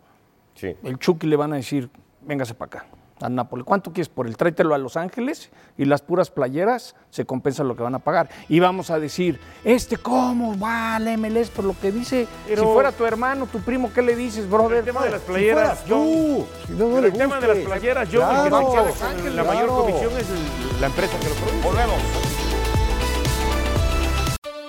Sí. 0.56 0.76
El 0.84 0.98
Chucky 1.00 1.28
le 1.28 1.36
van 1.36 1.54
a 1.54 1.58
decir, 1.58 1.90
véngase 2.22 2.54
para 2.54 2.68
acá, 2.68 2.86
a 3.22 3.30
Nápoles. 3.30 3.66
¿Cuánto 3.66 3.92
quieres 3.92 4.10
por 4.10 4.28
él? 4.28 4.36
Tráetelo 4.38 4.74
a 4.74 4.78
Los 4.78 4.96
Ángeles 4.98 5.52
y 5.78 5.86
las 5.86 6.02
puras 6.02 6.30
playeras 6.32 6.96
se 7.10 7.26
compensan 7.26 7.68
lo 7.68 7.76
que 7.76 7.84
van 7.84 7.94
a 7.96 8.00
pagar. 8.00 8.30
Y 8.50 8.60
vamos 8.60 8.90
a 8.90 9.00
decir, 9.00 9.40
este 9.66 9.98
cómo 9.98 10.58
va 10.58 10.96
a 10.96 11.00
la 11.00 11.12
MLS 11.18 11.50
por 11.50 11.66
lo 11.66 11.76
que 11.80 11.92
dice. 11.92 12.26
Pero- 12.48 12.64
si 12.64 12.68
fuera 12.74 12.92
tu 12.92 13.06
hermano, 13.06 13.48
tu 13.48 13.60
primo, 13.60 13.92
¿qué 13.94 14.02
le 14.02 14.16
dices, 14.16 14.50
brother? 14.50 14.80
El 14.80 14.86
tema 14.86 15.04
de 15.04 15.12
las 15.12 15.22
Si 15.22 15.28
playeras, 15.28 15.84
tú, 15.86 16.46
si 16.68 16.72
no, 16.74 16.78
no 16.88 16.90
Pero 16.96 17.02
le 17.02 17.08
el 17.10 17.14
tema 17.14 17.40
de 17.40 17.48
las 17.48 17.58
playeras, 17.60 18.04
el 18.06 18.12
que 18.12 18.18
Claro, 18.18 18.44
se 18.44 18.50
queda 18.50 18.84
Los 18.86 18.96
con 18.98 19.08
Ángeles, 19.10 19.36
la 19.36 19.44
mayor 19.44 19.68
comisión 19.70 20.12
es 20.18 20.30
el- 20.30 20.82
la 20.82 20.88
empresa 20.88 21.20
que 21.20 21.30
lo 21.30 21.36
produce. 21.36 21.62
Volvemos. 21.68 21.98